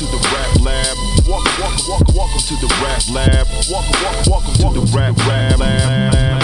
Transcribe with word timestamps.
to 0.00 0.06
the 0.06 0.16
rap 0.32 0.60
lab. 0.62 0.96
Walk, 1.28 1.44
walk, 1.60 1.76
walk, 1.86 2.14
welcome 2.14 2.40
to 2.40 2.56
the 2.56 2.68
rap 2.82 3.02
lab. 3.12 3.46
Walk, 3.68 3.84
walk, 4.02 4.26
welcome 4.28 4.54
to 4.54 4.80
the 4.80 4.86
rap 4.96 5.14
rap 5.28 5.58
lab. 5.58 6.40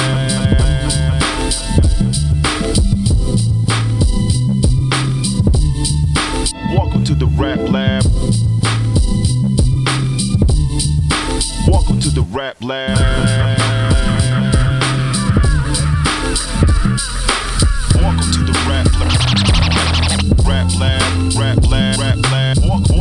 Welcome 6.76 7.04
to 7.04 7.14
the 7.14 7.26
rap 7.26 7.58
lab. 7.70 8.04
Welcome 11.66 12.00
to 12.00 12.10
the 12.10 12.26
rap 12.30 12.56
lab. 12.60 13.75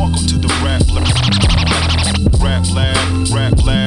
Welcome, 0.06 0.26
to 0.28 0.38
the. 0.38 0.46
Rap 0.62 0.86
lab, 0.94 2.40
rap 2.40 2.64
lab, 2.72 3.28
rap 3.34 3.66
lab. 3.66 3.85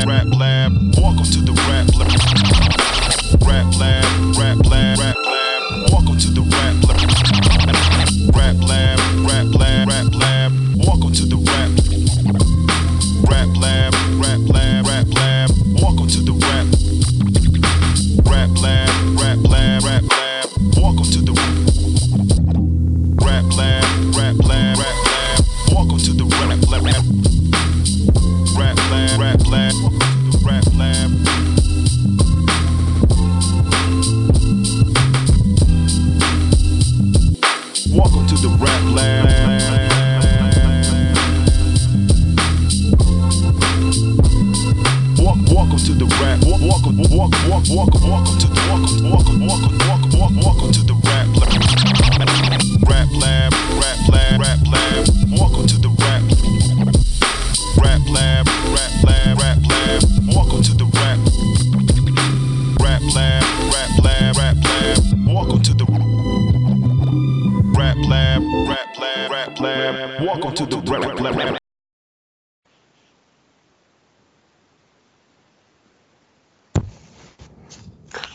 Welcome 70.22 70.54
to 70.56 70.66
the 70.66 70.80
rap 70.80 71.18
lab. 71.22 71.58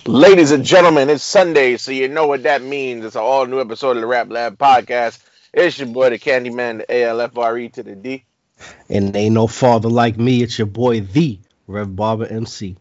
Ladies 0.06 0.50
and 0.50 0.64
gentlemen, 0.64 1.10
it's 1.10 1.22
Sunday, 1.22 1.76
so 1.76 1.92
you 1.92 2.08
know 2.08 2.26
what 2.26 2.44
that 2.44 2.62
means. 2.62 3.04
It's 3.04 3.16
an 3.16 3.20
all 3.20 3.44
new 3.44 3.60
episode 3.60 3.98
of 3.98 4.00
the 4.00 4.06
Rap 4.06 4.30
Lab 4.30 4.56
podcast. 4.56 5.18
It's 5.52 5.78
your 5.78 5.88
boy, 5.88 6.08
the 6.08 6.18
Candyman, 6.18 6.78
the 6.78 6.86
ALFRE 6.90 7.70
to 7.74 7.82
the 7.82 7.94
D. 7.94 8.24
And 8.88 9.14
ain't 9.14 9.34
no 9.34 9.46
father 9.46 9.90
like 9.90 10.16
me. 10.16 10.42
It's 10.42 10.58
your 10.58 10.66
boy, 10.66 11.00
the 11.00 11.38
Rev 11.66 11.94
Barber 11.94 12.26
MC. 12.26 12.76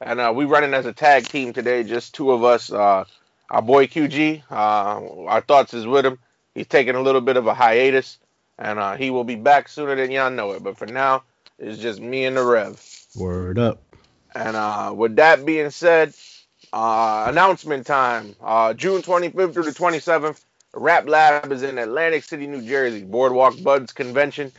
And 0.00 0.20
uh, 0.20 0.32
we 0.32 0.44
running 0.44 0.72
as 0.72 0.86
a 0.86 0.92
tag 0.92 1.26
team 1.26 1.52
today, 1.52 1.82
just 1.82 2.14
two 2.14 2.30
of 2.30 2.44
us. 2.44 2.70
Uh, 2.70 3.06
our 3.50 3.62
boy 3.62 3.88
QG, 3.88 4.44
uh, 4.48 5.24
our 5.26 5.40
thoughts 5.40 5.74
is 5.74 5.84
with 5.84 6.06
him. 6.06 6.20
He's 6.54 6.68
taking 6.68 6.94
a 6.94 7.00
little 7.00 7.20
bit 7.20 7.36
of 7.36 7.48
a 7.48 7.54
hiatus, 7.54 8.18
and 8.58 8.78
uh, 8.78 8.96
he 8.96 9.10
will 9.10 9.24
be 9.24 9.36
back 9.36 9.68
sooner 9.68 9.96
than 9.96 10.10
y'all 10.10 10.30
know 10.30 10.52
it. 10.52 10.62
But 10.62 10.78
for 10.78 10.86
now, 10.86 11.24
it's 11.58 11.78
just 11.78 12.00
me 12.00 12.24
and 12.26 12.36
the 12.36 12.44
Rev. 12.44 12.80
Word 13.14 13.58
up. 13.58 13.82
And 14.34 14.56
uh, 14.56 14.92
with 14.96 15.16
that 15.16 15.46
being 15.46 15.70
said, 15.70 16.14
uh, 16.72 17.26
announcement 17.28 17.86
time. 17.86 18.36
Uh, 18.42 18.74
June 18.74 19.02
25th 19.02 19.54
through 19.54 19.64
the 19.64 19.72
27th, 19.72 20.44
Rap 20.74 21.08
Lab 21.08 21.52
is 21.52 21.62
in 21.62 21.78
Atlantic 21.78 22.24
City, 22.24 22.46
New 22.46 22.62
Jersey. 22.62 23.04
Boardwalk 23.04 23.62
Buds 23.62 23.92
Convention. 23.92 24.52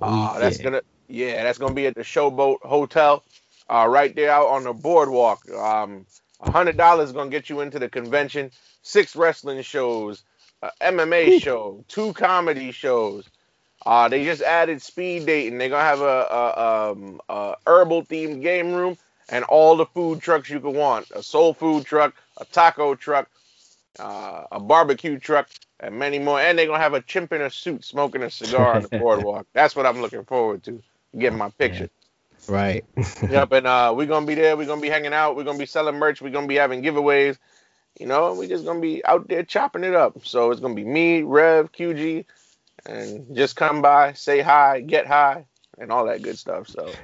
Uh, 0.00 0.38
that's 0.38 0.58
Yeah. 0.58 0.58
gonna, 0.58 0.82
yeah, 1.08 1.42
that's 1.44 1.58
gonna 1.58 1.74
be 1.74 1.86
at 1.86 1.94
the 1.94 2.02
Showboat 2.02 2.58
Hotel, 2.62 3.24
uh, 3.70 3.86
right 3.88 4.14
there 4.14 4.30
out 4.30 4.48
on 4.48 4.64
the 4.64 4.72
boardwalk. 4.74 5.48
Um, 5.50 6.06
hundred 6.42 6.76
dollars 6.76 7.10
is 7.10 7.14
gonna 7.14 7.30
get 7.30 7.50
you 7.50 7.60
into 7.60 7.78
the 7.78 7.88
convention. 7.90 8.52
Six 8.82 9.16
wrestling 9.16 9.62
shows, 9.62 10.24
a 10.62 10.70
MMA 10.80 11.40
show, 11.40 11.84
two 11.88 12.12
comedy 12.12 12.72
shows. 12.72 13.28
Uh, 13.86 14.08
they 14.08 14.24
just 14.24 14.42
added 14.42 14.82
speed 14.82 15.26
dating. 15.26 15.58
They're 15.58 15.70
gonna 15.70 15.82
have 15.82 16.00
a, 16.00 16.04
a, 16.04 16.92
um, 16.92 17.20
a 17.28 17.56
herbal 17.66 18.04
themed 18.04 18.42
game 18.42 18.72
room 18.72 18.98
and 19.30 19.44
all 19.44 19.76
the 19.76 19.86
food 19.86 20.20
trucks 20.20 20.50
you 20.50 20.60
could 20.60 20.74
want. 20.74 21.10
A 21.12 21.22
soul 21.22 21.54
food 21.54 21.86
truck, 21.86 22.14
a 22.36 22.44
taco 22.44 22.94
truck, 22.94 23.30
uh, 23.98 24.44
a 24.52 24.60
barbecue 24.60 25.18
truck, 25.18 25.48
and 25.80 25.98
many 25.98 26.18
more. 26.18 26.40
And 26.40 26.58
they're 26.58 26.66
gonna 26.66 26.78
have 26.78 26.94
a 26.94 27.00
chimp 27.00 27.32
in 27.32 27.40
a 27.40 27.50
suit 27.50 27.84
smoking 27.84 28.22
a 28.22 28.30
cigar 28.30 28.74
on 28.74 28.82
the 28.82 28.88
boardwalk. 28.98 29.46
That's 29.54 29.74
what 29.74 29.86
I'm 29.86 30.02
looking 30.02 30.24
forward 30.24 30.62
to. 30.64 30.82
Getting 31.18 31.38
my 31.38 31.50
picture. 31.50 31.88
Right. 32.48 32.84
yep, 33.28 33.52
and 33.52 33.66
uh, 33.66 33.92
we're 33.96 34.06
gonna 34.06 34.26
be 34.26 34.34
there. 34.34 34.56
We're 34.56 34.66
gonna 34.66 34.80
be 34.80 34.88
hanging 34.88 35.12
out. 35.12 35.36
We're 35.36 35.44
gonna 35.44 35.58
be 35.58 35.66
selling 35.66 35.96
merch. 35.96 36.20
We're 36.20 36.30
gonna 36.30 36.46
be 36.46 36.56
having 36.56 36.82
giveaways. 36.82 37.38
You 38.00 38.06
know, 38.08 38.34
we're 38.34 38.48
just 38.48 38.66
gonna 38.66 38.80
be 38.80 39.04
out 39.06 39.28
there 39.28 39.44
chopping 39.44 39.84
it 39.84 39.94
up. 39.94 40.26
So 40.26 40.52
it's 40.52 40.60
gonna 40.60 40.74
be 40.74 40.84
me, 40.86 41.22
Rev, 41.22 41.72
QG, 41.72 42.26
and 42.86 43.36
just 43.36 43.56
come 43.56 43.82
by, 43.82 44.14
say 44.14 44.40
hi, 44.40 44.80
get 44.82 45.06
high, 45.06 45.46
and 45.78 45.92
all 45.92 46.06
that 46.06 46.22
good 46.22 46.38
stuff. 46.38 46.68
So 46.68 46.98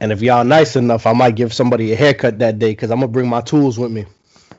And 0.00 0.12
if 0.12 0.22
y'all 0.22 0.44
nice 0.44 0.76
enough, 0.76 1.06
I 1.06 1.14
might 1.14 1.36
give 1.36 1.54
somebody 1.54 1.92
a 1.92 1.96
haircut 1.96 2.38
that 2.40 2.58
day 2.58 2.72
because 2.72 2.90
I'm 2.92 2.98
gonna 3.00 3.08
bring 3.12 3.28
my 3.28 3.42
tools 3.42 3.78
with 3.78 3.92
me. 3.92 4.06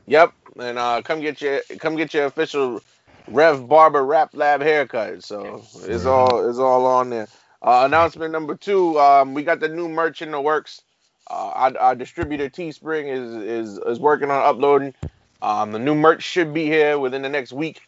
Yep, 0.07 0.33
and 0.59 0.77
uh, 0.79 1.01
come 1.03 1.21
get 1.21 1.41
your 1.41 1.61
come 1.79 1.95
get 1.95 2.13
your 2.13 2.25
official 2.25 2.83
Rev 3.27 3.67
Barber 3.67 4.05
Rap 4.05 4.31
Lab 4.33 4.61
haircut. 4.61 5.23
So 5.23 5.67
it's 5.85 6.05
all 6.05 6.49
it's 6.49 6.59
all 6.59 6.85
on 6.85 7.09
there. 7.09 7.29
Uh, 7.61 7.83
announcement 7.85 8.33
number 8.33 8.55
two: 8.55 8.99
um, 8.99 9.33
we 9.33 9.43
got 9.43 9.61
the 9.61 9.69
new 9.69 9.87
merch 9.89 10.21
in 10.21 10.31
the 10.31 10.41
works. 10.41 10.81
Uh, 11.29 11.51
our, 11.55 11.77
our 11.77 11.95
distributor 11.95 12.49
Teespring 12.49 13.07
is 13.09 13.35
is 13.75 13.79
is 13.79 13.99
working 13.99 14.29
on 14.31 14.43
uploading. 14.43 14.93
Um, 15.41 15.71
the 15.71 15.79
new 15.79 15.95
merch 15.95 16.23
should 16.23 16.53
be 16.53 16.65
here 16.65 16.97
within 16.97 17.21
the 17.21 17.29
next 17.29 17.53
week, 17.53 17.81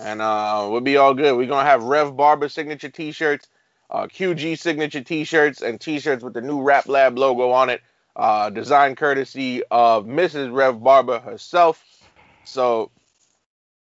and 0.00 0.20
uh, 0.20 0.68
we'll 0.70 0.80
be 0.80 0.96
all 0.96 1.14
good. 1.14 1.36
We're 1.36 1.46
gonna 1.46 1.68
have 1.68 1.82
Rev 1.82 2.16
Barber 2.16 2.48
signature 2.48 2.90
T-shirts, 2.90 3.48
uh, 3.90 4.06
QG 4.06 4.58
signature 4.58 5.02
T-shirts, 5.02 5.62
and 5.62 5.80
T-shirts 5.80 6.22
with 6.22 6.34
the 6.34 6.42
new 6.42 6.60
Rap 6.60 6.88
Lab 6.88 7.18
logo 7.18 7.50
on 7.50 7.70
it. 7.70 7.80
Uh, 8.16 8.50
designed 8.50 8.96
courtesy 8.96 9.62
of 9.70 10.04
Mrs. 10.04 10.52
Rev 10.52 10.82
Barber 10.82 11.20
herself. 11.20 11.82
So 12.44 12.90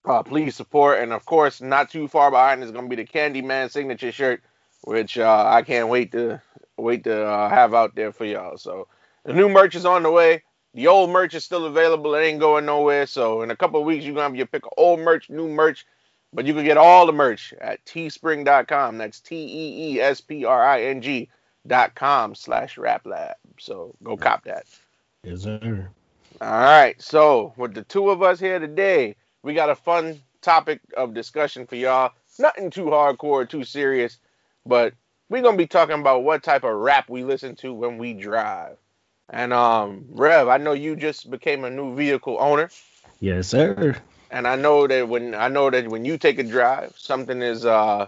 uh, 0.06 0.24
please 0.24 0.56
support, 0.56 1.00
and 1.00 1.12
of 1.12 1.26
course, 1.26 1.60
not 1.60 1.90
too 1.90 2.08
far 2.08 2.32
behind 2.32 2.64
is 2.64 2.72
gonna 2.72 2.88
be 2.88 2.96
the 2.96 3.06
Candyman 3.06 3.70
signature 3.72 4.12
shirt, 4.12 4.42
which 4.82 5.18
uh, 5.18 5.46
I 5.48 5.64
can't 5.64 5.90
wait 5.90 6.12
to 6.14 6.42
wait 6.78 7.04
to 7.04 7.26
uh, 7.26 7.50
have 7.50 7.74
out 7.74 7.96
there 7.96 8.12
for 8.12 8.26
y'all. 8.26 8.58
So 8.58 8.88
the 9.26 9.34
new 9.34 9.50
merch 9.50 9.76
is 9.76 9.86
on 9.86 10.04
the 10.04 10.12
way. 10.12 10.44
The 10.74 10.88
old 10.88 11.10
merch 11.10 11.34
is 11.34 11.44
still 11.44 11.66
available. 11.66 12.16
It 12.16 12.22
ain't 12.22 12.40
going 12.40 12.66
nowhere. 12.66 13.06
So 13.06 13.42
in 13.42 13.52
a 13.52 13.56
couple 13.56 13.80
of 13.80 13.86
weeks, 13.86 14.06
you're 14.06 14.14
gonna 14.14 14.24
have 14.24 14.36
your 14.36 14.46
pick 14.46 14.66
of 14.66 14.72
old 14.78 15.00
merch, 15.00 15.30
new 15.30 15.48
merch, 15.50 15.86
but 16.34 16.46
you 16.46 16.54
can 16.54 16.64
get 16.64 16.78
all 16.78 17.06
the 17.06 17.12
merch 17.12 17.54
at 17.60 17.84
teespring.com. 17.86 18.98
That's 18.98 19.20
T 19.20 19.36
E 19.36 19.96
E 19.96 20.02
S 20.02 20.22
P 20.22 20.46
R 20.46 20.64
I 20.64 20.84
N 20.84 21.02
G 21.02 21.30
dot 21.68 21.94
com 21.96 22.36
slash 22.36 22.78
rap 22.78 23.06
lab. 23.06 23.36
So 23.60 23.94
go 24.04 24.16
cop 24.16 24.46
that. 24.46 24.66
Yes, 25.24 25.42
sir. 25.42 25.90
All 26.40 26.48
right. 26.62 27.00
So 27.02 27.54
with 27.58 27.74
the 27.74 27.84
two 27.84 28.10
of 28.10 28.24
us 28.24 28.40
here 28.40 28.60
today, 28.60 29.16
we 29.44 29.54
got 29.54 29.70
a 29.70 29.76
fun 29.76 30.22
topic 30.42 30.80
of 30.96 31.14
discussion 31.14 31.68
for 31.68 31.76
y'all. 31.76 32.12
Nothing 32.40 32.70
too 32.70 32.86
hardcore, 32.86 33.48
too 33.48 33.64
serious, 33.64 34.18
but 34.66 34.94
we're 35.30 35.42
gonna 35.42 35.58
be 35.58 35.68
talking 35.68 36.00
about 36.00 36.24
what 36.24 36.44
type 36.44 36.64
of 36.64 36.76
rap 36.76 37.10
we 37.10 37.24
listen 37.24 37.56
to 37.58 37.74
when 37.74 37.98
we 37.98 38.14
drive. 38.14 38.78
And 39.30 39.54
um, 39.54 40.06
Rev, 40.10 40.48
I 40.48 40.58
know 40.58 40.74
you 40.74 40.96
just 40.96 41.30
became 41.30 41.64
a 41.64 41.70
new 41.70 41.96
vehicle 41.96 42.38
owner, 42.40 42.70
Yes, 43.20 43.48
sir. 43.50 43.96
and 44.30 44.48
I 44.48 44.56
know 44.56 44.88
that 44.88 45.08
when 45.08 45.34
I 45.36 45.48
know 45.48 45.70
that 45.70 45.88
when 45.88 46.06
you 46.06 46.18
take 46.18 46.40
a 46.40 46.44
drive, 46.44 46.94
something 46.98 47.42
is 47.42 47.66
uh 47.66 48.08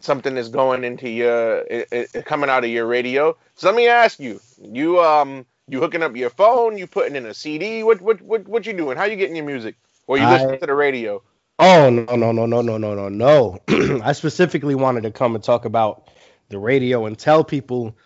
something 0.00 0.36
is 0.36 0.48
going 0.48 0.84
into 0.84 1.08
your 1.08 1.58
it, 1.58 1.88
it, 1.92 2.24
coming 2.24 2.50
out 2.50 2.64
of 2.64 2.70
your 2.70 2.86
radio. 2.86 3.36
So 3.54 3.68
let 3.68 3.76
me 3.76 3.88
ask 3.88 4.18
you, 4.20 4.40
you 4.60 5.00
um 5.00 5.46
you 5.68 5.80
hooking 5.80 6.02
up 6.02 6.16
your 6.16 6.30
phone, 6.30 6.78
you 6.78 6.86
putting 6.86 7.16
in 7.16 7.26
a 7.26 7.34
CD, 7.34 7.82
what 7.82 8.00
what 8.00 8.20
what 8.22 8.46
what 8.48 8.66
you 8.66 8.72
doing? 8.72 8.96
How 8.96 9.04
you 9.04 9.16
getting 9.16 9.36
your 9.36 9.46
music? 9.46 9.76
Or 10.06 10.18
you 10.18 10.26
listening 10.26 10.58
I- 10.58 10.60
to 10.60 10.66
the 10.66 10.74
radio? 10.74 11.22
Oh 11.58 11.90
no 11.90 12.16
no 12.16 12.32
no 12.32 12.46
no 12.46 12.60
no 12.62 12.76
no 12.78 12.94
no 12.94 13.08
no. 13.08 13.58
I 14.02 14.12
specifically 14.12 14.74
wanted 14.74 15.02
to 15.04 15.10
come 15.10 15.34
and 15.34 15.42
talk 15.42 15.64
about 15.64 16.08
the 16.48 16.58
radio 16.58 17.06
and 17.06 17.18
tell 17.18 17.44
people 17.44 17.96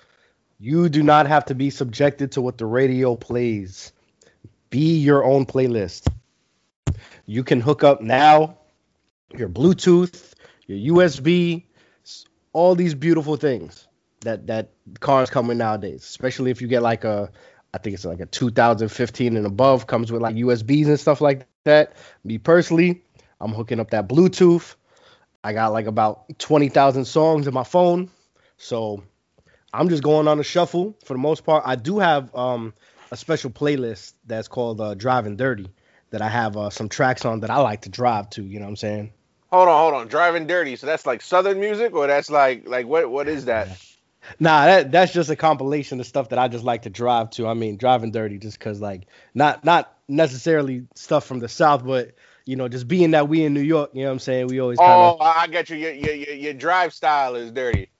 You 0.62 0.90
do 0.90 1.02
not 1.02 1.26
have 1.26 1.46
to 1.46 1.54
be 1.54 1.70
subjected 1.70 2.32
to 2.32 2.42
what 2.42 2.58
the 2.58 2.66
radio 2.66 3.16
plays. 3.16 3.92
Be 4.68 4.98
your 4.98 5.24
own 5.24 5.46
playlist. 5.46 6.12
You 7.24 7.42
can 7.44 7.62
hook 7.62 7.82
up 7.82 8.02
now 8.02 8.58
your 9.34 9.48
Bluetooth, 9.48 10.34
your 10.66 10.96
USB, 10.96 11.64
all 12.52 12.74
these 12.74 12.94
beautiful 12.94 13.36
things 13.36 13.88
that 14.20 14.48
that 14.48 14.72
cars 14.98 15.30
come 15.30 15.48
with 15.48 15.56
nowadays. 15.56 16.02
Especially 16.02 16.50
if 16.50 16.60
you 16.60 16.68
get 16.68 16.82
like 16.82 17.04
a, 17.04 17.30
I 17.72 17.78
think 17.78 17.94
it's 17.94 18.04
like 18.04 18.20
a 18.20 18.26
2015 18.26 19.38
and 19.38 19.46
above, 19.46 19.86
comes 19.86 20.12
with 20.12 20.20
like 20.20 20.36
USBs 20.36 20.88
and 20.88 21.00
stuff 21.00 21.22
like 21.22 21.46
that. 21.64 21.94
Me 22.22 22.36
personally, 22.36 23.02
I'm 23.40 23.54
hooking 23.54 23.80
up 23.80 23.92
that 23.92 24.08
Bluetooth. 24.08 24.74
I 25.42 25.54
got 25.54 25.72
like 25.72 25.86
about 25.86 26.38
20,000 26.38 27.06
songs 27.06 27.46
in 27.46 27.54
my 27.54 27.64
phone, 27.64 28.10
so 28.58 29.02
I'm 29.72 29.88
just 29.88 30.02
going 30.02 30.28
on 30.28 30.40
a 30.40 30.44
shuffle 30.44 30.96
for 31.04 31.14
the 31.14 31.18
most 31.20 31.44
part. 31.44 31.64
I 31.66 31.76
do 31.76 31.98
have 31.98 32.34
um 32.34 32.74
a 33.10 33.16
special 33.16 33.50
playlist 33.50 34.14
that's 34.26 34.48
called 34.48 34.80
uh, 34.80 34.94
Driving 34.94 35.36
Dirty 35.36 35.68
that 36.10 36.22
I 36.22 36.28
have 36.28 36.56
uh, 36.56 36.70
some 36.70 36.88
tracks 36.88 37.24
on 37.24 37.40
that 37.40 37.50
I 37.50 37.58
like 37.58 37.82
to 37.82 37.88
drive 37.88 38.30
to. 38.30 38.42
You 38.42 38.58
know 38.58 38.66
what 38.66 38.70
I'm 38.70 38.76
saying? 38.76 39.12
Hold 39.52 39.68
on, 39.68 39.78
hold 39.80 39.94
on. 39.94 40.08
Driving 40.08 40.46
dirty. 40.46 40.76
So 40.76 40.86
that's 40.86 41.06
like 41.06 41.22
southern 41.22 41.60
music, 41.60 41.94
or 41.94 42.06
that's 42.06 42.30
like 42.30 42.66
like 42.68 42.86
what 42.86 43.10
what 43.10 43.28
is 43.28 43.46
that? 43.46 43.68
Nah, 44.38 44.66
that 44.66 44.92
that's 44.92 45.12
just 45.12 45.30
a 45.30 45.36
compilation 45.36 45.98
of 45.98 46.06
stuff 46.06 46.28
that 46.28 46.38
I 46.38 46.48
just 46.48 46.62
like 46.64 46.82
to 46.82 46.90
drive 46.90 47.30
to. 47.30 47.46
I 47.48 47.54
mean, 47.54 47.76
driving 47.78 48.12
dirty, 48.12 48.38
just 48.38 48.60
cause 48.60 48.80
like 48.80 49.06
not 49.34 49.64
not 49.64 49.96
necessarily 50.08 50.86
stuff 50.94 51.24
from 51.26 51.40
the 51.40 51.48
south, 51.48 51.84
but 51.84 52.12
you 52.44 52.56
know, 52.56 52.68
just 52.68 52.86
being 52.86 53.12
that 53.12 53.28
we 53.28 53.42
in 53.44 53.54
New 53.54 53.62
York, 53.62 53.90
you 53.94 54.02
know 54.02 54.08
what 54.08 54.12
I'm 54.12 54.18
saying? 54.18 54.48
We 54.48 54.60
always 54.60 54.80
kind 54.80 55.02
Oh, 55.02 55.16
of 55.16 55.16
I 55.20 55.42
I 55.42 55.46
get 55.46 55.70
you. 55.70 55.76
Your 55.76 55.92
your 55.92 56.34
your 56.34 56.52
drive 56.54 56.92
style 56.94 57.34
is 57.36 57.52
dirty. 57.52 57.90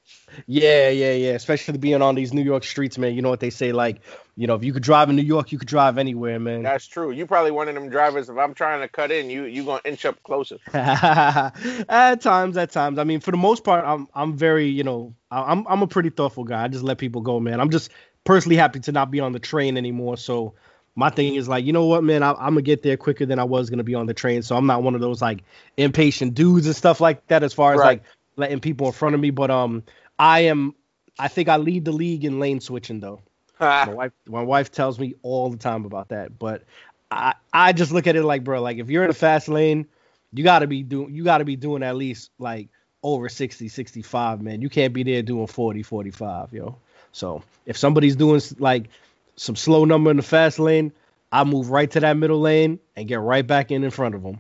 Yeah, 0.47 0.89
yeah, 0.89 1.13
yeah. 1.13 1.33
Especially 1.33 1.79
being 1.79 2.03
on 2.03 2.15
these 2.15 2.33
New 2.33 2.43
York 2.43 2.65
streets, 2.65 2.99
man. 2.99 3.15
You 3.15 3.23
know 3.23 3.31
what 3.31 3.41
they 3.41 3.51
say, 3.51 3.73
like, 3.73 4.01
you 4.37 4.47
know, 4.47 4.55
if 4.55 4.65
you 4.65 4.73
could 4.73 4.83
drive 4.83 5.11
in 5.11 5.17
New 5.17 5.23
York, 5.23 5.53
you 5.53 5.59
could 5.59 5.69
drive 5.69 5.99
anywhere, 5.99 6.39
man. 6.39 6.63
That's 6.63 6.87
true. 6.87 7.11
You 7.11 7.27
probably 7.27 7.51
one 7.51 7.69
of 7.69 7.75
them 7.75 7.89
drivers. 7.91 8.29
If 8.29 8.37
I'm 8.39 8.55
trying 8.55 8.81
to 8.81 8.89
cut 8.89 9.11
in, 9.11 9.31
you 9.31 9.45
you 9.45 9.65
gonna 9.65 9.81
inch 9.85 10.05
up 10.05 10.23
closer. 10.23 10.59
at 10.75 12.21
times, 12.21 12.57
at 12.57 12.71
times. 12.71 12.99
I 12.99 13.05
mean, 13.05 13.21
for 13.21 13.31
the 13.31 13.37
most 13.37 13.65
part, 13.65 13.85
I'm 13.85 14.09
I'm 14.15 14.37
very, 14.37 14.67
you 14.69 14.85
know, 14.85 15.15
I'm 15.31 15.67
I'm 15.69 15.83
a 15.83 15.87
pretty 15.87 16.11
thoughtful 16.11 16.45
guy. 16.45 16.65
I 16.65 16.69
just 16.69 16.85
let 16.85 16.99
people 16.99 17.21
go, 17.21 17.41
man. 17.41 17.61
I'm 17.61 17.71
just 17.71 17.91
personally 18.25 18.57
happy 18.57 18.81
to 18.81 18.93
not 18.93 19.11
be 19.11 19.21
on 19.21 19.33
the 19.33 19.39
train 19.39 19.77
anymore. 19.77 20.17
So 20.17 20.55
my 20.97 21.11
thing 21.11 21.35
is 21.37 21.49
like, 21.49 21.65
you 21.65 21.73
know 21.73 21.87
what, 21.87 22.05
man, 22.05 22.23
I, 22.23 22.33
I'm 22.33 22.55
gonna 22.55 22.63
get 22.63 22.83
there 22.83 22.97
quicker 22.97 23.27
than 23.27 23.39
I 23.39 23.45
was 23.45 23.71
gonna 23.71 23.85
be 23.85 23.95
on 23.95 24.07
the 24.07 24.15
train. 24.15 24.43
So 24.43 24.57
I'm 24.57 24.67
not 24.67 24.83
one 24.83 24.95
of 24.95 25.01
those 25.01 25.23
like 25.23 25.45
impatient 25.77 26.35
dudes 26.35 26.67
and 26.67 26.77
stuff 26.77 27.01
like 27.01 27.27
that. 27.29 27.43
As 27.43 27.53
far 27.53 27.73
as 27.75 27.79
Right. 27.79 27.87
like 27.87 28.03
letting 28.37 28.61
people 28.61 28.87
in 28.87 28.93
front 28.93 29.15
of 29.15 29.21
me, 29.21 29.31
but 29.31 29.51
um, 29.51 29.83
I 30.21 30.41
am. 30.41 30.75
I 31.19 31.29
think 31.29 31.49
I 31.49 31.57
lead 31.57 31.87
the 31.87 31.93
league 31.93 32.27
in 32.27 32.39
lane 32.39 32.61
switching 32.61 33.01
though. 33.01 33.23
My 33.61 33.89
wife, 33.89 34.13
my 34.27 34.43
wife 34.43 34.71
tells 34.71 34.99
me 34.99 35.15
all 35.23 35.51
the 35.51 35.57
time 35.59 35.85
about 35.85 36.09
that. 36.09 36.39
But 36.39 36.63
I, 37.11 37.35
I 37.53 37.73
just 37.73 37.93
look 37.93 38.07
at 38.07 38.17
it 38.17 38.23
like, 38.23 38.43
bro, 38.45 38.63
like 38.63 38.79
if 38.79 38.89
you're 38.89 39.05
in 39.05 39.11
a 39.11 39.15
fast 39.15 39.49
lane, 39.49 39.87
you 40.33 40.45
gotta 40.45 40.67
be 40.67 40.83
doing, 40.83 41.15
you 41.15 41.25
gotta 41.25 41.45
be 41.45 41.57
doing 41.57 41.83
at 41.83 41.97
least 41.97 42.31
like 42.39 42.69
over 43.03 43.29
60, 43.29 43.69
65, 43.69 44.41
man. 44.41 44.63
You 44.63 44.71
can't 44.71 44.95
be 44.95 45.03
there 45.03 45.23
doing 45.23 45.47
40, 45.47 45.83
45, 45.83 46.53
yo. 46.53 46.77
So 47.13 47.43
if 47.67 47.77
somebody's 47.77 48.17
doing 48.17 48.41
like 48.59 48.89
some 49.37 49.57
slow 49.57 49.85
number 49.85 50.11
in 50.11 50.17
the 50.17 50.23
fast 50.23 50.59
lane, 50.59 50.93
I 51.33 51.45
move 51.45 51.71
right 51.71 51.91
to 51.91 52.01
that 52.01 52.17
middle 52.17 52.41
lane 52.41 52.79
and 52.97 53.09
get 53.09 53.21
right 53.21 53.47
back 53.47 53.71
in 53.71 53.85
in 53.85 53.91
front 53.91 54.15
of 54.15 54.23
them. 54.23 54.39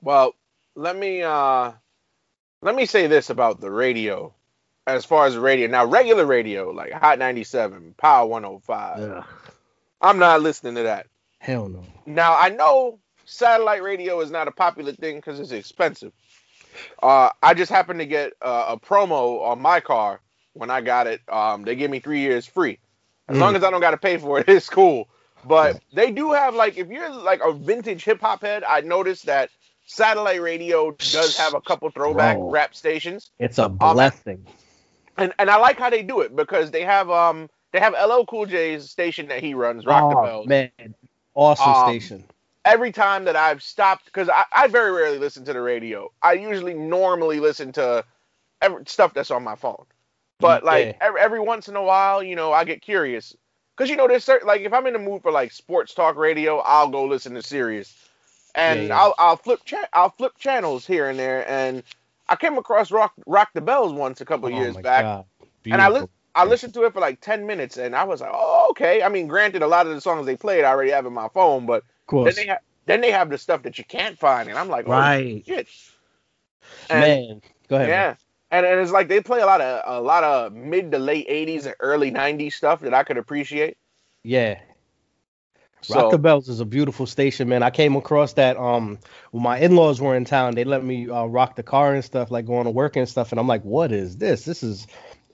Well, 0.00 0.34
let 0.74 0.96
me 0.96 1.22
uh 1.22 1.72
let 2.62 2.74
me 2.74 2.86
say 2.86 3.06
this 3.06 3.30
about 3.30 3.60
the 3.60 3.70
radio. 3.70 4.32
As 4.86 5.04
far 5.04 5.26
as 5.26 5.36
radio, 5.36 5.66
now 5.68 5.84
regular 5.84 6.24
radio 6.24 6.70
like 6.70 6.92
Hot 6.92 7.18
97, 7.18 7.94
Power 7.98 8.26
105. 8.26 9.24
I'm 10.00 10.18
not 10.18 10.40
listening 10.40 10.76
to 10.76 10.84
that. 10.84 11.06
Hell 11.40 11.68
no. 11.68 11.84
Now 12.06 12.36
I 12.38 12.48
know 12.48 12.98
satellite 13.26 13.82
radio 13.82 14.20
is 14.20 14.30
not 14.30 14.48
a 14.48 14.50
popular 14.50 14.92
thing 14.92 15.16
because 15.16 15.40
it's 15.40 15.52
expensive. 15.52 16.12
Uh, 17.02 17.28
I 17.42 17.52
just 17.54 17.70
happened 17.70 18.00
to 18.00 18.06
get 18.06 18.32
uh, 18.40 18.66
a 18.68 18.78
promo 18.78 19.42
on 19.42 19.60
my 19.60 19.80
car 19.80 20.20
when 20.54 20.70
I 20.70 20.80
got 20.80 21.06
it. 21.06 21.20
Um, 21.28 21.64
they 21.64 21.76
gave 21.76 21.90
me 21.90 22.00
three 22.00 22.20
years 22.20 22.46
free. 22.46 22.78
As 23.28 23.36
Mm. 23.36 23.40
long 23.40 23.56
as 23.56 23.64
I 23.64 23.70
don't 23.70 23.80
got 23.82 23.90
to 23.90 23.98
pay 23.98 24.16
for 24.16 24.40
it, 24.40 24.48
it's 24.48 24.70
cool. 24.70 25.08
But 25.44 25.80
they 25.92 26.10
do 26.10 26.32
have 26.32 26.54
like 26.54 26.78
if 26.78 26.88
you're 26.88 27.10
like 27.10 27.40
a 27.44 27.52
vintage 27.52 28.04
hip 28.04 28.20
hop 28.22 28.40
head, 28.40 28.64
I 28.64 28.80
noticed 28.80 29.26
that 29.26 29.50
satellite 29.88 30.42
radio 30.42 30.92
does 31.10 31.34
have 31.36 31.54
a 31.54 31.60
couple 31.60 31.90
throwback 31.90 32.36
Bro. 32.36 32.50
rap 32.50 32.74
stations, 32.74 33.32
It's 33.38 33.58
a 33.58 33.68
blessing. 33.68 34.46
and 35.16 35.32
and 35.38 35.50
I 35.50 35.56
like 35.56 35.78
how 35.78 35.90
they 35.90 36.02
do 36.02 36.20
it 36.20 36.36
because 36.36 36.70
they 36.70 36.82
have 36.84 37.10
um 37.10 37.48
they 37.72 37.80
have 37.80 37.94
LL 37.94 38.24
Cool 38.26 38.46
J's 38.46 38.90
station 38.90 39.28
that 39.28 39.42
he 39.42 39.54
runs, 39.54 39.86
Rock 39.86 40.08
the 40.08 40.16
Oh, 40.16 40.22
Bells 40.22 40.46
man. 40.46 40.70
Awesome 41.34 41.74
Um, 41.74 41.74
station. 41.74 42.24
every 42.64 42.92
time 42.92 43.24
that 43.24 43.36
I've 43.36 43.62
stopped, 43.62 44.06
because 44.06 44.28
I, 44.28 44.44
I 44.52 44.68
very 44.68 44.92
rarely 44.92 45.18
listen 45.18 45.44
to 45.46 45.52
the 45.52 45.60
radio. 45.60 46.12
I 46.22 46.34
usually 46.34 46.74
normally 46.74 47.40
listen 47.40 47.72
to 47.72 48.04
every, 48.62 48.84
stuff 48.86 49.14
that's 49.14 49.30
on 49.30 49.44
my 49.44 49.56
phone. 49.56 49.84
But 50.40 50.64
like 50.64 50.88
Yeah. 50.88 50.92
every, 51.00 51.20
every 51.20 51.40
once 51.40 51.68
in 51.68 51.76
a 51.76 51.82
while, 51.82 52.22
you 52.22 52.36
know, 52.36 52.52
I 52.52 52.64
get 52.64 52.82
curious. 52.82 53.34
Because, 53.76 53.90
you 53.90 53.96
know, 53.96 54.08
there's 54.08 54.24
certain, 54.24 54.48
like, 54.48 54.62
if 54.62 54.72
I'm 54.72 54.86
in 54.86 54.92
the 54.94 54.98
mood 54.98 55.22
for 55.22 55.32
like 55.32 55.52
sports 55.52 55.94
talk 55.94 56.16
radio, 56.16 56.58
I'll 56.58 56.88
go 56.88 57.04
listen 57.06 57.34
to 57.34 57.42
Sirius. 57.42 58.07
And 58.58 58.80
Yeah, 58.80 58.88
yeah. 58.88 59.00
I'll, 59.00 59.14
I'll 59.18 59.36
flip 59.36 59.60
cha- 59.64 59.88
I'll 59.94 60.10
flip 60.10 60.32
channels 60.38 60.86
here 60.86 61.08
and 61.08 61.18
there. 61.18 61.48
And 61.48 61.82
I 62.28 62.36
came 62.36 62.58
across 62.58 62.90
Rock, 62.90 63.14
Rock 63.26 63.50
the 63.54 63.60
Bells 63.62 63.92
once 63.92 64.20
a 64.20 64.26
couple 64.26 64.48
Oh 64.50 64.58
years 64.60 64.76
back. 64.84 65.04
And 65.72 65.82
I, 65.82 65.88
li- 65.88 66.06
I 66.34 66.44
listened 66.46 66.74
to 66.74 66.84
it 66.84 66.92
for 66.92 67.00
like 67.00 67.20
10 67.20 67.46
minutes 67.46 67.78
and 67.78 67.96
I 67.96 68.04
was 68.04 68.20
like, 68.20 68.30
oh, 68.32 68.68
okay. 68.70 69.02
I 69.02 69.08
mean, 69.08 69.28
granted, 69.28 69.62
a 69.62 69.66
lot 69.68 69.86
of 69.86 69.94
the 69.94 70.00
songs 70.00 70.26
they 70.26 70.36
played 70.36 70.64
I 70.64 70.70
already 70.70 70.90
have 70.90 71.06
in 71.06 71.12
my 71.14 71.28
phone, 71.34 71.66
but 71.66 71.84
then 72.26 72.34
they 72.36 72.46
have 72.46 72.58
then 72.86 73.00
they 73.02 73.10
have 73.12 73.30
the 73.30 73.38
stuff 73.38 73.62
that 73.64 73.78
you 73.78 73.84
can't 73.84 74.18
find, 74.18 74.48
and 74.48 74.58
I'm 74.58 74.68
like, 74.68 74.86
oh, 74.86 74.92
Right. 74.92 75.44
shit. 75.46 75.68
And, 76.90 77.00
Man. 77.00 77.42
Go 77.68 77.76
ahead. 77.76 77.88
man. 77.88 77.98
yeah, 77.98 78.14
and, 78.50 78.66
and 78.66 78.80
it's 78.80 78.92
like 78.92 79.08
they 79.08 79.20
play 79.20 79.40
a 79.40 79.46
lot 79.46 79.60
of 79.60 79.82
a 79.86 80.00
lot 80.00 80.24
of 80.24 80.54
mid 80.54 80.90
to 80.92 80.98
late 80.98 81.28
'80s 81.28 81.66
and 81.66 81.74
early 81.80 82.10
'90s 82.10 82.54
stuff 82.54 82.80
that 82.80 82.94
I 82.94 83.02
could 83.04 83.18
appreciate. 83.18 83.76
Yeah. 84.24 84.58
So 85.82 85.94
Rock 85.94 86.10
the 86.10 86.18
Bells 86.18 86.48
is 86.48 86.60
a 86.60 86.64
beautiful 86.64 87.06
station, 87.06 87.48
man. 87.48 87.62
I 87.62 87.70
came 87.70 87.96
across 87.96 88.34
that 88.34 88.56
um 88.56 88.98
when 89.30 89.42
my 89.42 89.58
in-laws 89.58 90.00
were 90.00 90.16
in 90.16 90.24
town. 90.24 90.54
They 90.54 90.64
let 90.64 90.84
me 90.84 91.08
uh, 91.08 91.24
rock 91.26 91.56
the 91.56 91.62
car 91.62 91.94
and 91.94 92.04
stuff, 92.04 92.30
like 92.30 92.46
going 92.46 92.64
to 92.64 92.70
work 92.70 92.96
and 92.96 93.08
stuff. 93.08 93.32
And 93.32 93.40
I'm 93.40 93.46
like, 93.48 93.62
what 93.62 93.92
is 93.92 94.16
this? 94.16 94.44
This 94.44 94.62
is 94.62 94.86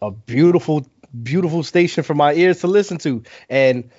a 0.02 0.10
beautiful, 0.10 0.86
beautiful 1.22 1.62
station 1.62 2.04
for 2.04 2.14
my 2.14 2.34
ears 2.34 2.60
to 2.60 2.66
listen 2.68 2.98
to. 2.98 3.22
And 3.48 3.90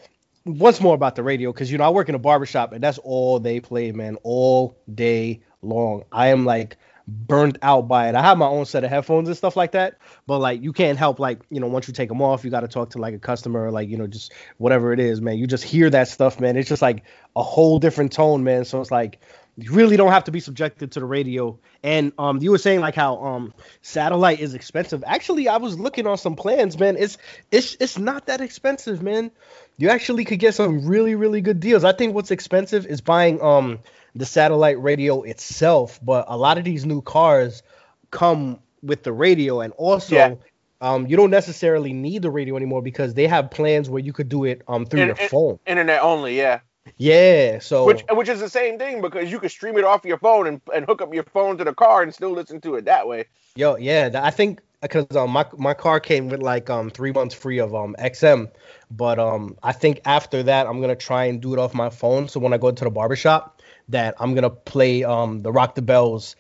what's 0.44 0.80
more 0.82 0.96
about 0.96 1.16
the 1.16 1.24
radio? 1.24 1.52
Because 1.52 1.72
you 1.72 1.78
know 1.78 1.84
I 1.86 1.90
work 1.90 2.10
in 2.10 2.16
a 2.16 2.20
barbershop 2.20 2.74
and 2.74 2.84
that's 2.84 3.00
all 3.00 3.40
they 3.40 3.60
play, 3.60 3.92
man, 3.92 4.18
all 4.24 4.78
day 4.94 5.42
long. 5.62 6.04
I 6.12 6.28
am 6.28 6.46
like 6.46 6.78
burnt 7.08 7.58
out 7.62 7.88
by 7.88 8.10
it. 8.10 8.16
I 8.16 8.22
have 8.22 8.38
my 8.38 8.48
own 8.48 8.66
set 8.66 8.84
of 8.84 8.90
headphones 8.90 9.28
and 9.28 9.38
stuff 9.38 9.56
like 9.56 9.72
that, 9.74 10.00
but 10.26 10.40
like 10.40 10.62
you 10.62 10.74
can't 10.74 10.98
help 10.98 11.20
like 11.20 11.40
you 11.50 11.60
know 11.60 11.68
once 11.68 11.88
you 11.88 11.94
take 11.94 12.10
them 12.10 12.22
off, 12.22 12.44
you 12.44 12.52
got 12.52 12.62
to 12.62 12.68
talk 12.68 12.92
to 12.92 12.98
like 12.98 13.14
a 13.14 13.20
customer, 13.20 13.72
like 13.72 13.90
you 13.90 13.98
know 13.98 14.08
just 14.08 14.34
whatever 14.58 14.92
it 14.94 15.00
is, 15.00 15.22
man. 15.22 15.38
You 15.38 15.48
just 15.48 15.64
hear 15.64 15.90
that 15.90 16.08
stuff, 16.08 16.40
man. 16.40 16.58
It's 16.58 16.70
just 16.70 16.82
like 16.82 17.04
a 17.36 17.44
whole 17.44 17.80
different 17.80 18.12
tone, 18.12 18.44
man. 18.44 18.66
So 18.66 18.82
it's 18.82 18.92
like 18.92 19.20
you 19.58 19.72
really 19.72 19.96
don't 19.96 20.12
have 20.12 20.26
to 20.26 20.32
be 20.32 20.40
subjected 20.40 20.92
to 20.92 21.00
the 21.00 21.06
radio. 21.06 21.58
And 21.82 22.12
um, 22.18 22.40
you 22.42 22.52
were 22.52 22.58
saying 22.58 22.82
like 22.82 22.96
how 22.96 23.24
um 23.24 23.54
satellite 23.82 24.40
is 24.40 24.54
expensive. 24.54 25.04
Actually, 25.06 25.48
I 25.48 25.58
was 25.58 25.80
looking 25.80 26.08
on 26.08 26.18
some 26.18 26.36
plans, 26.36 26.78
man. 26.80 26.98
It's 26.98 27.18
it's 27.52 27.78
it's 27.80 27.98
not 27.98 28.26
that 28.28 28.42
expensive, 28.42 29.02
man. 29.02 29.32
You 29.78 29.90
actually 29.90 30.26
could 30.26 30.40
get 30.40 30.56
some 30.56 30.86
really 30.86 31.16
really 31.16 31.42
good 31.42 31.60
deals. 31.60 31.84
I 31.84 31.94
think 31.94 32.16
what's 32.16 32.32
expensive 32.32 32.86
is 32.88 33.02
buying 33.02 33.42
um 33.42 33.80
the 34.16 34.26
satellite 34.26 34.82
radio 34.82 35.22
itself, 35.24 36.00
but 36.02 36.26
a 36.28 36.38
lot 36.38 36.58
of 36.58 36.64
these 36.64 36.86
new 36.86 37.02
cars 37.02 37.64
come 38.12 38.60
with 38.82 39.04
the 39.04 39.12
radio 39.12 39.62
and 39.62 39.74
also 39.78 40.16
Yeah. 40.16 40.36
um 40.82 41.08
you 41.08 41.18
don't 41.18 41.32
necessarily 41.32 41.92
need 41.94 42.22
the 42.22 42.30
radio 42.30 42.56
anymore 42.56 42.82
because 42.82 43.14
they 43.14 43.28
have 43.28 43.50
plans 43.52 43.90
where 43.90 44.02
you 44.02 44.14
could 44.14 44.30
do 44.30 44.44
it 44.46 44.62
um 44.68 44.86
through 44.86 45.02
And- 45.02 45.08
your 45.10 45.18
and- 45.20 45.30
phone. 45.30 45.60
internet 45.66 46.02
only, 46.02 46.38
yeah. 46.38 46.60
Yeah, 46.98 47.60
so 47.60 47.86
Which 47.86 48.04
which 48.12 48.30
is 48.30 48.40
the 48.40 48.50
same 48.50 48.78
thing 48.78 49.02
because 49.02 49.32
you 49.32 49.40
could 49.40 49.50
stream 49.52 49.76
it 49.78 49.84
off 49.84 50.06
your 50.06 50.20
phone 50.20 50.46
and, 50.48 50.62
and 50.74 50.86
hook 50.86 51.02
up 51.02 51.14
your 51.14 51.24
phone 51.24 51.58
to 51.58 51.64
the 51.64 51.74
car 51.74 52.04
and 52.04 52.14
still 52.14 52.30
listen 52.32 52.62
to 52.62 52.76
it 52.76 52.86
that 52.86 53.08
way. 53.08 53.26
Yo, 53.56 53.76
yeah, 53.76 54.12
I 54.24 54.30
think 54.32 54.62
because 54.82 55.08
um, 55.16 55.32
my 55.32 55.46
my 55.58 55.74
car 55.74 56.00
came 56.00 56.30
with 56.30 56.44
like 56.44 56.70
um 56.70 56.92
three 56.92 57.12
months 57.12 57.34
free 57.34 57.58
of 57.60 57.74
um 57.74 57.96
XM, 58.00 58.52
but 58.92 59.18
um 59.18 59.58
I 59.64 59.72
think 59.72 60.02
after 60.06 60.44
that 60.44 60.68
I'm 60.68 60.80
gonna 60.80 60.96
try 60.96 61.26
and 61.26 61.42
do 61.42 61.54
it 61.54 61.60
off 61.60 61.74
my 61.74 61.90
phone. 61.90 62.28
So 62.30 62.40
when 62.40 62.54
I 62.54 62.58
go 62.60 62.70
to 62.72 62.84
the 62.84 62.92
barbershop, 62.92 63.55
that 63.90 64.16
I'm 64.20 64.34
gonna 64.36 64.50
play 64.50 65.04
um 65.04 65.42
the 65.42 65.52
Rock 65.52 65.76
the 65.76 65.82
Bells 65.82 66.36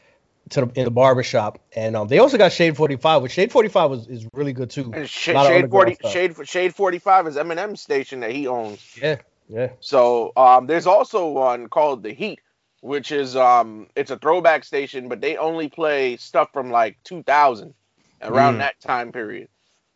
to 0.51 0.61
the, 0.61 0.71
in 0.79 0.85
the 0.85 0.91
barbershop, 0.91 1.59
and 1.75 1.95
um 1.95 2.07
they 2.07 2.19
also 2.19 2.37
got 2.37 2.51
Shade 2.51 2.75
45, 2.77 3.21
which 3.23 3.31
Shade 3.31 3.51
45 3.51 3.89
was 3.89 4.07
is 4.07 4.27
really 4.33 4.53
good 4.53 4.69
too. 4.69 4.93
Sh- 5.05 5.29
A 5.29 5.33
lot 5.33 5.45
of 5.45 5.51
Shade 5.51 5.69
forty 5.69 5.95
stuff. 5.95 6.11
Shade 6.11 6.47
Shade 6.47 6.75
forty 6.75 6.99
five 6.99 7.27
is 7.27 7.35
Eminem's 7.35 7.81
station 7.81 8.19
that 8.21 8.31
he 8.31 8.47
owns. 8.47 8.81
Yeah, 9.01 9.17
yeah. 9.49 9.69
So 9.79 10.31
um, 10.35 10.67
there's 10.67 10.87
also 10.87 11.27
one 11.29 11.67
called 11.67 12.03
The 12.03 12.13
Heat, 12.13 12.39
which 12.81 13.11
is 13.11 13.35
um, 13.35 13.87
it's 13.95 14.11
a 14.11 14.17
throwback 14.17 14.63
station, 14.63 15.09
but 15.09 15.21
they 15.21 15.37
only 15.37 15.69
play 15.69 16.17
stuff 16.17 16.49
from 16.53 16.71
like 16.71 16.97
2000, 17.03 17.73
around 18.21 18.55
Mm. 18.55 18.59
that 18.59 18.79
time 18.81 19.11
period. 19.11 19.49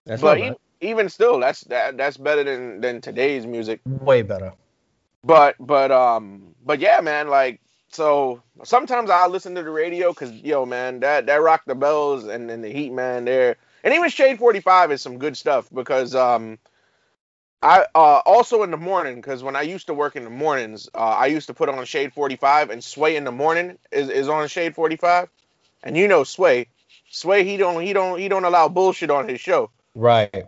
That's 0.06 0.22
but 0.22 0.40
e- 0.40 0.52
even 0.82 1.10
still, 1.10 1.40
that's 1.40 1.62
that 1.66 1.98
that's 1.98 2.18
better 2.18 2.44
than 2.44 2.82
than 2.82 3.02
today's 3.02 3.46
music. 3.46 3.82
way 3.86 4.22
better. 4.22 4.54
But 5.24 5.56
but 5.60 5.92
um 5.92 6.56
but 6.66 6.80
yeah, 6.80 7.02
man, 7.02 7.28
like 7.28 7.62
so 7.92 8.42
sometimes 8.64 9.10
I 9.10 9.28
listen 9.28 9.56
to 9.56 9.64
the 9.64 9.70
radio 9.70 10.12
because 10.12 10.32
yo 10.32 10.66
man 10.66 11.02
that 11.02 11.26
that 11.26 11.42
rock 11.42 11.64
the 11.66 11.76
bells 11.76 12.26
and 12.26 12.50
and 12.50 12.64
the 12.64 12.70
heat 12.70 12.92
man 12.92 13.26
there 13.26 13.58
and 13.84 13.94
even 13.94 14.10
Shade 14.10 14.40
Forty 14.40 14.60
Five 14.60 14.92
is 14.92 15.02
some 15.02 15.18
good 15.18 15.36
stuff 15.36 15.70
because 15.74 16.16
um 16.16 16.60
I 17.62 17.86
uh 17.96 18.22
also 18.26 18.64
in 18.64 18.72
the 18.72 18.78
morning 18.78 19.16
because 19.16 19.44
when 19.44 19.56
I 19.56 19.64
used 19.64 19.88
to 19.88 19.94
work 19.94 20.16
in 20.16 20.24
the 20.24 20.30
mornings 20.30 20.88
uh, 20.94 21.00
I 21.00 21.28
used 21.28 21.48
to 21.48 21.54
put 21.54 21.68
on 21.70 21.84
Shade 21.86 22.14
Forty 22.14 22.36
Five 22.36 22.70
and 22.70 22.84
Sway 22.84 23.16
in 23.16 23.24
the 23.24 23.32
morning 23.32 23.78
is 23.92 24.10
is 24.10 24.30
on 24.30 24.48
Shade 24.48 24.76
Forty 24.76 24.96
Five 24.96 25.30
and 25.84 25.98
you 25.98 26.08
know 26.08 26.24
Sway 26.24 26.68
Sway 27.10 27.44
he 27.44 27.58
don't 27.58 27.82
he 27.82 27.92
don't 27.94 28.20
he 28.20 28.30
don't 28.30 28.46
allow 28.46 28.70
bullshit 28.70 29.10
on 29.10 29.28
his 29.28 29.42
show. 29.42 29.72
Right. 29.96 30.46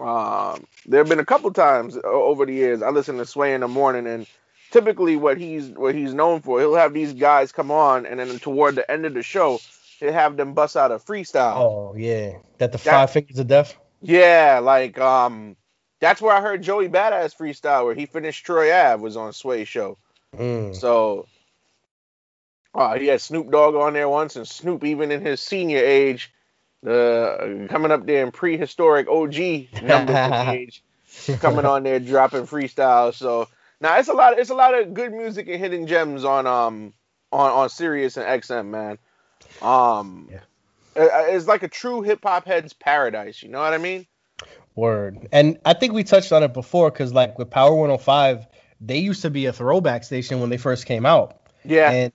Um, 0.00 0.66
there 0.86 0.98
have 0.98 1.08
been 1.08 1.18
a 1.20 1.24
couple 1.24 1.52
times 1.52 1.96
over 2.04 2.46
the 2.46 2.54
years 2.54 2.82
I 2.82 2.90
listen 2.90 3.18
to 3.18 3.26
Sway 3.26 3.54
in 3.54 3.60
the 3.60 3.68
morning, 3.68 4.06
and 4.06 4.26
typically 4.70 5.16
what 5.16 5.36
he's 5.38 5.68
what 5.70 5.94
he's 5.94 6.14
known 6.14 6.40
for, 6.40 6.58
he'll 6.60 6.74
have 6.74 6.94
these 6.94 7.12
guys 7.12 7.52
come 7.52 7.70
on, 7.70 8.06
and 8.06 8.18
then 8.18 8.38
toward 8.38 8.76
the 8.76 8.90
end 8.90 9.04
of 9.04 9.14
the 9.14 9.22
show, 9.22 9.60
he'll 9.98 10.12
have 10.12 10.36
them 10.36 10.54
bust 10.54 10.76
out 10.76 10.90
a 10.90 10.96
freestyle. 10.96 11.56
Oh 11.56 11.94
yeah. 11.96 12.38
That 12.58 12.72
the 12.72 12.78
That- 12.78 12.84
five 12.84 13.10
fingers 13.10 13.38
of 13.38 13.46
death. 13.46 13.76
Yeah, 14.02 14.60
like 14.62 14.98
um, 14.98 15.56
that's 16.00 16.22
where 16.22 16.34
I 16.34 16.40
heard 16.40 16.62
Joey 16.62 16.88
Badass 16.88 17.36
freestyle, 17.36 17.84
where 17.84 17.94
he 17.94 18.06
finished 18.06 18.46
Troy 18.46 18.74
Ave 18.74 19.02
was 19.02 19.16
on 19.16 19.34
Sway's 19.34 19.68
show. 19.68 19.98
Mm. 20.34 20.74
So, 20.74 21.26
uh, 22.74 22.98
he 22.98 23.08
had 23.08 23.20
Snoop 23.20 23.50
Dogg 23.50 23.74
on 23.74 23.92
there 23.92 24.08
once, 24.08 24.36
and 24.36 24.48
Snoop, 24.48 24.84
even 24.84 25.10
in 25.10 25.20
his 25.20 25.42
senior 25.42 25.84
age, 25.84 26.32
the 26.82 27.66
coming 27.70 27.90
up 27.90 28.06
there 28.06 28.24
in 28.24 28.32
prehistoric 28.32 29.08
OG 29.08 29.82
numbers 29.82 30.80
of 31.28 31.40
coming 31.40 31.64
on 31.64 31.82
there 31.82 32.00
dropping 32.00 32.46
freestyles. 32.46 33.14
So 33.14 33.48
now 33.80 33.98
it's 33.98 34.08
a 34.08 34.12
lot. 34.12 34.38
It's 34.38 34.50
a 34.50 34.54
lot 34.54 34.74
of 34.78 34.94
good 34.94 35.12
music 35.12 35.48
and 35.48 35.58
hidden 35.58 35.86
gems 35.86 36.24
on 36.24 36.46
um 36.46 36.92
on 37.32 37.50
on 37.50 37.68
Sirius 37.68 38.16
and 38.16 38.26
XM, 38.42 38.68
man. 38.68 38.98
Um, 39.62 40.28
Yeah. 40.30 40.38
uh, 40.96 41.24
it's 41.28 41.46
like 41.46 41.62
a 41.62 41.68
true 41.68 42.02
hip 42.02 42.20
hop 42.22 42.46
head's 42.46 42.72
paradise. 42.72 43.42
You 43.42 43.48
know 43.50 43.60
what 43.60 43.74
I 43.74 43.78
mean? 43.78 44.06
Word. 44.74 45.28
And 45.32 45.58
I 45.64 45.74
think 45.74 45.92
we 45.92 46.04
touched 46.04 46.32
on 46.32 46.42
it 46.42 46.54
before 46.54 46.90
because 46.90 47.12
like 47.12 47.38
with 47.38 47.50
Power 47.50 47.74
105, 47.74 48.46
they 48.80 48.98
used 48.98 49.22
to 49.22 49.30
be 49.30 49.46
a 49.46 49.52
throwback 49.52 50.04
station 50.04 50.40
when 50.40 50.48
they 50.48 50.56
first 50.56 50.86
came 50.86 51.04
out. 51.04 51.40
Yeah. 51.64 51.90
And 51.90 52.12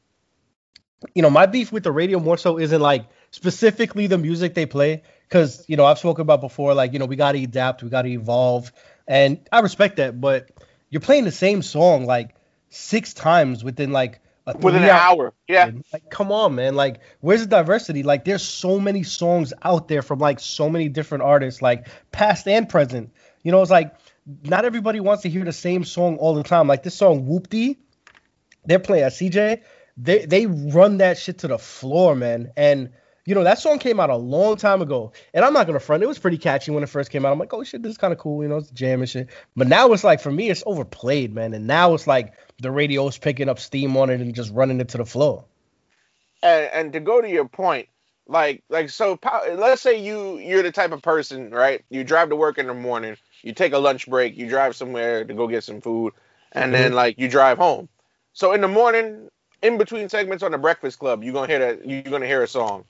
you 1.13 1.21
know, 1.21 1.29
my 1.29 1.45
beef 1.45 1.71
with 1.71 1.83
the 1.83 1.91
radio 1.91 2.19
more 2.19 2.37
so 2.37 2.57
isn't 2.57 2.81
like 2.81 3.05
specifically 3.35 4.07
the 4.07 4.17
music 4.17 4.53
they 4.53 4.65
play, 4.65 5.03
because 5.27 5.65
you 5.67 5.75
know 5.75 5.85
I've 5.85 5.99
spoken 5.99 6.21
about 6.21 6.39
before, 6.39 6.73
like 6.73 6.93
you 6.93 6.99
know 6.99 7.05
we 7.05 7.17
got 7.17 7.33
to 7.33 7.43
adapt, 7.43 7.83
we 7.83 7.89
got 7.89 8.03
to 8.03 8.09
evolve, 8.09 8.71
and 9.07 9.45
I 9.51 9.59
respect 9.59 9.97
that. 9.97 10.21
But 10.21 10.49
you're 10.89 11.01
playing 11.01 11.25
the 11.25 11.31
same 11.31 11.61
song 11.61 12.05
like 12.05 12.35
six 12.69 13.13
times 13.13 13.61
within 13.63 13.91
like 13.91 14.21
a 14.47 14.55
Within 14.57 14.83
an 14.83 14.89
three-hour 14.89 15.25
hour. 15.25 15.33
Yeah. 15.47 15.71
Like, 15.91 16.09
come 16.11 16.31
on, 16.31 16.53
man. 16.53 16.75
Like, 16.75 17.01
where's 17.19 17.41
the 17.41 17.47
diversity? 17.47 18.03
Like, 18.03 18.25
there's 18.25 18.43
so 18.43 18.79
many 18.79 19.01
songs 19.01 19.53
out 19.63 19.87
there 19.87 20.03
from 20.03 20.19
like 20.19 20.39
so 20.39 20.69
many 20.69 20.87
different 20.87 21.23
artists, 21.23 21.63
like 21.63 21.87
past 22.11 22.47
and 22.47 22.69
present. 22.69 23.11
You 23.43 23.51
know, 23.51 23.61
it's 23.61 23.71
like 23.71 23.95
not 24.43 24.63
everybody 24.63 24.99
wants 24.99 25.23
to 25.23 25.29
hear 25.29 25.43
the 25.43 25.51
same 25.51 25.83
song 25.83 26.17
all 26.17 26.35
the 26.35 26.43
time. 26.43 26.67
Like 26.67 26.83
this 26.83 26.95
song 26.95 27.25
Whoopty, 27.25 27.77
they're 28.65 28.79
playing 28.79 29.03
at 29.03 29.13
CJ. 29.13 29.61
They 29.97 30.25
they 30.25 30.45
run 30.45 30.97
that 30.97 31.17
shit 31.17 31.39
to 31.39 31.47
the 31.47 31.57
floor, 31.57 32.15
man. 32.15 32.51
And 32.55 32.91
you 33.25 33.33
know 33.33 33.43
that 33.43 33.59
song 33.59 33.79
came 33.79 33.99
out 33.99 34.09
a 34.09 34.15
long 34.15 34.55
time 34.55 34.81
ago, 34.81 35.11
and 35.33 35.43
I'm 35.43 35.53
not 35.53 35.65
gonna 35.67 35.79
front. 35.79 36.03
It 36.03 36.07
was 36.07 36.19
pretty 36.19 36.37
catchy 36.37 36.71
when 36.71 36.83
it 36.83 36.89
first 36.89 37.09
came 37.11 37.25
out. 37.25 37.31
I'm 37.31 37.39
like, 37.39 37.53
oh 37.53 37.63
shit, 37.63 37.81
this 37.81 37.91
is 37.91 37.97
kind 37.97 38.13
of 38.13 38.19
cool, 38.19 38.43
you 38.43 38.49
know, 38.49 38.57
it's 38.57 38.69
jam 38.71 39.01
and 39.01 39.09
shit. 39.09 39.29
But 39.55 39.67
now 39.67 39.91
it's 39.93 40.03
like 40.03 40.21
for 40.21 40.31
me, 40.31 40.49
it's 40.49 40.63
overplayed, 40.65 41.33
man. 41.33 41.53
And 41.53 41.67
now 41.67 41.93
it's 41.93 42.07
like 42.07 42.33
the 42.61 42.71
radio's 42.71 43.17
picking 43.17 43.49
up 43.49 43.59
steam 43.59 43.97
on 43.97 44.09
it 44.09 44.21
and 44.21 44.35
just 44.35 44.53
running 44.53 44.79
it 44.79 44.89
to 44.89 44.97
the 44.97 45.05
floor. 45.05 45.45
and, 46.43 46.69
and 46.73 46.93
to 46.93 46.99
go 46.99 47.21
to 47.21 47.29
your 47.29 47.47
point, 47.47 47.89
like 48.27 48.63
like 48.69 48.89
so, 48.89 49.19
let's 49.55 49.81
say 49.81 49.99
you 49.99 50.37
you're 50.39 50.63
the 50.63 50.71
type 50.71 50.91
of 50.91 51.01
person, 51.01 51.49
right? 51.51 51.83
You 51.89 52.03
drive 52.03 52.29
to 52.29 52.35
work 52.35 52.57
in 52.57 52.67
the 52.67 52.73
morning, 52.73 53.17
you 53.41 53.53
take 53.53 53.73
a 53.73 53.77
lunch 53.79 54.07
break, 54.07 54.37
you 54.37 54.47
drive 54.47 54.75
somewhere 54.75 55.25
to 55.25 55.33
go 55.33 55.47
get 55.47 55.63
some 55.63 55.81
food, 55.81 56.13
and 56.51 56.73
then 56.73 56.87
mm-hmm. 56.87 56.95
like 56.95 57.19
you 57.19 57.27
drive 57.27 57.57
home. 57.57 57.89
So 58.33 58.53
in 58.53 58.61
the 58.61 58.67
morning, 58.67 59.29
in 59.61 59.77
between 59.77 60.09
segments 60.09 60.43
on 60.43 60.51
the 60.51 60.57
Breakfast 60.57 60.99
Club, 60.99 61.23
you're 61.23 61.33
gonna 61.33 61.47
hear 61.47 61.59
that 61.59 61.87
you're 61.87 62.03
gonna 62.03 62.27
hear 62.27 62.43
a 62.43 62.47
song. 62.47 62.85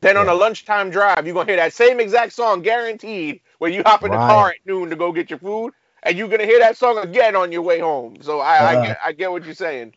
Then 0.00 0.16
on 0.16 0.28
a 0.28 0.34
lunchtime 0.34 0.90
drive, 0.90 1.26
you're 1.26 1.34
gonna 1.34 1.46
hear 1.46 1.56
that 1.56 1.72
same 1.72 2.00
exact 2.00 2.32
song, 2.32 2.62
guaranteed. 2.62 3.40
Where 3.58 3.70
you 3.70 3.82
hop 3.84 4.04
in 4.04 4.12
the 4.12 4.18
car 4.18 4.50
at 4.50 4.56
noon 4.64 4.90
to 4.90 4.96
go 4.96 5.12
get 5.12 5.30
your 5.30 5.38
food, 5.40 5.72
and 6.04 6.16
you're 6.16 6.28
gonna 6.28 6.46
hear 6.46 6.60
that 6.60 6.76
song 6.76 6.98
again 6.98 7.34
on 7.36 7.50
your 7.52 7.62
way 7.62 7.80
home. 7.80 8.22
So 8.22 8.40
I, 8.40 8.70
I 8.70 8.76
Uh. 8.76 8.76
get 8.76 8.96
I 9.04 9.12
get 9.12 9.30
what 9.32 9.44
you're 9.44 9.54
saying. 9.54 9.94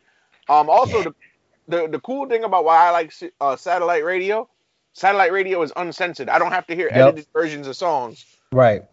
Um, 0.50 0.70
also 0.70 1.04
the 1.04 1.14
the 1.68 1.88
the 1.88 2.00
cool 2.02 2.28
thing 2.28 2.44
about 2.44 2.66
why 2.66 2.88
I 2.88 2.92
like 2.92 3.14
uh, 3.42 3.56
satellite 3.56 4.04
radio, 4.04 4.50
satellite 4.94 5.32
radio 5.32 5.62
is 5.62 5.72
uncensored. 5.76 6.30
I 6.30 6.40
don't 6.40 6.52
have 6.52 6.68
to 6.68 6.76
hear 6.76 6.90
Yep. 6.90 6.94
edited 6.94 7.28
versions 7.34 7.68
of 7.68 7.76
songs. 7.76 8.26
Right. 8.54 8.84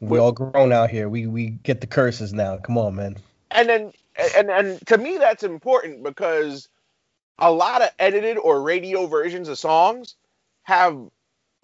We 0.00 0.18
all 0.18 0.32
grown 0.32 0.72
out 0.72 0.90
here. 0.90 1.08
We 1.08 1.26
we 1.26 1.50
get 1.50 1.80
the 1.80 1.86
curses 1.88 2.32
now. 2.34 2.58
Come 2.58 2.78
on, 2.78 2.96
man. 2.96 3.16
And 3.50 3.68
then 3.68 3.92
and 4.36 4.50
and 4.50 4.86
to 4.88 4.98
me 4.98 5.18
that's 5.18 5.42
important 5.44 6.02
because 6.04 6.68
a 7.42 7.50
lot 7.52 7.82
of 7.82 7.90
edited 7.98 8.38
or 8.38 8.62
radio 8.62 9.06
versions 9.06 9.48
of 9.48 9.58
songs 9.58 10.14
have 10.62 10.98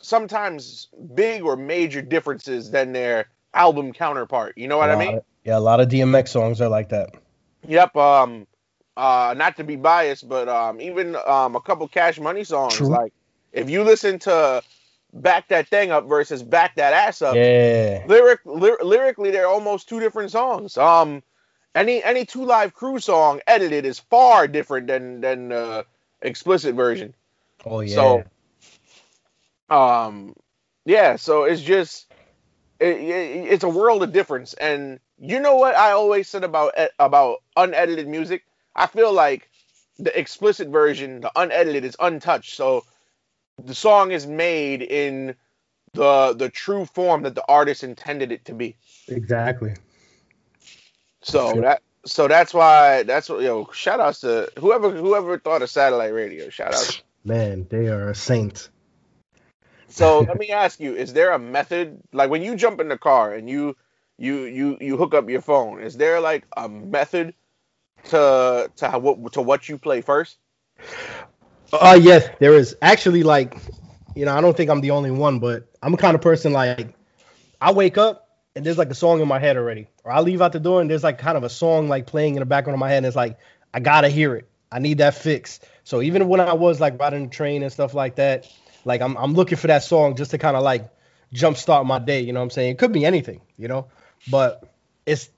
sometimes 0.00 0.88
big 1.14 1.42
or 1.42 1.56
major 1.56 2.02
differences 2.02 2.70
than 2.70 2.92
their 2.92 3.26
album 3.54 3.92
counterpart. 3.92 4.56
You 4.58 4.68
know 4.68 4.76
what 4.78 4.90
I 4.90 4.97
mean? 4.97 5.16
of- 5.18 5.25
yeah, 5.44 5.56
a 5.56 5.61
lot 5.61 5.80
of 5.80 5.88
DMX 5.88 6.28
songs 6.28 6.61
are 6.61 6.68
like 6.68 6.90
that. 6.90 7.14
Yep. 7.66 7.97
Um. 7.97 8.47
Uh. 8.97 9.35
Not 9.37 9.56
to 9.56 9.64
be 9.64 9.76
biased, 9.76 10.28
but 10.28 10.49
um. 10.49 10.80
Even 10.80 11.16
um. 11.26 11.56
A 11.56 11.61
couple 11.61 11.88
Cash 11.88 12.20
Money 12.20 12.44
songs. 12.44 12.75
True. 12.75 12.88
Like 12.88 13.12
if 13.52 13.70
you 13.70 13.82
listen 13.82 14.18
to 14.20 14.62
"Back 15.12 15.49
That 15.49 15.68
Thing 15.68 15.90
Up" 15.90 16.06
versus 16.06 16.42
"Back 16.42 16.75
That 16.76 16.92
Ass 16.92 17.23
Up," 17.23 17.35
Yeah. 17.35 18.04
lyric 18.06 18.40
ly- 18.44 18.76
lyrically 18.82 19.30
they're 19.30 19.49
almost 19.49 19.88
two 19.88 20.00
different 20.00 20.30
songs. 20.32 20.76
Um. 20.76 21.23
Any 21.75 22.02
any 22.02 22.25
two 22.25 22.44
live 22.44 22.75
crew 22.75 22.98
song 22.98 23.40
edited 23.46 23.84
is 23.84 23.98
far 23.98 24.48
different 24.48 24.87
than 24.87 25.20
than 25.20 25.52
uh, 25.52 25.82
explicit 26.22 26.75
version. 26.75 27.14
Oh 27.64 27.80
yeah. 27.80 28.25
So, 29.70 29.76
um, 29.76 30.34
yeah. 30.84 31.16
So 31.16 31.44
it's 31.44 31.62
just 31.62 32.06
it, 32.80 32.96
it, 32.96 33.52
it's 33.52 33.64
a 33.64 33.68
world 33.68 34.02
of 34.02 34.12
difference. 34.12 34.54
And 34.54 35.00
you 35.18 35.40
know 35.40 35.56
what 35.56 35.75
I 35.75 35.92
always 35.92 36.28
said 36.28 36.44
about 36.44 36.75
about 36.98 37.38
unedited 37.56 38.08
music? 38.08 38.44
I 38.75 38.87
feel 38.87 39.12
like 39.12 39.48
the 39.98 40.16
explicit 40.18 40.68
version, 40.68 41.20
the 41.20 41.32
unedited, 41.37 41.84
is 41.84 41.96
untouched. 42.00 42.54
So 42.54 42.84
the 43.62 43.75
song 43.75 44.12
is 44.12 44.26
made 44.26 44.82
in 44.82 45.34
the 45.92 46.34
the 46.37 46.48
true 46.48 46.87
form 46.87 47.22
that 47.22 47.34
the 47.34 47.44
artist 47.48 47.84
intended 47.84 48.32
it 48.32 48.44
to 48.46 48.54
be. 48.54 48.76
exactly. 49.08 49.75
So 51.22 51.60
Sure. 51.60 51.62
that 51.62 51.82
so 52.04 52.28
that's 52.28 52.54
why 52.54 53.02
that's 53.04 53.28
what 53.28 53.42
yo 53.42 53.68
shout 53.72 54.00
outs 54.00 54.20
to 54.20 54.50
whoever 54.58 54.90
whoever 54.90 55.38
thought 55.38 55.62
of 55.62 55.70
satellite 55.70 56.12
radio. 56.14 56.48
Shout 56.50 56.75
out. 56.75 56.90
Man, 57.25 57.66
they 57.70 57.88
are 57.88 58.08
a 58.08 58.14
saint. 58.14 58.70
So 59.88 60.20
let 60.20 60.38
me 60.38 60.50
ask 60.50 60.80
you: 60.80 60.94
Is 60.94 61.12
there 61.12 61.32
a 61.32 61.38
method, 61.38 62.00
like 62.12 62.30
when 62.30 62.42
you 62.42 62.56
jump 62.56 62.80
in 62.80 62.88
the 62.88 62.98
car 62.98 63.32
and 63.32 63.48
you 63.48 63.76
you 64.18 64.44
you 64.44 64.76
you 64.80 64.96
hook 64.96 65.14
up 65.14 65.28
your 65.28 65.40
phone? 65.40 65.80
Is 65.80 65.96
there 65.96 66.20
like 66.20 66.46
a 66.56 66.68
method 66.68 67.34
to 68.04 68.70
to 68.76 68.88
how, 68.88 68.98
what 68.98 69.32
to 69.34 69.42
what 69.42 69.68
you 69.68 69.78
play 69.78 70.00
first? 70.02 70.38
Uh 71.72 71.98
yes, 72.00 72.28
there 72.40 72.54
is 72.54 72.76
actually 72.80 73.22
like, 73.22 73.54
you 74.14 74.25
know, 74.25 74.34
I 74.34 74.40
don't 74.40 74.56
think 74.56 74.70
I'm 74.70 74.80
the 74.80 74.90
only 74.90 75.10
one, 75.10 75.38
but 75.40 75.68
I'm 75.82 75.92
the 75.92 75.98
kind 75.98 76.14
of 76.14 76.22
person 76.22 76.52
like 76.52 76.94
I 77.60 77.72
wake 77.72 77.98
up 77.98 78.27
and 78.58 78.66
there's 78.66 78.76
like 78.76 78.90
a 78.90 78.94
song 78.94 79.20
in 79.20 79.28
my 79.28 79.38
head 79.38 79.56
already. 79.56 79.86
Or 80.02 80.10
I 80.10 80.20
leave 80.20 80.42
out 80.42 80.52
the 80.52 80.58
door 80.58 80.80
and 80.80 80.90
there's 80.90 81.04
like 81.04 81.18
kind 81.18 81.36
of 81.36 81.44
a 81.44 81.48
song 81.48 81.88
like 81.88 82.08
playing 82.08 82.34
in 82.34 82.40
the 82.40 82.46
background 82.46 82.74
of 82.74 82.80
my 82.80 82.88
head 82.88 82.98
and 82.98 83.06
it's 83.06 83.14
like 83.14 83.38
I 83.72 83.78
gotta 83.78 84.08
hear 84.08 84.34
it. 84.34 84.48
I 84.72 84.80
need 84.80 84.98
that 84.98 85.14
fix. 85.14 85.60
So 85.84 86.02
even 86.02 86.28
when 86.28 86.40
I 86.40 86.54
was 86.54 86.80
like 86.80 86.98
riding 86.98 87.28
the 87.28 87.30
train 87.30 87.62
and 87.62 87.72
stuff 87.72 87.94
like 87.94 88.16
that, 88.16 88.52
like 88.84 89.00
I'm 89.00 89.16
I'm 89.16 89.34
looking 89.34 89.56
for 89.56 89.68
that 89.68 89.84
song 89.84 90.16
just 90.16 90.32
to 90.32 90.38
kind 90.38 90.56
of 90.56 90.64
like 90.64 90.90
jumpstart 91.32 91.86
my 91.86 92.00
day, 92.00 92.20
you 92.20 92.32
know 92.32 92.40
what 92.40 92.44
I'm 92.44 92.50
saying? 92.50 92.72
It 92.72 92.78
could 92.78 92.92
be 92.92 93.06
anything, 93.06 93.42
you 93.56 93.68
know? 93.68 93.86
But 94.28 94.68
it's 95.06 95.30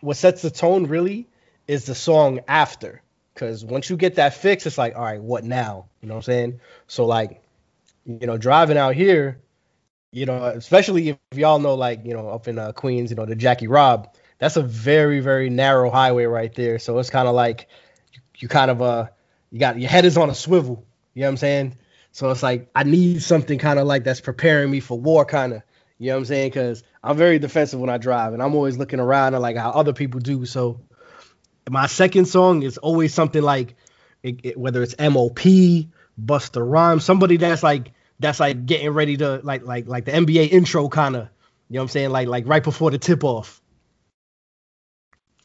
what 0.00 0.16
sets 0.16 0.42
the 0.42 0.50
tone 0.50 0.86
really 0.86 1.28
is 1.68 1.86
the 1.86 1.94
song 1.94 2.40
after. 2.48 3.02
Cause 3.36 3.64
once 3.64 3.88
you 3.88 3.96
get 3.96 4.16
that 4.16 4.34
fix, 4.34 4.66
it's 4.66 4.78
like, 4.78 4.96
all 4.96 5.02
right, 5.02 5.20
what 5.20 5.44
now? 5.44 5.86
You 6.00 6.08
know 6.08 6.14
what 6.14 6.18
I'm 6.18 6.22
saying? 6.24 6.60
So 6.88 7.06
like, 7.06 7.40
you 8.04 8.26
know, 8.26 8.36
driving 8.36 8.78
out 8.78 8.96
here, 8.96 9.38
you 10.14 10.26
know, 10.26 10.44
especially 10.44 11.10
if 11.10 11.18
y'all 11.34 11.60
know, 11.60 11.74
like, 11.76 12.02
you 12.06 12.14
know, 12.14 12.30
up 12.30 12.48
in 12.48 12.58
uh, 12.58 12.72
Queens, 12.72 13.10
you 13.10 13.16
know, 13.16 13.26
the 13.26 13.36
Jackie 13.36 13.68
Rob, 13.68 14.14
that's 14.38 14.56
a 14.56 14.62
very, 14.62 15.20
very 15.20 15.50
narrow 15.50 15.90
highway 15.90 16.26
right 16.26 16.54
there. 16.54 16.78
So 16.80 16.98
it's 17.00 17.10
kind 17.10 17.28
of 17.28 17.34
like 17.36 17.68
you, 18.14 18.22
you 18.38 18.48
kind 18.48 18.70
of 18.70 18.82
uh 18.82 19.08
you 19.52 19.60
got 19.60 19.78
your 19.80 19.90
head 19.90 20.06
is 20.06 20.18
on 20.18 20.30
a 20.30 20.36
swivel. 20.36 20.86
You 21.14 21.22
know 21.22 21.28
what 21.28 21.32
I'm 21.32 21.38
saying? 21.38 21.78
So 22.12 22.30
it's 22.30 22.42
like 22.44 22.70
I 22.76 22.84
need 22.84 23.22
something 23.22 23.58
kind 23.58 23.78
of 23.80 23.86
like 23.88 24.04
that's 24.04 24.22
preparing 24.22 24.70
me 24.70 24.80
for 24.80 24.98
war, 25.00 25.26
kind 25.26 25.54
of. 25.54 25.62
You 25.98 26.08
know 26.08 26.14
what 26.16 26.20
I'm 26.20 26.26
saying? 26.26 26.50
Because 26.50 26.84
I'm 27.04 27.16
very 27.18 27.38
defensive 27.40 27.80
when 27.80 27.90
I 27.90 27.98
drive, 27.98 28.34
and 28.34 28.42
I'm 28.42 28.54
always 28.56 28.78
looking 28.78 29.00
around 29.00 29.34
and 29.34 29.42
like 29.42 29.56
how 29.56 29.70
other 29.72 29.94
people 29.94 30.20
do. 30.20 30.46
So 30.46 30.80
my 31.70 31.86
second 31.86 32.26
song 32.26 32.62
is 32.62 32.78
always 32.78 33.14
something 33.14 33.42
like 33.42 33.76
it, 34.22 34.40
it- 34.44 34.58
whether 34.58 34.82
it's 34.82 34.96
MOP, 34.98 35.40
Busta 36.22 36.62
Rhymes, 36.68 37.04
somebody 37.04 37.38
that's 37.38 37.62
like 37.64 37.92
that's 38.18 38.40
like 38.40 38.66
getting 38.66 38.90
ready 38.90 39.16
to 39.16 39.40
like 39.42 39.64
like 39.64 39.86
like 39.86 40.04
the 40.04 40.12
NBA 40.12 40.50
intro 40.50 40.88
kind 40.88 41.16
of. 41.16 41.28
You 41.68 41.76
know 41.76 41.80
what 41.80 41.82
I'm 41.84 41.88
saying? 41.88 42.10
Like 42.10 42.28
like 42.28 42.46
right 42.46 42.62
before 42.62 42.90
the 42.90 42.98
tip 42.98 43.24
off. 43.24 43.60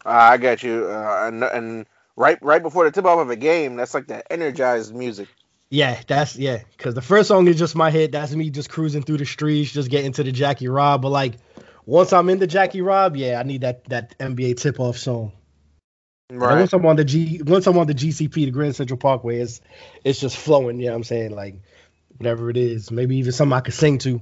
Uh, 0.06 0.10
I 0.10 0.38
got 0.38 0.64
you. 0.64 0.86
Uh, 0.86 1.28
and, 1.28 1.44
and 1.44 1.86
right 2.16 2.38
right 2.42 2.62
before 2.62 2.86
the 2.86 2.92
tip 2.92 3.06
off 3.06 3.20
of 3.20 3.30
a 3.30 3.36
game, 3.36 3.76
that's 3.76 3.94
like 3.94 4.08
that 4.08 4.28
energized 4.30 4.94
music. 4.94 5.28
Yeah, 5.70 6.02
that's 6.08 6.36
yeah. 6.36 6.64
Cause 6.78 6.96
the 6.96 7.02
first 7.02 7.28
song 7.28 7.48
is 7.48 7.58
just 7.58 7.76
my 7.76 7.92
hit. 7.92 8.12
That's 8.12 8.34
me 8.34 8.50
just 8.50 8.70
cruising 8.70 9.04
through 9.04 9.18
the 9.18 9.26
streets, 9.26 9.72
just 9.72 9.90
getting 9.90 10.12
to 10.14 10.24
the 10.24 10.32
Jackie 10.32 10.68
Rob. 10.68 11.02
But 11.02 11.10
like 11.10 11.36
once 11.86 12.12
I'm 12.12 12.30
in 12.30 12.40
the 12.40 12.48
Jackie 12.48 12.82
Rob, 12.82 13.16
yeah, 13.16 13.40
I 13.40 13.44
need 13.44 13.62
that 13.62 13.86
that 13.86 14.18
NBA 14.20 14.58
tip 14.58 14.80
off 14.80 14.98
song. 14.98 15.32
And 16.30 16.42
Right. 16.42 16.60
Once 16.60 16.74
I'm 16.74 16.86
on 16.86 16.96
the 16.96 17.06
G, 17.06 17.42
once 17.44 17.66
I'm 17.66 17.78
on 17.78 17.88
the 17.88 17.96
GCP, 17.96 18.34
the 18.34 18.52
Grand 18.52 18.76
Central 18.76 18.98
Parkway, 18.98 19.40
it's 19.40 19.62
it's 20.04 20.20
just 20.20 20.38
flowing. 20.38 20.80
You 20.80 20.88
know 20.88 20.92
what 20.92 20.98
I'm 20.98 21.04
saying? 21.04 21.32
Like 21.36 21.56
whatever 22.20 22.52
it 22.52 22.58
is, 22.58 22.92
maybe 22.92 23.18
even 23.18 23.34
something 23.34 23.54
I 23.58 23.62
could 23.62 23.76
sing 23.76 24.00
to. 24.00 24.22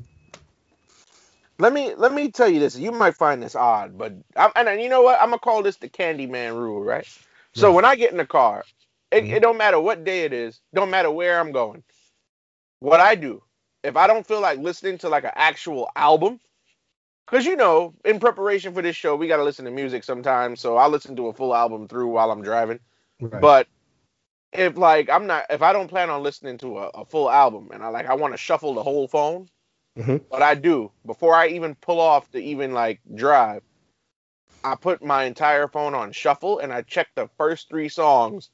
Let 1.60 1.74
me 1.74 1.96
let 1.96 2.14
me 2.14 2.32
tell 2.32 2.50
you 2.50 2.60
this. 2.60 2.78
You 2.78 2.92
might 2.92 3.16
find 3.16 3.42
this 3.42 3.56
odd, 3.56 3.98
but 3.98 4.14
I'm, 4.36 4.52
and 4.56 4.82
you 4.82 4.90
know 4.90 5.02
what? 5.04 5.22
I'm 5.22 5.30
gonna 5.30 5.40
call 5.40 5.64
this 5.64 5.78
the 5.78 5.88
Candyman 5.90 6.56
rule, 6.56 6.82
right? 6.84 7.08
So 7.54 7.72
Right. 7.72 7.76
when 7.76 7.86
I 7.86 7.96
get 7.96 8.12
in 8.12 8.18
the 8.18 8.26
car, 8.26 8.66
it, 9.12 9.26
Mhm. 9.26 9.32
it 9.32 9.40
don't 9.42 9.58
matter 9.58 9.80
what 9.80 10.04
day 10.04 10.26
it 10.26 10.34
is, 10.34 10.60
don't 10.74 10.90
matter 10.90 11.10
where 11.12 11.40
I'm 11.40 11.54
going. 11.54 11.84
What 12.82 13.02
I 13.02 13.16
do, 13.16 13.44
if 13.84 13.98
I 13.98 14.08
don't 14.08 14.28
feel 14.28 14.42
like 14.42 14.60
listening 14.60 15.00
to 15.00 15.10
like 15.10 15.26
an 15.26 15.32
actual 15.36 15.90
album, 15.96 16.40
because 17.26 17.46
you 17.46 17.56
know, 17.58 17.94
in 18.06 18.20
preparation 18.20 18.74
for 18.74 18.82
this 18.84 18.96
show, 18.96 19.16
we 19.16 19.28
gotta 19.28 19.44
listen 19.46 19.66
to 19.66 19.72
music 19.72 20.04
sometimes. 20.04 20.62
So 20.62 20.78
I 20.78 20.88
listen 20.88 21.16
to 21.18 21.28
a 21.28 21.34
full 21.34 21.56
album 21.56 21.88
through 21.88 22.08
while 22.10 22.32
I'm 22.32 22.44
driving. 22.44 22.80
Right. 23.22 23.42
But 23.42 23.68
if 24.54 24.78
like 24.78 25.10
I'm 25.10 25.28
not, 25.28 25.46
if 25.50 25.62
I 25.62 25.74
don't 25.74 25.88
plan 25.90 26.10
on 26.10 26.24
listening 26.24 26.58
to 26.60 26.80
a, 26.80 26.88
a 26.90 27.06
full 27.06 27.30
album, 27.30 27.70
and 27.74 27.84
I 27.84 27.90
like 27.90 28.08
I 28.08 28.16
want 28.16 28.34
to 28.34 28.38
shuffle 28.38 28.74
the 28.74 28.84
whole 28.84 29.08
phone, 29.08 29.50
Mhm. 29.98 30.22
what 30.30 30.42
I 30.42 30.56
do 30.56 30.92
before 31.06 31.34
I 31.36 31.48
even 31.50 31.76
pull 31.76 32.00
off 32.00 32.30
to 32.32 32.40
even 32.40 32.74
like 32.74 33.02
drive, 33.16 33.64
I 34.64 34.76
put 34.76 35.04
my 35.04 35.26
entire 35.26 35.68
phone 35.68 35.96
on 35.96 36.12
shuffle 36.12 36.60
and 36.60 36.74
I 36.74 36.82
check 36.82 37.08
the 37.16 37.30
first 37.38 37.70
three 37.70 37.90
songs 37.90 38.50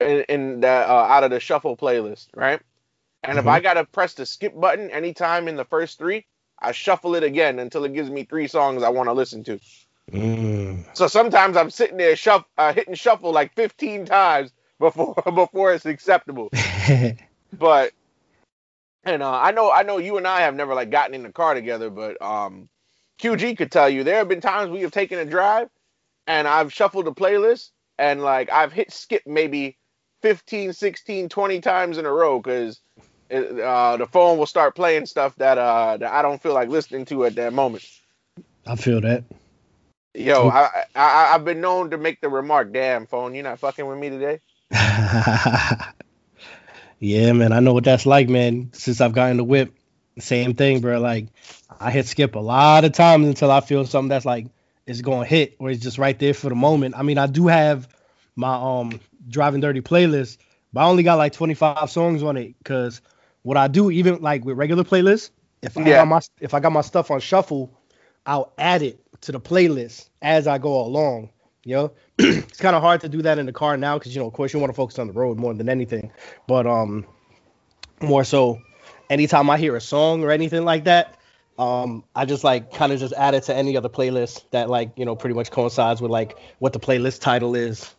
in, 0.00 0.24
in 0.28 0.60
the 0.60 0.68
uh, 0.68 1.06
out 1.08 1.24
of 1.24 1.30
the 1.30 1.40
shuffle 1.40 1.76
playlist, 1.76 2.28
right? 2.34 2.60
And 3.22 3.38
if 3.38 3.44
Mhm. 3.44 3.48
I 3.48 3.60
gotta 3.60 3.84
press 3.84 4.14
the 4.14 4.26
skip 4.26 4.58
button 4.58 4.90
anytime 4.90 5.48
in 5.48 5.56
the 5.56 5.64
first 5.64 5.98
three, 5.98 6.26
I 6.58 6.72
shuffle 6.72 7.14
it 7.14 7.22
again 7.22 7.58
until 7.58 7.84
it 7.84 7.94
gives 7.94 8.10
me 8.10 8.24
three 8.24 8.48
songs 8.48 8.82
I 8.82 8.88
want 8.90 9.08
to 9.08 9.12
listen 9.12 9.44
to. 9.44 9.60
Mm. 10.12 10.84
So 10.96 11.06
sometimes 11.06 11.56
I'm 11.56 11.70
sitting 11.70 11.96
there 11.96 12.16
shuff, 12.16 12.44
uh, 12.58 12.72
hitting 12.72 12.94
shuffle 12.94 13.32
like 13.32 13.54
15 13.54 14.06
times 14.06 14.52
before 14.80 15.14
before 15.34 15.72
it's 15.72 15.86
acceptable. 15.86 16.50
But 17.52 17.92
and 19.02 19.24
uh, 19.24 19.32
I 19.32 19.50
know 19.50 19.72
I 19.72 19.82
know 19.82 19.98
you 19.98 20.16
and 20.16 20.26
I 20.26 20.42
have 20.42 20.54
never 20.54 20.72
like 20.74 20.90
gotten 20.90 21.14
in 21.14 21.24
the 21.24 21.32
car 21.32 21.54
together, 21.54 21.90
but 21.90 22.20
um, 22.22 22.68
QG 23.20 23.58
could 23.58 23.72
tell 23.72 23.88
you 23.88 24.04
there 24.04 24.18
have 24.18 24.28
been 24.28 24.40
times 24.40 24.70
we 24.70 24.82
have 24.82 24.92
taken 24.92 25.18
a 25.18 25.24
drive 25.24 25.68
and 26.28 26.46
I've 26.46 26.72
shuffled 26.72 27.08
a 27.08 27.10
playlist 27.10 27.70
and 27.98 28.22
like 28.22 28.52
I've 28.52 28.72
hit 28.72 28.92
skip 28.92 29.22
maybe 29.26 29.76
15, 30.22 30.72
16, 30.72 31.28
20 31.28 31.60
times 31.60 31.98
in 31.98 32.06
a 32.06 32.12
row 32.12 32.38
because 32.38 32.80
uh, 33.32 33.96
the 33.96 34.06
phone 34.10 34.38
will 34.38 34.46
start 34.46 34.74
playing 34.76 35.06
stuff 35.06 35.34
that 35.36 35.58
uh 35.58 35.96
that 35.96 36.12
I 36.12 36.22
don't 36.22 36.42
feel 36.42 36.54
like 36.54 36.68
listening 36.68 37.04
to 37.06 37.24
at 37.24 37.34
that 37.36 37.52
moment. 37.52 37.84
I 38.66 38.76
feel 38.76 39.00
that. 39.00 39.24
Yo, 40.14 40.48
I, 40.48 40.84
I 40.94 41.34
I've 41.34 41.44
been 41.44 41.60
known 41.60 41.90
to 41.90 41.98
make 41.98 42.20
the 42.20 42.28
remark, 42.28 42.72
"Damn 42.72 43.06
phone, 43.06 43.34
you're 43.34 43.44
not 43.44 43.60
fucking 43.60 43.86
with 43.86 43.98
me 43.98 44.10
today." 44.10 44.40
yeah, 46.98 47.32
man, 47.32 47.52
I 47.52 47.60
know 47.60 47.72
what 47.74 47.84
that's 47.84 48.06
like, 48.06 48.28
man. 48.28 48.70
Since 48.74 49.00
I've 49.00 49.12
gotten 49.12 49.36
the 49.38 49.44
whip, 49.44 49.74
same 50.18 50.54
thing, 50.54 50.80
bro. 50.80 51.00
Like 51.00 51.28
I 51.80 51.90
hit 51.90 52.06
skip 52.06 52.34
a 52.34 52.40
lot 52.40 52.84
of 52.84 52.92
times 52.92 53.26
until 53.26 53.50
I 53.50 53.60
feel 53.60 53.86
something 53.86 54.08
that's 54.08 54.24
like 54.26 54.46
it's 54.86 55.00
gonna 55.00 55.24
hit 55.26 55.56
or 55.58 55.70
it's 55.70 55.82
just 55.82 55.98
right 55.98 56.18
there 56.18 56.34
for 56.34 56.48
the 56.48 56.54
moment. 56.54 56.94
I 56.96 57.02
mean, 57.02 57.18
I 57.18 57.26
do 57.26 57.46
have 57.46 57.88
my 58.36 58.54
um 58.54 59.00
driving 59.28 59.60
dirty 59.60 59.80
playlist, 59.80 60.38
but 60.72 60.80
I 60.82 60.84
only 60.84 61.02
got 61.02 61.16
like 61.18 61.32
25 61.32 61.90
songs 61.90 62.22
on 62.22 62.36
it 62.36 62.54
because 62.58 63.00
what 63.42 63.56
I 63.56 63.68
do, 63.68 63.90
even 63.90 64.20
like 64.20 64.44
with 64.44 64.56
regular 64.56 64.84
playlists, 64.84 65.30
if 65.62 65.76
I 65.78 65.80
Yeah. 65.86 65.94
got 65.94 66.08
my 66.08 66.20
if 66.40 66.54
I 66.54 66.60
got 66.60 66.72
my 66.72 66.82
stuff 66.82 67.10
on 67.10 67.20
shuffle, 67.20 67.72
I'll 68.26 68.52
add 68.58 68.82
it 68.82 69.00
to 69.22 69.32
the 69.32 69.40
playlist 69.40 70.08
as 70.22 70.46
I 70.46 70.58
go 70.58 70.80
along. 70.82 71.30
You 71.64 71.74
know, 71.74 71.92
it's 72.18 72.58
kind 72.58 72.74
of 72.74 72.82
hard 72.82 73.02
to 73.02 73.08
do 73.08 73.22
that 73.22 73.38
in 73.38 73.46
the 73.46 73.52
car 73.52 73.76
now 73.76 73.98
because 73.98 74.14
you 74.14 74.20
know, 74.20 74.26
of 74.26 74.32
course, 74.32 74.52
you 74.52 74.60
want 74.60 74.70
to 74.70 74.76
focus 74.76 74.98
on 74.98 75.06
the 75.06 75.12
road 75.12 75.38
more 75.38 75.52
than 75.54 75.68
anything. 75.68 76.10
But 76.46 76.66
um, 76.66 77.06
more 78.00 78.24
so, 78.24 78.60
anytime 79.10 79.50
I 79.50 79.58
hear 79.58 79.76
a 79.76 79.80
song 79.80 80.24
or 80.24 80.30
anything 80.30 80.64
like 80.64 80.84
that, 80.84 81.18
um, 81.58 82.04
I 82.16 82.24
just 82.24 82.44
like 82.44 82.72
kind 82.72 82.92
of 82.92 82.98
just 82.98 83.12
add 83.12 83.34
it 83.34 83.44
to 83.44 83.54
any 83.54 83.76
other 83.76 83.90
playlist 83.90 84.44
that 84.52 84.70
like 84.70 84.92
you 84.96 85.04
know 85.04 85.14
pretty 85.14 85.34
much 85.34 85.50
coincides 85.50 86.00
with 86.00 86.10
like 86.10 86.38
what 86.58 86.72
the 86.72 86.80
playlist 86.80 87.20
title 87.20 87.54
is. 87.54 87.94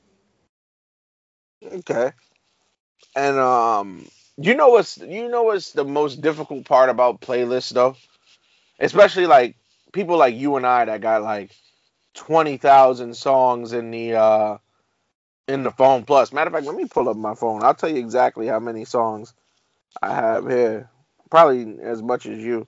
Okay. 1.63 2.12
And 3.15 3.38
um, 3.38 4.08
you 4.38 4.56
know 4.56 4.69
what's 4.69 4.97
you 4.97 5.30
know 5.30 5.43
what's 5.43 5.74
the 5.74 5.86
most 5.86 6.21
difficult 6.21 6.65
part 6.65 6.89
about 6.89 7.21
playlists 7.21 7.71
though, 7.71 7.95
especially 8.80 9.28
like 9.28 9.56
people 9.93 10.17
like 10.17 10.36
you 10.36 10.56
and 10.56 10.65
I 10.65 10.86
that 10.86 11.02
got 11.02 11.21
like 11.21 11.52
twenty 12.15 12.58
thousand 12.58 13.15
songs 13.17 13.74
in 13.74 13.91
the 13.91 14.15
uh 14.15 14.58
in 15.47 15.63
the 15.63 15.71
phone 15.71 16.06
plus. 16.06 16.34
Matter 16.34 16.50
of 16.50 16.54
fact, 16.56 16.67
let 16.67 16.76
me 16.76 16.86
pull 16.88 17.10
up 17.10 17.17
my 17.17 17.36
phone. 17.36 17.63
I'll 17.63 17.76
tell 17.76 17.89
you 17.91 17.97
exactly 18.00 18.47
how 18.47 18.60
many 18.60 18.86
songs 18.86 19.34
I 20.02 20.13
have 20.15 20.47
here. 20.50 20.89
Probably 21.32 21.80
as 21.82 22.02
much 22.04 22.26
as 22.28 22.39
you. 22.39 22.67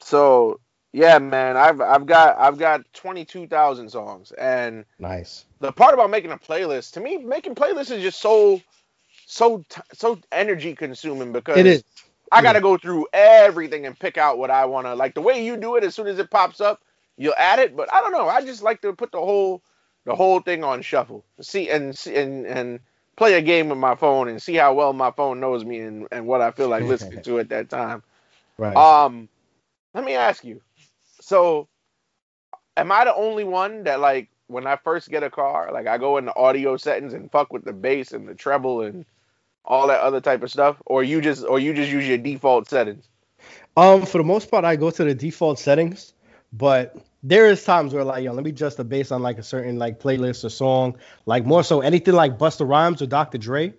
So 0.00 0.60
yeah, 0.92 1.18
man, 1.18 1.56
I've 1.56 1.80
I've 1.80 2.06
got 2.06 2.38
I've 2.38 2.58
got 2.58 2.82
twenty 2.94 3.24
two 3.24 3.46
thousand 3.48 3.90
songs 3.90 4.32
and 4.32 4.84
Nice. 4.98 5.46
the 5.60 5.72
part 5.72 5.94
about 5.94 6.10
making 6.10 6.32
a 6.32 6.38
playlist 6.38 6.92
to 6.92 7.00
me 7.00 7.18
making 7.18 7.54
playlists 7.54 7.90
is 7.90 8.02
just 8.02 8.20
so 8.20 8.60
so 9.26 9.64
so 9.94 10.18
energy 10.32 10.74
consuming 10.74 11.32
because 11.32 11.58
It 11.58 11.66
is. 11.66 11.84
i 12.32 12.42
gotta 12.42 12.60
go 12.60 12.76
through 12.78 13.06
everything 13.12 13.86
and 13.86 13.98
pick 13.98 14.18
out 14.18 14.38
what 14.38 14.50
i 14.50 14.64
want 14.66 14.86
to 14.86 14.94
like 14.94 15.14
the 15.14 15.22
way 15.22 15.44
you 15.44 15.56
do 15.56 15.76
it 15.76 15.84
as 15.84 15.94
soon 15.94 16.06
as 16.08 16.18
it 16.18 16.30
pops 16.30 16.60
up 16.60 16.82
you'll 17.16 17.34
add 17.36 17.58
it 17.58 17.76
but 17.76 17.92
i 17.92 18.00
don't 18.00 18.12
know 18.12 18.28
i 18.28 18.40
just 18.40 18.62
like 18.62 18.80
to 18.80 18.92
put 18.92 19.12
the 19.12 19.18
whole 19.18 19.62
the 20.04 20.14
whole 20.14 20.40
thing 20.40 20.64
on 20.64 20.82
shuffle 20.82 21.24
see 21.40 21.70
and 21.70 21.96
see 21.96 22.14
and 22.16 22.46
and 22.46 22.80
play 23.16 23.34
a 23.34 23.42
game 23.42 23.68
with 23.68 23.78
my 23.78 23.94
phone 23.94 24.28
and 24.28 24.42
see 24.42 24.54
how 24.54 24.72
well 24.74 24.92
my 24.92 25.10
phone 25.10 25.40
knows 25.40 25.64
me 25.64 25.80
and, 25.80 26.06
and 26.12 26.26
what 26.26 26.40
i 26.40 26.50
feel 26.50 26.68
like 26.68 26.84
listening 26.86 27.20
to 27.22 27.38
at 27.38 27.48
that 27.50 27.68
time 27.70 28.02
Right. 28.58 28.76
um, 28.76 29.28
let 29.94 30.04
me 30.04 30.14
ask 30.14 30.44
you. 30.44 30.60
So, 31.20 31.68
am 32.76 32.92
I 32.92 33.04
the 33.04 33.14
only 33.14 33.44
one 33.44 33.84
that 33.84 34.00
like 34.00 34.28
when 34.48 34.66
I 34.66 34.76
first 34.76 35.08
get 35.10 35.22
a 35.22 35.30
car, 35.30 35.70
like 35.72 35.86
I 35.86 35.98
go 35.98 36.16
in 36.18 36.26
the 36.26 36.36
audio 36.36 36.76
settings 36.76 37.14
and 37.14 37.30
fuck 37.30 37.52
with 37.52 37.64
the 37.64 37.72
bass 37.72 38.12
and 38.12 38.28
the 38.28 38.34
treble 38.34 38.82
and 38.82 39.04
all 39.64 39.88
that 39.88 40.00
other 40.00 40.20
type 40.20 40.42
of 40.42 40.50
stuff, 40.50 40.80
or 40.86 41.02
you 41.02 41.20
just 41.20 41.44
or 41.44 41.58
you 41.58 41.74
just 41.74 41.90
use 41.90 42.06
your 42.06 42.18
default 42.18 42.68
settings? 42.68 43.08
Um, 43.76 44.04
for 44.06 44.18
the 44.18 44.24
most 44.24 44.50
part, 44.50 44.64
I 44.64 44.76
go 44.76 44.90
to 44.90 45.04
the 45.04 45.14
default 45.14 45.58
settings, 45.58 46.14
but 46.56 46.96
there 47.22 47.48
is 47.48 47.64
times 47.64 47.92
where 47.92 48.04
like, 48.04 48.24
yo, 48.24 48.32
let 48.32 48.44
me 48.44 48.50
adjust 48.50 48.76
the 48.76 48.84
bass 48.84 49.10
on 49.10 49.22
like 49.22 49.38
a 49.38 49.42
certain 49.42 49.78
like 49.78 50.00
playlist 50.00 50.44
or 50.44 50.48
song, 50.48 50.96
like 51.26 51.44
more 51.44 51.62
so 51.62 51.80
anything 51.80 52.14
like 52.14 52.38
Busta 52.38 52.68
Rhymes 52.68 53.02
or 53.02 53.06
Dr. 53.06 53.38
Dre, 53.38 53.74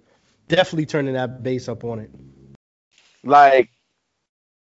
definitely 0.47 0.85
turning 0.85 1.13
that 1.13 1.43
bass 1.43 1.67
up 1.67 1.83
on 1.83 1.99
it. 1.99 2.11
Like, 3.23 3.69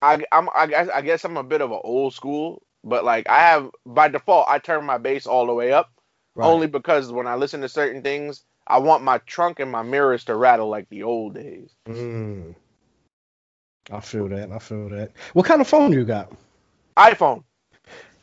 I 0.01 0.23
I'm 0.31 0.49
I 0.53 0.67
guess 0.67 0.89
I 0.89 1.01
guess 1.01 1.25
I'm 1.25 1.37
a 1.37 1.43
bit 1.43 1.61
of 1.61 1.71
an 1.71 1.79
old 1.83 2.13
school, 2.13 2.61
but 2.83 3.03
like 3.03 3.29
I 3.29 3.39
have 3.39 3.71
by 3.85 4.07
default 4.07 4.47
I 4.49 4.59
turn 4.59 4.85
my 4.85 4.97
bass 4.97 5.25
all 5.25 5.47
the 5.47 5.53
way 5.53 5.71
up 5.71 5.91
Right. 6.35 6.47
only 6.47 6.67
because 6.67 7.11
when 7.11 7.27
I 7.27 7.35
listen 7.35 7.61
to 7.61 7.69
certain 7.69 8.01
things, 8.01 8.43
I 8.67 8.79
want 8.79 9.03
my 9.03 9.19
trunk 9.19 9.61
and 9.61 9.71
my 9.71 9.83
mirrors 9.83 10.25
to 10.25 10.35
rattle 10.35 10.67
like 10.67 10.89
the 10.89 11.03
old 11.03 11.35
days. 11.35 11.71
Mm. 11.87 12.55
I 13.89 13.99
feel 14.01 14.27
that. 14.27 14.51
I 14.51 14.59
feel 14.59 14.89
that. 14.89 15.11
What 15.33 15.45
kind 15.45 15.61
of 15.61 15.67
phone 15.67 15.91
do 15.91 15.97
you 15.97 16.03
got? 16.03 16.31
iPhone. 16.97 17.43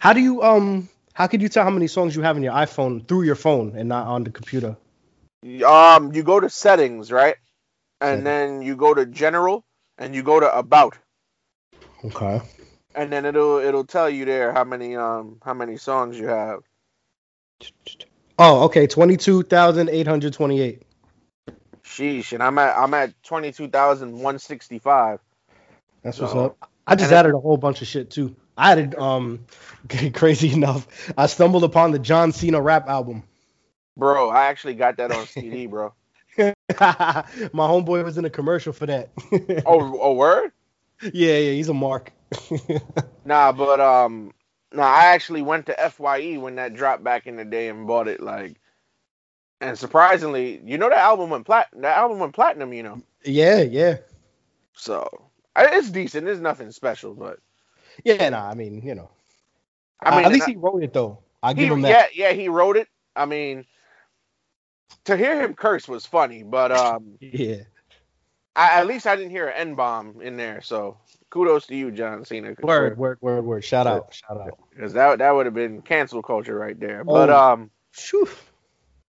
How 0.03 0.13
do 0.15 0.19
you 0.21 0.43
um? 0.43 0.89
How 1.15 1.29
could 1.29 1.41
you 1.43 1.49
tell 1.49 1.63
how 1.63 1.71
many 1.71 1.87
songs 1.87 2.17
you 2.17 2.23
have 2.23 2.37
in 2.37 2.43
your 2.43 2.55
iPhone 2.55 3.07
through 3.07 3.23
your 3.23 3.37
phone 3.37 3.77
and 3.77 3.89
not 3.89 4.09
on 4.09 4.25
the 4.25 4.31
computer? 4.31 4.77
Um, 5.65 6.13
you 6.13 6.25
go 6.25 6.41
to 6.41 6.51
settings, 6.51 7.13
right? 7.13 7.37
And 8.01 8.09
Settings. 8.09 8.25
then 8.25 8.63
you 8.63 8.75
go 8.75 8.95
to 8.95 9.07
general 9.07 9.65
and 9.99 10.13
you 10.13 10.25
go 10.25 10.41
to 10.41 10.59
about. 10.59 10.99
Okay. 12.05 12.43
And 12.97 13.13
then 13.13 13.25
it'll 13.27 13.59
it'll 13.59 13.85
tell 13.85 14.11
you 14.11 14.25
there 14.25 14.53
how 14.53 14.65
many 14.65 14.97
um 14.97 15.39
how 15.45 15.55
many 15.55 15.77
songs 15.77 16.19
you 16.19 16.27
have. 16.27 16.63
Oh, 18.41 18.65
okay. 18.65 18.89
Twenty-two 18.89 19.45
thousand 19.45 19.89
eight 19.89 20.09
hundred 20.09 20.33
twenty-eight. 20.33 20.83
Sheesh, 21.85 22.33
and 22.33 22.43
I'm 22.43 22.59
at 22.59 22.77
I'm 22.77 22.93
at 22.95 23.23
twenty 23.23 23.53
two 23.53 23.69
thousand 23.69 24.19
one 24.19 24.41
sixty 24.41 24.81
five. 24.81 25.21
That's 26.03 26.19
what's 26.19 26.33
So- 26.33 26.47
up. 26.47 26.69
I 26.89 26.97
just 26.97 27.05
and 27.05 27.13
it- 27.13 27.19
added 27.21 27.35
a 27.37 27.39
whole 27.39 27.57
bunch 27.57 27.83
of 27.83 27.87
shit 27.87 28.11
too. 28.11 28.35
I 28.57 28.71
had 28.71 28.95
um 28.95 29.47
crazy 30.15 30.53
enough. 30.53 30.87
I 31.17 31.27
stumbled 31.27 31.65
upon 31.65 31.93
the 31.93 31.99
John 31.99 32.33
Cena 32.33 32.61
rap 32.61 32.89
album. 32.89 33.23
Bro, 33.97 34.31
I 34.31 34.47
actually 34.47 34.75
got 34.75 34.97
that 34.97 35.13
on 35.13 35.27
CD, 35.27 35.67
bro. 35.69 35.93
My 36.39 36.47
homeboy 36.79 38.05
was 38.05 38.17
in 38.17 38.25
a 38.25 38.31
commercial 38.31 38.73
for 38.73 38.87
that. 38.87 39.11
Oh, 39.67 39.99
oh, 40.01 40.15
word? 40.15 40.53
yeah, 41.03 41.37
yeah, 41.37 41.53
he's 41.53 41.69
a 41.69 41.75
mark. 41.75 42.11
Nah, 43.27 43.53
but 43.53 43.81
um, 43.81 44.33
nah, 44.73 44.83
I 44.83 45.07
actually 45.07 45.43
went 45.43 45.67
to 45.67 45.91
Fye 45.91 46.39
when 46.39 46.55
that 46.57 46.75
dropped 46.75 47.05
back 47.05 47.27
in 47.27 47.37
the 47.37 47.45
day 47.45 47.69
and 47.69 47.87
bought 47.87 48.09
it. 48.09 48.23
Like, 48.23 48.59
and 49.61 49.79
surprisingly, 49.79 50.61
you 50.65 50.79
know 50.79 50.89
that 50.89 50.99
album 50.99 51.29
went 51.29 51.45
plat, 51.45 51.69
that 51.75 51.99
album 51.99 52.19
went 52.19 52.35
platinum. 52.35 52.73
You 52.73 52.83
know, 52.83 53.03
yeah, 53.25 53.61
yeah. 53.61 53.99
so 54.73 55.29
it's 55.57 55.91
decent. 55.91 56.29
It's 56.29 56.41
nothing 56.41 56.71
special, 56.71 57.15
but 57.15 57.39
Yeah, 58.05 58.29
nah, 58.31 58.49
I 58.49 58.55
mean, 58.55 58.83
you 58.85 58.95
know. 58.95 59.11
I 60.01 60.17
mean, 60.17 60.25
at 60.27 60.33
least 60.33 60.47
and 60.49 60.57
he 60.57 60.61
wrote 60.61 60.83
it 60.83 60.93
though. 60.93 61.19
I 61.43 61.51
I- 61.51 61.53
give 61.55 61.71
him 61.73 61.83
that. 61.83 62.15
yeah, 62.15 62.29
yeah, 62.29 62.33
he 62.33 62.49
wrote 62.49 62.77
it. 62.77 62.89
I 63.15 63.27
mean, 63.27 63.67
to 65.05 65.17
hear 65.17 65.41
him 65.41 65.55
curse 65.55 65.87
was 65.89 66.07
funny, 66.07 66.43
but 66.43 66.73
um, 66.73 67.17
Yeah. 67.21 67.57
I, 68.55 68.81
at 68.81 68.87
least 68.87 69.07
I 69.07 69.17
didn't 69.17 69.31
hear 69.31 69.49
an 69.49 69.55
N 69.71 69.75
bomb 69.77 70.21
in 70.21 70.37
there. 70.37 70.61
So 70.63 70.99
kudos 71.31 71.67
to 71.69 71.77
you, 71.77 71.91
John 71.91 72.25
Cena. 72.25 72.55
Word, 72.63 72.99
word, 72.99 73.19
word, 73.23 73.45
word. 73.45 73.65
Shout 73.65 73.87
out, 73.87 74.13
shout 74.15 74.41
out. 74.41 74.59
because 74.71 74.93
that 74.93 75.19
that 75.21 75.31
would 75.35 75.47
have 75.47 75.55
been 75.55 75.81
cancel 75.83 76.23
culture 76.23 76.55
right 76.59 76.79
there. 76.79 77.03
But 77.05 77.31
Oh. 77.31 77.53
um. 77.53 77.71
Phew. 77.93 78.29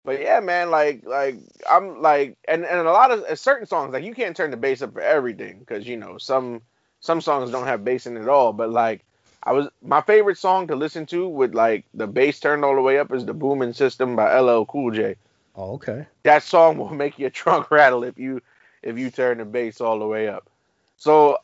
But 0.04 0.20
yeah, 0.20 0.40
man, 0.40 0.70
like 0.70 1.04
like 1.06 1.36
I'm 1.70 2.00
like 2.02 2.38
and 2.48 2.64
and 2.64 2.80
a 2.86 2.90
lot 2.92 3.10
of 3.10 3.20
uh, 3.22 3.34
certain 3.34 3.66
songs 3.66 3.92
like 3.92 4.04
you 4.04 4.14
can't 4.14 4.34
turn 4.36 4.50
the 4.50 4.56
bass 4.56 4.80
up 4.82 4.92
for 4.94 5.00
everything 5.02 5.58
because 5.60 5.86
you 5.86 5.96
know 5.98 6.16
some 6.18 6.62
some 7.00 7.20
songs 7.20 7.50
don't 7.50 7.66
have 7.66 7.84
bass 7.84 8.06
in 8.06 8.16
it 8.16 8.22
at 8.22 8.28
all. 8.28 8.52
But 8.52 8.70
like 8.70 9.04
I 9.42 9.52
was 9.52 9.68
my 9.82 10.00
favorite 10.02 10.38
song 10.38 10.66
to 10.68 10.76
listen 10.76 11.06
to 11.06 11.26
with 11.28 11.54
like 11.54 11.84
the 11.94 12.06
bass 12.06 12.40
turned 12.40 12.64
all 12.64 12.74
the 12.74 12.82
way 12.82 12.98
up 12.98 13.12
is 13.12 13.24
the 13.24 13.34
Booming 13.34 13.72
System 13.72 14.16
by 14.16 14.38
LL 14.38 14.64
Cool 14.64 14.92
J. 14.92 15.16
Oh, 15.56 15.74
okay. 15.74 16.06
That 16.22 16.42
song 16.42 16.78
will 16.78 16.90
make 16.90 17.18
your 17.18 17.30
trunk 17.40 17.70
rattle 17.70 18.04
if 18.04 18.18
you 18.18 18.40
if 18.82 18.98
you 18.98 19.10
turn 19.10 19.38
the 19.38 19.44
bass 19.44 19.80
all 19.80 19.98
the 19.98 20.06
way 20.06 20.28
up. 20.28 20.48
So 20.96 21.38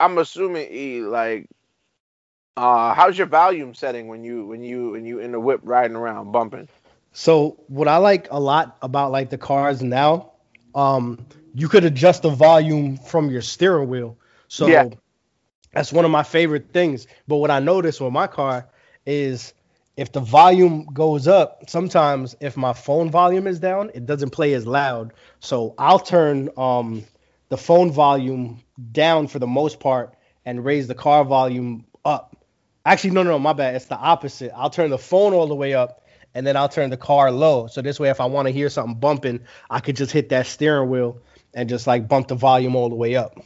I'm 0.00 0.18
assuming 0.18 0.68
E 0.70 1.00
like 1.02 1.48
uh 2.56 2.92
how's 2.92 3.16
your 3.16 3.28
volume 3.28 3.74
setting 3.74 4.08
when 4.08 4.24
you 4.24 4.46
when 4.46 4.62
you 4.64 4.90
when 4.90 5.04
you 5.06 5.20
in 5.20 5.32
the 5.32 5.40
whip 5.40 5.60
riding 5.62 5.96
around 5.96 6.32
bumping? 6.32 6.68
So 7.12 7.58
what 7.68 7.88
I 7.88 7.96
like 7.96 8.28
a 8.30 8.38
lot 8.38 8.76
about 8.82 9.12
like 9.12 9.30
the 9.30 9.38
cars 9.38 9.82
now, 9.82 10.32
um, 10.74 11.24
you 11.54 11.68
could 11.68 11.84
adjust 11.84 12.22
the 12.22 12.30
volume 12.30 12.96
from 12.96 13.30
your 13.30 13.42
steering 13.42 13.88
wheel. 13.88 14.16
So 14.48 14.66
Yeah. 14.66 14.84
that's 15.72 15.92
one 15.92 16.04
of 16.04 16.10
my 16.10 16.22
favorite 16.24 16.72
things. 16.72 17.06
But 17.28 17.36
what 17.36 17.50
I 17.50 17.60
notice 17.60 18.00
with 18.00 18.12
my 18.12 18.26
car 18.26 18.68
is 19.06 19.54
if 19.96 20.12
the 20.12 20.20
volume 20.20 20.86
goes 20.92 21.28
up, 21.28 21.68
sometimes 21.70 22.36
if 22.40 22.56
my 22.56 22.72
phone 22.74 23.10
volume 23.10 23.46
is 23.46 23.60
down, 23.60 23.90
it 23.94 24.06
doesn't 24.06 24.30
play 24.30 24.54
as 24.54 24.66
loud. 24.66 25.12
So 25.40 25.74
I'll 25.78 26.00
turn 26.00 26.50
um 26.58 27.04
the 27.50 27.58
phone 27.58 27.92
volume 27.92 28.62
down 28.92 29.28
for 29.28 29.38
the 29.38 29.46
most 29.46 29.80
part 29.80 30.14
and 30.46 30.64
raise 30.64 30.88
the 30.88 30.94
car 30.94 31.24
volume 31.24 31.86
up. 32.04 32.36
Actually, 32.86 33.10
no, 33.12 33.22
no, 33.22 33.30
no, 33.32 33.38
my 33.38 33.52
bad. 33.52 33.76
It's 33.76 33.86
the 33.86 33.96
opposite. 33.96 34.52
I'll 34.56 34.70
turn 34.70 34.90
the 34.90 34.98
phone 34.98 35.34
all 35.34 35.46
the 35.48 35.54
way 35.54 35.74
up 35.74 36.04
and 36.34 36.46
then 36.46 36.56
I'll 36.56 36.68
turn 36.68 36.90
the 36.90 36.96
car 36.96 37.30
low. 37.30 37.66
So 37.68 37.82
this 37.82 38.00
way, 38.00 38.10
if 38.10 38.20
I 38.20 38.26
want 38.26 38.46
to 38.48 38.52
hear 38.52 38.70
something 38.70 38.98
bumping, 38.98 39.40
I 39.70 39.80
could 39.80 39.96
just 39.96 40.12
hit 40.12 40.30
that 40.30 40.46
steering 40.46 40.90
wheel 40.90 41.20
and 41.54 41.68
just 41.68 41.86
like 41.86 42.08
bump 42.08 42.28
the 42.28 42.34
volume 42.36 42.76
all 42.76 42.88
the 42.88 42.96
way 42.96 43.16
up. 43.16 43.38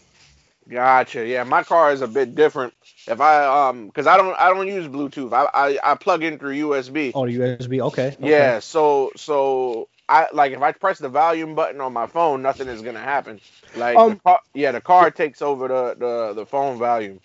Gotcha. 0.68 1.27
Yeah, 1.27 1.44
my 1.44 1.62
car 1.62 1.92
is 1.92 2.03
a 2.03 2.09
bit 2.09 2.35
different. 2.35 2.75
If 3.07 3.20
I 3.20 3.68
um, 3.68 3.90
cause 3.90 4.07
I 4.07 4.16
don't 4.16 4.38
I 4.38 4.48
don't 4.48 4.68
use 4.68 4.87
Bluetooth. 4.87 5.33
I 5.33 5.48
I, 5.53 5.92
I 5.92 5.94
plug 5.96 6.22
in 6.22 6.38
through 6.38 6.55
USB. 6.55 7.12
Oh, 7.14 7.27
the 7.27 7.33
USB. 7.33 7.81
Okay. 7.81 8.16
okay. 8.22 8.29
Yeah. 8.31 8.61
So 8.61 9.12
so 9.16 9.88
I 10.09 10.29
like 10.33 10.53
if 10.53 10.62
I 10.62 10.72
press 10.72 10.98
the 10.98 11.09
volume 11.09 11.55
button 11.55 11.81
on 11.81 11.92
my 11.92 12.07
phone, 12.07 12.42
nothing 12.42 12.68
is 12.68 12.83
gonna 12.83 13.01
happen. 13.01 13.40
Like 13.77 13.96
the 13.98 14.01
Um, 14.01 14.20
car, 14.25 14.40
yeah, 14.55 14.72
the 14.72 14.81
car 14.81 15.11
takes 15.11 15.42
over 15.42 15.68
the 15.68 15.96
the 15.98 16.33
the 16.35 16.46
phone 16.46 16.79
volume. 16.79 17.20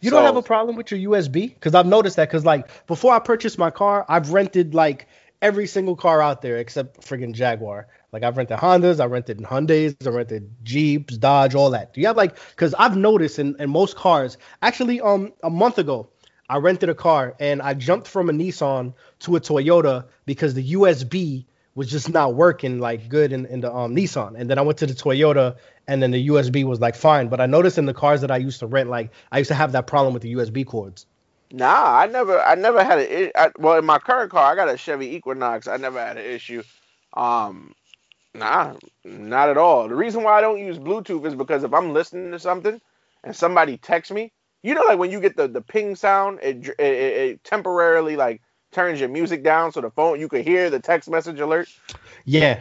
You 0.00 0.10
don't 0.10 0.24
have 0.24 0.36
a 0.36 0.42
problem 0.42 0.76
with 0.76 0.90
your 0.90 1.12
USB? 1.12 1.54
Because 1.54 1.74
I've 1.74 1.86
noticed 1.86 2.16
that. 2.16 2.28
Because 2.28 2.44
like 2.44 2.86
before 2.86 3.14
I 3.14 3.18
purchased 3.18 3.58
my 3.58 3.70
car, 3.70 4.04
I've 4.08 4.32
rented 4.32 4.74
like 4.74 5.08
every 5.44 5.66
single 5.66 5.94
car 5.94 6.22
out 6.22 6.40
there 6.40 6.56
except 6.56 7.02
friggin' 7.02 7.34
Jaguar. 7.34 7.86
Like 8.12 8.22
I've 8.22 8.38
rented 8.38 8.56
Hondas, 8.56 8.98
I 8.98 9.04
rented 9.04 9.38
Hyundai's, 9.38 9.94
I 10.06 10.10
rented 10.10 10.50
Jeeps, 10.62 11.18
Dodge, 11.18 11.54
all 11.54 11.70
that. 11.70 11.92
Do 11.92 12.00
you 12.00 12.06
have 12.06 12.16
like? 12.16 12.36
Because 12.50 12.74
I've 12.74 12.96
noticed 12.96 13.38
in, 13.38 13.54
in 13.60 13.68
most 13.68 13.94
cars. 13.94 14.38
Actually, 14.62 15.02
um, 15.02 15.34
a 15.42 15.50
month 15.50 15.78
ago, 15.78 16.08
I 16.48 16.56
rented 16.56 16.88
a 16.88 16.94
car 16.94 17.34
and 17.38 17.60
I 17.60 17.74
jumped 17.74 18.08
from 18.08 18.30
a 18.30 18.32
Nissan 18.32 18.94
to 19.20 19.36
a 19.36 19.40
Toyota 19.40 20.06
because 20.24 20.54
the 20.54 20.72
USB 20.72 21.44
was 21.74 21.90
just 21.90 22.08
not 22.08 22.34
working 22.34 22.78
like 22.78 23.08
good 23.08 23.32
in, 23.32 23.44
in 23.46 23.60
the 23.60 23.72
um, 23.72 23.94
Nissan. 23.94 24.36
And 24.38 24.48
then 24.48 24.58
I 24.58 24.62
went 24.62 24.78
to 24.78 24.86
the 24.86 24.94
Toyota 24.94 25.56
and 25.86 26.02
then 26.02 26.10
the 26.10 26.28
USB 26.28 26.64
was 26.64 26.80
like 26.80 26.94
fine. 26.94 27.28
But 27.28 27.40
I 27.40 27.46
noticed 27.46 27.76
in 27.76 27.84
the 27.84 27.94
cars 27.94 28.22
that 28.22 28.30
I 28.30 28.38
used 28.38 28.60
to 28.60 28.66
rent, 28.66 28.88
like 28.88 29.10
I 29.30 29.38
used 29.38 29.48
to 29.48 29.54
have 29.54 29.72
that 29.72 29.86
problem 29.86 30.14
with 30.14 30.22
the 30.22 30.34
USB 30.34 30.64
cords. 30.64 31.04
Nah, 31.52 31.98
I 31.98 32.06
never 32.06 32.40
I 32.40 32.54
never 32.54 32.82
had 32.82 32.98
a 32.98 33.30
I, 33.38 33.50
well 33.58 33.78
in 33.78 33.84
my 33.84 33.98
current 33.98 34.30
car 34.30 34.50
I 34.50 34.56
got 34.56 34.68
a 34.68 34.76
Chevy 34.76 35.14
Equinox. 35.14 35.68
I 35.68 35.76
never 35.76 35.98
had 35.98 36.16
an 36.16 36.24
issue. 36.24 36.62
Um, 37.14 37.74
nah, 38.34 38.74
not 39.04 39.48
at 39.48 39.56
all. 39.56 39.88
The 39.88 39.94
reason 39.94 40.22
why 40.22 40.36
I 40.36 40.40
don't 40.40 40.58
use 40.58 40.78
Bluetooth 40.78 41.24
is 41.26 41.34
because 41.34 41.62
if 41.64 41.72
I'm 41.72 41.92
listening 41.92 42.32
to 42.32 42.38
something 42.38 42.80
and 43.22 43.36
somebody 43.36 43.76
texts 43.78 44.12
me, 44.12 44.32
you 44.62 44.74
know, 44.74 44.82
like 44.82 44.98
when 44.98 45.10
you 45.10 45.20
get 45.20 45.36
the 45.36 45.46
the 45.46 45.60
ping 45.60 45.94
sound, 45.94 46.40
it 46.42 46.68
it, 46.78 46.80
it, 46.80 47.44
temporarily 47.44 48.16
like 48.16 48.42
turns 48.72 48.98
your 48.98 49.08
music 49.08 49.44
down 49.44 49.70
so 49.70 49.80
the 49.80 49.90
phone 49.90 50.18
you 50.18 50.28
could 50.28 50.44
hear 50.44 50.70
the 50.70 50.80
text 50.80 51.08
message 51.08 51.38
alert. 51.38 51.68
Yeah. 52.24 52.60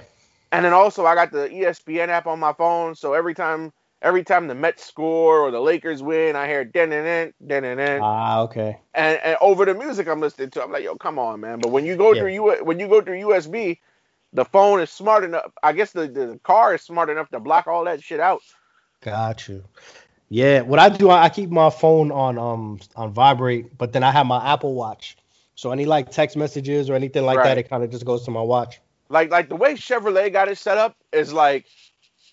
And 0.52 0.64
then 0.64 0.74
also 0.74 1.06
I 1.06 1.16
got 1.16 1.32
the 1.32 1.50
ESPN 1.50 2.10
app 2.10 2.28
on 2.28 2.40
my 2.40 2.54
phone, 2.54 2.94
so 2.94 3.14
every 3.14 3.34
time 3.34 3.74
every 4.04 4.24
time 4.24 4.48
the 4.48 4.56
Mets 4.56 4.86
score 4.86 5.40
or 5.40 5.52
the 5.52 5.62
Lakers 5.62 6.04
win, 6.04 6.36
I 6.36 6.48
hear 6.48 6.66
den 6.66 6.92
den 6.92 7.34
den 7.46 7.64
den 7.78 8.06
Ah, 8.06 8.42
okay. 8.44 8.80
and, 8.94 9.20
and 9.24 9.38
over 9.42 9.66
the 9.66 9.74
music 9.74 10.08
I'm 10.08 10.22
listening 10.22 10.52
to, 10.52 10.64
I'm 10.64 10.72
like, 10.72 10.84
yo, 10.84 10.96
come 10.96 11.20
on, 11.20 11.42
man. 11.42 11.60
But 11.60 11.72
when 11.72 11.86
you 11.86 11.96
go 11.98 12.14
Yeah. 12.14 12.20
through 12.20 12.34
U 12.34 12.58
when 12.64 12.80
you 12.80 12.88
go 12.90 13.02
through 13.02 13.20
USB, 13.20 13.80
the 14.34 14.46
phone 14.46 14.82
is 14.82 14.90
smart 14.92 15.24
enough. 15.24 15.52
I 15.64 15.74
guess 15.74 15.92
the, 15.94 16.08
the 16.08 16.40
car 16.44 16.76
is 16.76 16.82
smart 16.84 17.10
enough 17.10 17.30
to 17.32 17.40
block 17.40 17.68
all 17.68 17.86
that 17.86 18.02
shit 18.04 18.20
out. 18.20 18.42
Got 19.02 19.48
you. 19.48 19.64
Yeah, 20.30 20.62
what 20.62 20.80
I 20.80 20.90
do, 20.90 21.10
I 21.10 21.26
I 21.26 21.30
keep 21.30 21.50
my 21.50 21.70
phone 21.70 22.12
on 22.12 22.38
um 22.38 22.80
on 22.96 23.14
vibrate, 23.14 23.78
but 23.78 23.94
then 23.94 24.04
I 24.04 24.12
have 24.12 24.26
my 24.26 24.44
Apple 24.54 24.74
Watch. 24.74 25.18
So 25.56 25.72
any 25.72 25.86
like 25.86 26.12
text 26.12 26.36
messages 26.38 26.90
or 26.90 26.96
anything 26.96 27.26
like 27.26 27.38
Right. 27.38 27.44
that, 27.44 27.58
it 27.58 27.70
kind 27.70 27.84
of 27.84 27.92
just 27.92 28.06
goes 28.06 28.24
to 28.26 28.32
my 28.32 28.42
watch. 28.42 28.82
Like 29.10 29.32
like 29.32 29.50
the 29.50 29.56
way 29.56 29.76
Chevrolet 29.76 30.32
got 30.32 30.50
it 30.50 30.58
set 30.58 30.78
up 30.78 30.96
is 31.12 31.34
like, 31.34 31.66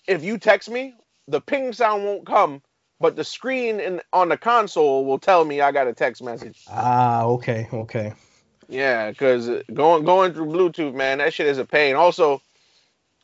if 0.07 0.23
you 0.23 0.37
text 0.37 0.69
me, 0.69 0.95
the 1.27 1.41
ping 1.41 1.73
sound 1.73 2.03
won't 2.03 2.25
come, 2.25 2.61
but 2.99 3.15
the 3.15 3.23
screen 3.23 3.79
in 3.79 4.01
on 4.13 4.29
the 4.29 4.37
console 4.37 5.05
will 5.05 5.19
tell 5.19 5.43
me 5.45 5.61
I 5.61 5.71
got 5.71 5.87
a 5.87 5.93
text 5.93 6.23
message. 6.23 6.65
Ah, 6.69 7.23
okay, 7.23 7.67
okay. 7.73 8.13
Yeah, 8.69 9.09
because 9.11 9.49
going 9.73 10.05
going 10.05 10.33
through 10.33 10.47
Bluetooth, 10.47 10.93
man, 10.93 11.17
that 11.17 11.33
shit 11.33 11.47
is 11.47 11.57
a 11.57 11.65
pain. 11.65 11.95
Also, 11.95 12.41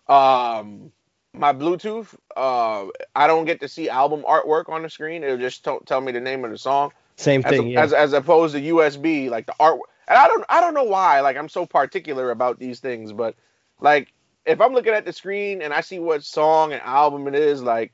um, 0.07 0.91
my 1.33 1.53
Bluetooth, 1.53 2.13
uh, 2.36 2.88
I 3.15 3.27
don't 3.27 3.45
get 3.45 3.62
to 3.62 3.67
see 3.67 3.89
album 3.89 4.23
artwork 4.27 4.69
on 4.69 4.83
the 4.83 4.89
screen. 4.89 5.23
It'll 5.23 5.38
just 5.38 5.63
t- 5.63 5.77
tell 5.86 6.01
me 6.01 6.12
the 6.12 6.19
name 6.19 6.43
of 6.43 6.51
the 6.51 6.57
song, 6.57 6.91
Same 7.15 7.43
as, 7.45 7.49
thing. 7.51 7.67
yeah. 7.69 7.83
as 7.83 7.93
as 7.93 8.13
opposed 8.13 8.55
to 8.55 8.62
USB, 8.62 9.29
like 9.29 9.45
the 9.45 9.55
art. 9.60 9.79
And 10.07 10.17
I 10.17 10.27
don't 10.27 10.45
I 10.49 10.62
don't 10.62 10.73
know 10.73 10.83
why. 10.86 11.21
Like 11.21 11.38
I'm 11.38 11.49
so 11.49 11.65
particular 11.65 12.31
about 12.31 12.60
these 12.60 12.79
things, 12.79 13.13
but 13.13 13.36
like 13.79 14.12
if 14.47 14.62
I'm 14.62 14.73
looking 14.73 14.93
at 14.93 15.05
the 15.05 15.13
screen 15.13 15.62
and 15.62 15.73
I 15.73 15.81
see 15.81 15.99
what 15.99 16.23
song 16.23 16.73
and 16.73 16.81
album 16.81 17.27
it 17.27 17.36
is, 17.36 17.62
like. 17.62 17.93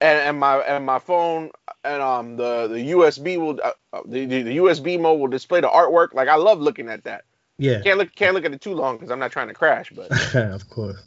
And, 0.00 0.18
and 0.18 0.40
my 0.40 0.56
and 0.56 0.84
my 0.84 0.98
phone 0.98 1.52
and 1.84 2.02
um 2.02 2.36
the 2.36 2.66
the 2.66 2.90
USB 2.90 3.38
will 3.38 3.60
uh, 3.62 3.70
uh, 3.92 4.02
the, 4.04 4.24
the 4.26 4.42
the 4.42 4.56
USB 4.56 5.00
mode 5.00 5.20
will 5.20 5.28
display 5.28 5.60
the 5.60 5.68
artwork. 5.68 6.12
Like 6.12 6.26
I 6.26 6.34
love 6.34 6.58
looking 6.60 6.88
at 6.88 7.04
that. 7.04 7.22
yeah. 7.56 7.80
Can't 7.82 7.98
look 7.98 8.12
can't 8.14 8.34
look 8.34 8.44
at 8.44 8.52
it 8.52 8.60
too 8.60 8.74
long 8.74 8.96
because 8.96 9.12
I'm 9.12 9.20
not 9.20 9.30
trying 9.30 9.46
to 9.46 9.54
crash. 9.54 9.92
But 9.94 10.10
of 10.34 10.68
course. 10.68 11.00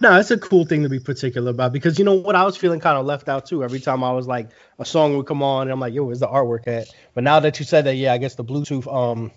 No, 0.00 0.18
it's 0.18 0.30
a 0.30 0.38
cool 0.38 0.64
thing 0.64 0.82
to 0.84 0.88
be 0.88 0.98
particular 0.98 1.50
about 1.50 1.74
because 1.74 1.98
you 1.98 2.04
know 2.06 2.14
what 2.14 2.34
I 2.34 2.44
was 2.44 2.56
feeling 2.56 2.80
kind 2.80 2.96
of 2.96 3.04
left 3.04 3.28
out 3.28 3.44
too. 3.44 3.62
Every 3.62 3.80
time 3.80 4.02
I 4.02 4.12
was 4.12 4.26
like 4.26 4.48
a 4.78 4.86
song 4.86 5.16
would 5.18 5.26
come 5.26 5.42
on 5.42 5.62
and 5.62 5.72
I'm 5.72 5.80
like, 5.80 5.92
yo, 5.92 6.04
where's 6.04 6.20
the 6.20 6.26
artwork 6.26 6.66
at? 6.66 6.88
But 7.12 7.24
now 7.24 7.40
that 7.40 7.58
you 7.58 7.66
said 7.66 7.84
that, 7.84 7.96
yeah, 7.96 8.14
I 8.14 8.18
guess 8.18 8.36
the 8.36 8.44
Bluetooth 8.44 8.90
um 8.90 9.32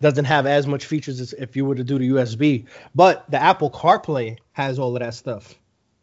doesn't 0.00 0.24
have 0.26 0.46
as 0.46 0.66
much 0.66 0.86
features 0.86 1.20
as 1.20 1.32
if 1.32 1.56
you 1.56 1.64
were 1.64 1.74
to 1.74 1.84
do 1.84 1.98
the 1.98 2.08
USB. 2.10 2.66
But 2.94 3.30
the 3.30 3.40
Apple 3.40 3.70
CarPlay 3.70 4.38
has 4.52 4.78
all 4.78 4.96
of 4.96 5.00
that 5.02 5.14
stuff. 5.14 5.54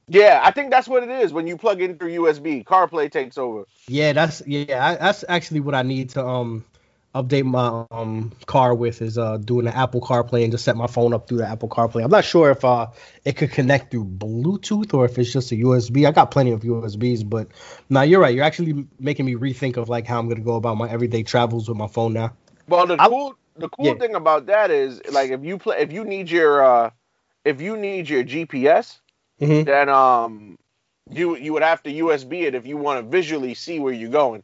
yeah, 0.07 0.41
I 0.43 0.51
think 0.51 0.71
that's 0.71 0.87
what 0.87 1.03
it 1.03 1.09
is. 1.09 1.33
When 1.33 1.47
you 1.47 1.57
plug 1.57 1.81
in 1.81 1.97
through 1.97 2.11
USB, 2.11 2.63
CarPlay 2.63 3.11
takes 3.11 3.37
over. 3.37 3.65
Yeah, 3.87 4.13
that's 4.13 4.41
yeah, 4.47 4.85
I, 4.85 4.95
that's 4.95 5.25
actually 5.27 5.59
what 5.59 5.75
I 5.75 5.81
need 5.83 6.11
to 6.11 6.25
um 6.25 6.65
update 7.13 7.43
my 7.45 7.85
um 7.91 8.31
car 8.47 8.73
with 8.73 9.01
is 9.01 9.17
uh 9.17 9.37
doing 9.37 9.65
the 9.65 9.75
Apple 9.75 10.01
CarPlay 10.01 10.43
and 10.43 10.51
just 10.51 10.63
set 10.65 10.75
my 10.77 10.87
phone 10.87 11.13
up 11.13 11.27
through 11.27 11.39
the 11.39 11.47
Apple 11.47 11.69
CarPlay. 11.69 12.03
I'm 12.03 12.09
not 12.11 12.23
sure 12.25 12.49
if 12.51 12.63
uh 12.63 12.87
it 13.25 13.33
could 13.33 13.51
connect 13.51 13.91
through 13.91 14.05
Bluetooth 14.05 14.93
or 14.93 15.05
if 15.05 15.17
it's 15.19 15.31
just 15.31 15.51
a 15.51 15.55
USB. 15.55 16.07
I 16.07 16.11
got 16.11 16.31
plenty 16.31 16.51
of 16.51 16.61
USBs, 16.63 17.29
but 17.29 17.49
now 17.89 18.01
you're 18.03 18.21
right. 18.21 18.33
You're 18.33 18.45
actually 18.45 18.87
making 18.99 19.25
me 19.25 19.35
rethink 19.35 19.77
of 19.77 19.89
like 19.89 20.07
how 20.07 20.19
I'm 20.19 20.27
gonna 20.29 20.41
go 20.41 20.55
about 20.55 20.77
my 20.77 20.89
everyday 20.89 21.23
travels 21.23 21.67
with 21.67 21.77
my 21.77 21.87
phone 21.87 22.13
now. 22.13 22.33
Well, 22.67 22.87
the 22.87 22.97
I- 22.99 23.07
cool 23.07 23.35
the 23.55 23.69
cool 23.69 23.85
yeah. 23.85 23.93
thing 23.95 24.15
about 24.15 24.47
that 24.47 24.71
is 24.71 25.01
like 25.11 25.31
if 25.31 25.43
you 25.43 25.57
play 25.57 25.79
if 25.79 25.91
you 25.91 26.03
need 26.03 26.29
your 26.29 26.63
uh 26.63 26.89
if 27.45 27.61
you 27.61 27.77
need 27.77 28.09
your 28.09 28.23
GPS, 28.23 28.99
Mhm. 29.41 29.65
then 29.65 29.89
um 29.89 30.57
you 31.11 31.35
you 31.35 31.53
would 31.53 31.63
have 31.63 31.83
to 31.83 31.91
USB 31.91 32.43
it 32.43 32.55
if 32.55 32.65
you 32.65 32.77
want 32.77 33.03
to 33.03 33.09
visually 33.09 33.53
see 33.53 33.79
where 33.79 33.93
you're 33.93 34.09
going. 34.09 34.43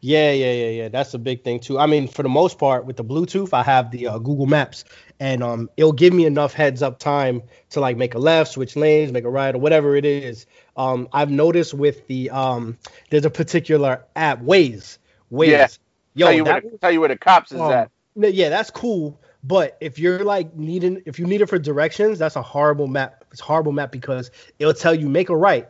Yeah, 0.00 0.32
yeah, 0.32 0.52
yeah, 0.52 0.68
yeah. 0.68 0.88
That's 0.88 1.14
a 1.14 1.18
big 1.18 1.44
thing 1.44 1.60
too. 1.60 1.78
I 1.78 1.86
mean, 1.86 2.08
for 2.08 2.22
the 2.22 2.28
most 2.28 2.58
part, 2.58 2.86
with 2.86 2.96
the 2.96 3.04
Bluetooth, 3.04 3.52
I 3.52 3.62
have 3.62 3.90
the 3.90 4.08
uh, 4.08 4.18
Google 4.18 4.46
Maps, 4.46 4.84
and 5.20 5.42
um, 5.42 5.70
it'll 5.76 5.92
give 5.92 6.12
me 6.12 6.26
enough 6.26 6.54
heads 6.54 6.82
up 6.82 6.98
time 6.98 7.42
to 7.70 7.80
like 7.80 7.96
make 7.96 8.14
a 8.14 8.18
left, 8.18 8.52
switch 8.52 8.76
lanes, 8.76 9.12
make 9.12 9.24
a 9.24 9.30
right, 9.30 9.54
or 9.54 9.58
whatever 9.58 9.94
it 9.94 10.04
is. 10.04 10.46
Um, 10.76 11.08
I've 11.12 11.30
noticed 11.30 11.74
with 11.74 12.06
the 12.08 12.30
um, 12.30 12.78
there's 13.10 13.24
a 13.24 13.30
particular 13.30 14.04
app, 14.16 14.40
Waze. 14.42 14.98
Waze. 15.30 15.48
Yeah. 15.48 15.68
Yo, 16.14 16.26
tell 16.26 16.34
you 16.34 16.44
where 16.44 16.60
the, 16.60 16.78
tell 16.78 16.90
you 16.90 17.00
where 17.00 17.08
the 17.08 17.18
cops 17.18 17.52
is 17.52 17.60
um, 17.60 17.72
at. 17.72 17.90
N- 18.16 18.30
yeah, 18.32 18.48
that's 18.48 18.70
cool. 18.70 19.20
But 19.42 19.76
if 19.80 19.98
you're 19.98 20.22
like 20.24 20.54
needing, 20.54 21.02
if 21.06 21.18
you 21.18 21.26
need 21.26 21.40
it 21.40 21.46
for 21.46 21.58
directions, 21.58 22.18
that's 22.18 22.36
a 22.36 22.42
horrible 22.42 22.86
map. 22.86 23.24
It's 23.32 23.40
a 23.40 23.44
horrible 23.44 23.72
map 23.72 23.90
because 23.90 24.30
it'll 24.58 24.74
tell 24.74 24.94
you 24.94 25.08
make 25.08 25.28
a 25.30 25.36
right, 25.36 25.68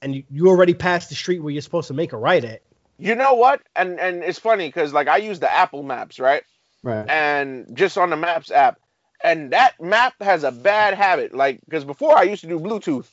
and 0.00 0.14
you, 0.16 0.24
you 0.30 0.48
already 0.48 0.74
passed 0.74 1.08
the 1.08 1.14
street 1.14 1.38
where 1.40 1.52
you're 1.52 1.62
supposed 1.62 1.88
to 1.88 1.94
make 1.94 2.12
a 2.12 2.16
right 2.16 2.44
at. 2.44 2.62
You 2.98 3.14
know 3.14 3.34
what? 3.34 3.62
And 3.76 3.98
and 4.00 4.22
it's 4.24 4.38
funny 4.38 4.68
because 4.68 4.92
like 4.92 5.08
I 5.08 5.18
use 5.18 5.38
the 5.40 5.52
Apple 5.52 5.82
Maps, 5.82 6.18
right? 6.18 6.42
Right. 6.84 7.08
and 7.08 7.76
just 7.76 7.96
on 7.96 8.10
the 8.10 8.16
Maps 8.16 8.50
app. 8.50 8.78
And 9.22 9.52
that 9.52 9.80
map 9.80 10.14
has 10.20 10.42
a 10.42 10.50
bad 10.50 10.94
habit, 10.94 11.32
like 11.32 11.60
because 11.64 11.84
before 11.84 12.18
I 12.18 12.24
used 12.24 12.40
to 12.42 12.48
do 12.48 12.58
Bluetooth, 12.58 13.06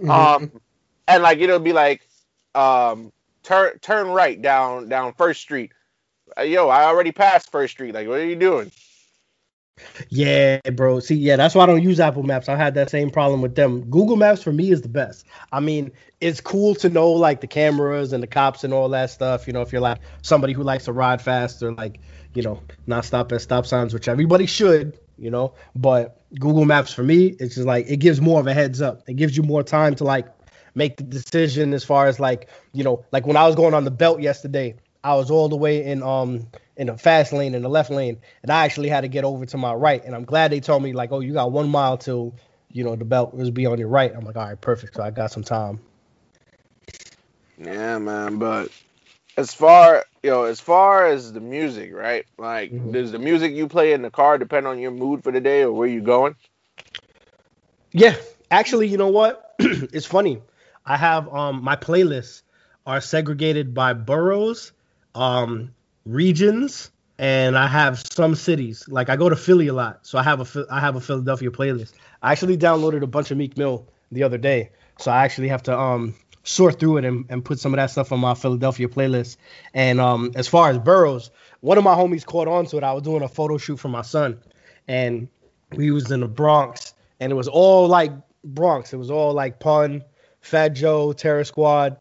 Mm-hmm. 0.00 0.10
um, 0.10 0.60
and 1.08 1.22
like 1.24 1.38
it'll 1.38 1.58
be 1.58 1.72
like, 1.72 2.06
um, 2.54 3.12
turn 3.42 3.78
turn 3.80 4.08
right 4.08 4.40
down 4.40 4.88
down 4.88 5.12
First 5.14 5.40
Street. 5.40 5.72
Uh, 6.36 6.42
yo, 6.42 6.68
I 6.68 6.84
already 6.84 7.12
passed 7.12 7.50
First 7.50 7.72
Street. 7.72 7.94
Like, 7.94 8.08
what 8.08 8.18
are 8.18 8.26
you 8.26 8.36
doing? 8.36 8.70
Yeah, 10.08 10.58
bro. 10.72 11.00
See, 11.00 11.14
yeah, 11.14 11.36
that's 11.36 11.54
why 11.54 11.64
I 11.64 11.66
don't 11.66 11.82
use 11.82 12.00
Apple 12.00 12.22
Maps. 12.22 12.48
I 12.48 12.56
had 12.56 12.74
that 12.74 12.90
same 12.90 13.10
problem 13.10 13.42
with 13.42 13.54
them. 13.54 13.82
Google 13.90 14.16
Maps 14.16 14.42
for 14.42 14.52
me 14.52 14.70
is 14.70 14.82
the 14.82 14.88
best. 14.88 15.26
I 15.52 15.60
mean, 15.60 15.92
it's 16.20 16.40
cool 16.40 16.74
to 16.76 16.88
know 16.88 17.10
like 17.12 17.40
the 17.40 17.46
cameras 17.46 18.12
and 18.12 18.22
the 18.22 18.26
cops 18.26 18.64
and 18.64 18.72
all 18.72 18.88
that 18.90 19.10
stuff. 19.10 19.46
You 19.46 19.52
know, 19.52 19.60
if 19.62 19.72
you're 19.72 19.82
like 19.82 19.98
somebody 20.22 20.52
who 20.52 20.62
likes 20.62 20.84
to 20.86 20.92
ride 20.92 21.20
fast 21.20 21.62
or 21.62 21.72
like, 21.72 22.00
you 22.34 22.42
know, 22.42 22.60
not 22.86 23.04
stop 23.04 23.32
at 23.32 23.42
stop 23.42 23.66
signs, 23.66 23.92
which 23.92 24.08
everybody 24.08 24.46
should, 24.46 24.98
you 25.18 25.30
know. 25.30 25.54
But 25.74 26.22
Google 26.38 26.64
Maps 26.64 26.92
for 26.92 27.02
me, 27.02 27.36
it's 27.38 27.56
just 27.56 27.66
like 27.66 27.86
it 27.88 27.98
gives 27.98 28.20
more 28.20 28.40
of 28.40 28.46
a 28.46 28.54
heads 28.54 28.80
up. 28.80 29.02
It 29.08 29.14
gives 29.14 29.36
you 29.36 29.42
more 29.42 29.62
time 29.62 29.94
to 29.96 30.04
like 30.04 30.26
make 30.74 30.96
the 30.96 31.04
decision 31.04 31.74
as 31.74 31.84
far 31.84 32.06
as 32.06 32.18
like, 32.18 32.48
you 32.72 32.84
know, 32.84 33.04
like 33.12 33.26
when 33.26 33.36
I 33.36 33.46
was 33.46 33.56
going 33.56 33.74
on 33.74 33.84
the 33.84 33.90
belt 33.90 34.20
yesterday, 34.20 34.74
I 35.06 35.14
was 35.16 35.30
all 35.30 35.48
the 35.48 35.56
way 35.56 35.84
in 35.84 36.02
um 36.02 36.48
in 36.76 36.88
the 36.88 36.98
fast 36.98 37.32
lane 37.32 37.54
in 37.54 37.62
the 37.62 37.68
left 37.68 37.90
lane, 37.90 38.18
and 38.42 38.50
I 38.52 38.64
actually 38.64 38.88
had 38.88 39.02
to 39.02 39.08
get 39.08 39.24
over 39.24 39.46
to 39.46 39.58
my 39.58 39.74
right. 39.74 40.04
And 40.04 40.14
I'm 40.14 40.24
glad 40.24 40.52
they 40.52 40.60
told 40.60 40.82
me 40.82 40.92
like, 40.92 41.12
oh, 41.12 41.20
you 41.20 41.32
got 41.34 41.52
one 41.52 41.68
mile 41.70 41.98
till 41.98 42.34
you 42.72 42.84
know 42.84 42.96
the 42.96 43.04
belt 43.04 43.34
was 43.34 43.50
be 43.50 43.66
on 43.66 43.78
your 43.78 43.88
right. 43.88 44.12
I'm 44.14 44.24
like, 44.24 44.36
all 44.36 44.46
right, 44.46 44.60
perfect. 44.60 44.96
So 44.96 45.02
I 45.02 45.10
got 45.10 45.30
some 45.32 45.44
time. 45.44 45.80
Yeah, 47.58 47.98
man. 47.98 48.38
But 48.38 48.70
as 49.36 49.52
far 49.54 50.04
you 50.22 50.30
know, 50.30 50.44
as 50.44 50.60
far 50.60 51.06
as 51.06 51.32
the 51.32 51.40
music, 51.40 51.92
right? 51.94 52.24
Like, 52.38 52.72
Mhm. 52.72 52.90
does 52.90 53.12
the 53.12 53.18
music 53.18 53.52
you 53.52 53.68
play 53.68 53.92
in 53.92 54.02
the 54.02 54.10
car 54.10 54.38
depend 54.38 54.66
on 54.66 54.78
your 54.78 54.90
mood 54.92 55.22
for 55.22 55.32
the 55.32 55.40
day 55.40 55.62
or 55.62 55.72
where 55.72 55.88
you're 55.88 56.02
going? 56.02 56.36
Yeah, 57.92 58.14
actually, 58.50 58.88
you 58.88 58.96
know 58.98 59.08
what? 59.08 59.54
it's 59.58 60.06
funny. 60.06 60.42
I 60.84 60.96
have 60.96 61.28
um 61.32 61.62
my 61.62 61.76
playlists 61.76 62.42
are 62.86 63.00
segregated 63.00 63.74
by 63.74 63.94
boroughs, 63.94 64.72
um, 65.16 65.74
regions, 66.04 66.90
and 67.18 67.56
I 67.56 67.66
have 67.66 67.98
some 67.98 68.34
cities. 68.34 68.86
Like 68.88 69.08
I 69.08 69.16
go 69.16 69.28
to 69.28 69.36
Philly 69.36 69.68
a 69.68 69.72
lot, 69.72 70.06
so 70.06 70.18
I 70.18 70.22
have 70.22 70.56
a 70.56 70.66
I 70.70 70.80
have 70.80 70.96
a 70.96 71.00
Philadelphia 71.00 71.50
playlist. 71.50 71.94
I 72.22 72.32
actually 72.32 72.56
downloaded 72.56 73.02
a 73.02 73.06
bunch 73.06 73.30
of 73.30 73.38
Meek 73.38 73.56
Mill 73.56 73.88
the 74.12 74.22
other 74.22 74.38
day, 74.38 74.70
so 74.98 75.10
I 75.10 75.24
actually 75.24 75.48
have 75.48 75.62
to 75.64 75.76
um 75.76 76.14
sort 76.44 76.78
through 76.78 76.98
it 76.98 77.04
and, 77.04 77.24
and 77.28 77.44
put 77.44 77.58
some 77.58 77.74
of 77.74 77.78
that 77.78 77.90
stuff 77.90 78.12
on 78.12 78.20
my 78.20 78.34
Philadelphia 78.34 78.88
playlist. 78.88 79.36
And 79.74 80.00
um 80.00 80.32
as 80.36 80.46
far 80.46 80.70
as 80.70 80.78
boroughs, 80.78 81.30
one 81.60 81.78
of 81.78 81.84
my 81.84 81.94
homies 81.94 82.24
caught 82.24 82.48
on 82.48 82.66
to 82.66 82.76
it. 82.76 82.84
I 82.84 82.92
was 82.92 83.02
doing 83.02 83.22
a 83.22 83.28
photo 83.28 83.56
shoot 83.56 83.78
for 83.78 83.88
my 83.88 84.02
son, 84.02 84.38
and 84.86 85.28
we 85.74 85.90
was 85.90 86.10
in 86.10 86.20
the 86.20 86.28
Bronx, 86.28 86.94
and 87.18 87.32
it 87.32 87.34
was 87.34 87.48
all 87.48 87.88
like 87.88 88.12
Bronx. 88.44 88.92
It 88.92 88.98
was 88.98 89.10
all 89.10 89.32
like 89.32 89.58
Pun, 89.58 90.04
Fat 90.40 90.68
Joe, 90.68 91.12
Terror 91.12 91.44
Squad, 91.44 91.96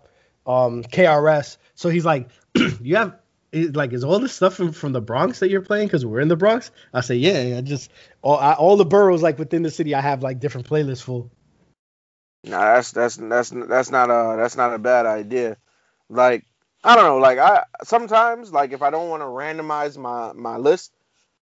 um, 0.45 0.84
KRS. 0.84 1.58
So 1.73 1.89
he's 1.89 2.06
like, 2.06 2.30
you 2.82 2.96
have 2.96 3.15
like, 3.54 3.94
is 3.94 4.04
all 4.04 4.20
this 4.20 4.34
stuff 4.34 4.56
from, 4.56 4.72
from 4.72 4.91
the 4.91 5.02
Bronx 5.02 5.39
that 5.39 5.50
you're 5.50 5.62
playing? 5.62 5.88
Because 5.88 6.06
we're 6.06 6.20
in 6.20 6.28
the 6.28 6.36
Bronx. 6.36 6.72
I 6.94 7.02
say, 7.02 7.15
yeah. 7.15 7.58
I 7.58 7.62
just 7.62 7.91
all, 8.22 8.38
I, 8.38 8.54
all 8.54 8.78
the 8.78 8.86
boroughs 8.86 9.22
like 9.22 9.39
within 9.39 9.63
the 9.63 9.72
city, 9.72 9.96
I 9.96 10.02
have 10.02 10.24
like 10.24 10.39
different 10.39 10.68
playlists 10.68 11.02
for. 11.02 11.30
Nah, 12.44 12.76
that's 12.76 12.91
that's 12.91 13.15
that's 13.15 13.50
that's 13.50 13.89
not 13.91 14.10
a 14.10 14.38
that's 14.38 14.58
not 14.58 14.74
a 14.74 14.78
bad 14.78 15.06
idea. 15.06 15.58
Like 16.10 16.46
I 16.84 16.96
don't 16.96 17.06
know, 17.06 17.18
like 17.18 17.39
I 17.39 17.63
sometimes 17.84 18.52
like 18.52 18.72
if 18.72 18.82
I 18.82 18.89
don't 18.89 19.10
want 19.10 19.22
to 19.22 19.26
randomize 19.26 19.98
my 19.98 20.34
my 20.34 20.58
list, 20.58 20.94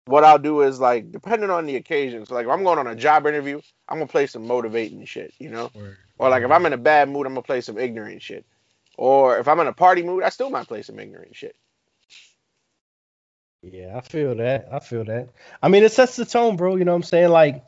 what 0.04 0.24
I'll 0.24 0.38
do 0.38 0.60
is 0.60 0.78
like 0.78 1.10
depending 1.10 1.48
on 1.48 1.64
the 1.64 1.76
occasion. 1.76 2.26
So 2.26 2.34
like 2.34 2.44
if 2.44 2.50
I'm 2.50 2.64
going 2.64 2.78
on 2.78 2.86
a 2.86 2.96
job 2.96 3.26
interview, 3.26 3.60
I'm 3.88 3.98
gonna 3.98 4.08
play 4.08 4.26
some 4.26 4.46
motivating 4.46 5.04
shit, 5.06 5.32
you 5.38 5.48
know. 5.48 5.70
Or 6.18 6.28
like 6.28 6.42
if 6.42 6.50
I'm 6.50 6.66
in 6.66 6.74
a 6.74 6.78
bad 6.78 7.08
mood, 7.08 7.26
I'm 7.26 7.32
gonna 7.32 7.42
play 7.42 7.62
some 7.62 7.78
ignorant 7.78 8.20
shit. 8.20 8.44
Or 8.98 9.38
if 9.38 9.48
I'm 9.48 9.60
in 9.60 9.66
a 9.66 9.72
party 9.72 10.02
mood, 10.02 10.22
I 10.22 10.28
still 10.28 10.50
might 10.50 10.68
play 10.68 10.82
some 10.82 10.98
ignorant 10.98 11.34
shit. 11.34 11.56
Yeah, 13.62 13.96
I 13.96 14.00
feel 14.00 14.34
that. 14.36 14.68
I 14.72 14.78
feel 14.78 15.04
that. 15.04 15.28
I 15.62 15.68
mean, 15.68 15.84
it 15.84 15.92
sets 15.92 16.16
the 16.16 16.24
tone, 16.24 16.56
bro. 16.56 16.76
You 16.76 16.84
know 16.84 16.92
what 16.92 16.96
I'm 16.96 17.02
saying? 17.02 17.28
Like, 17.28 17.64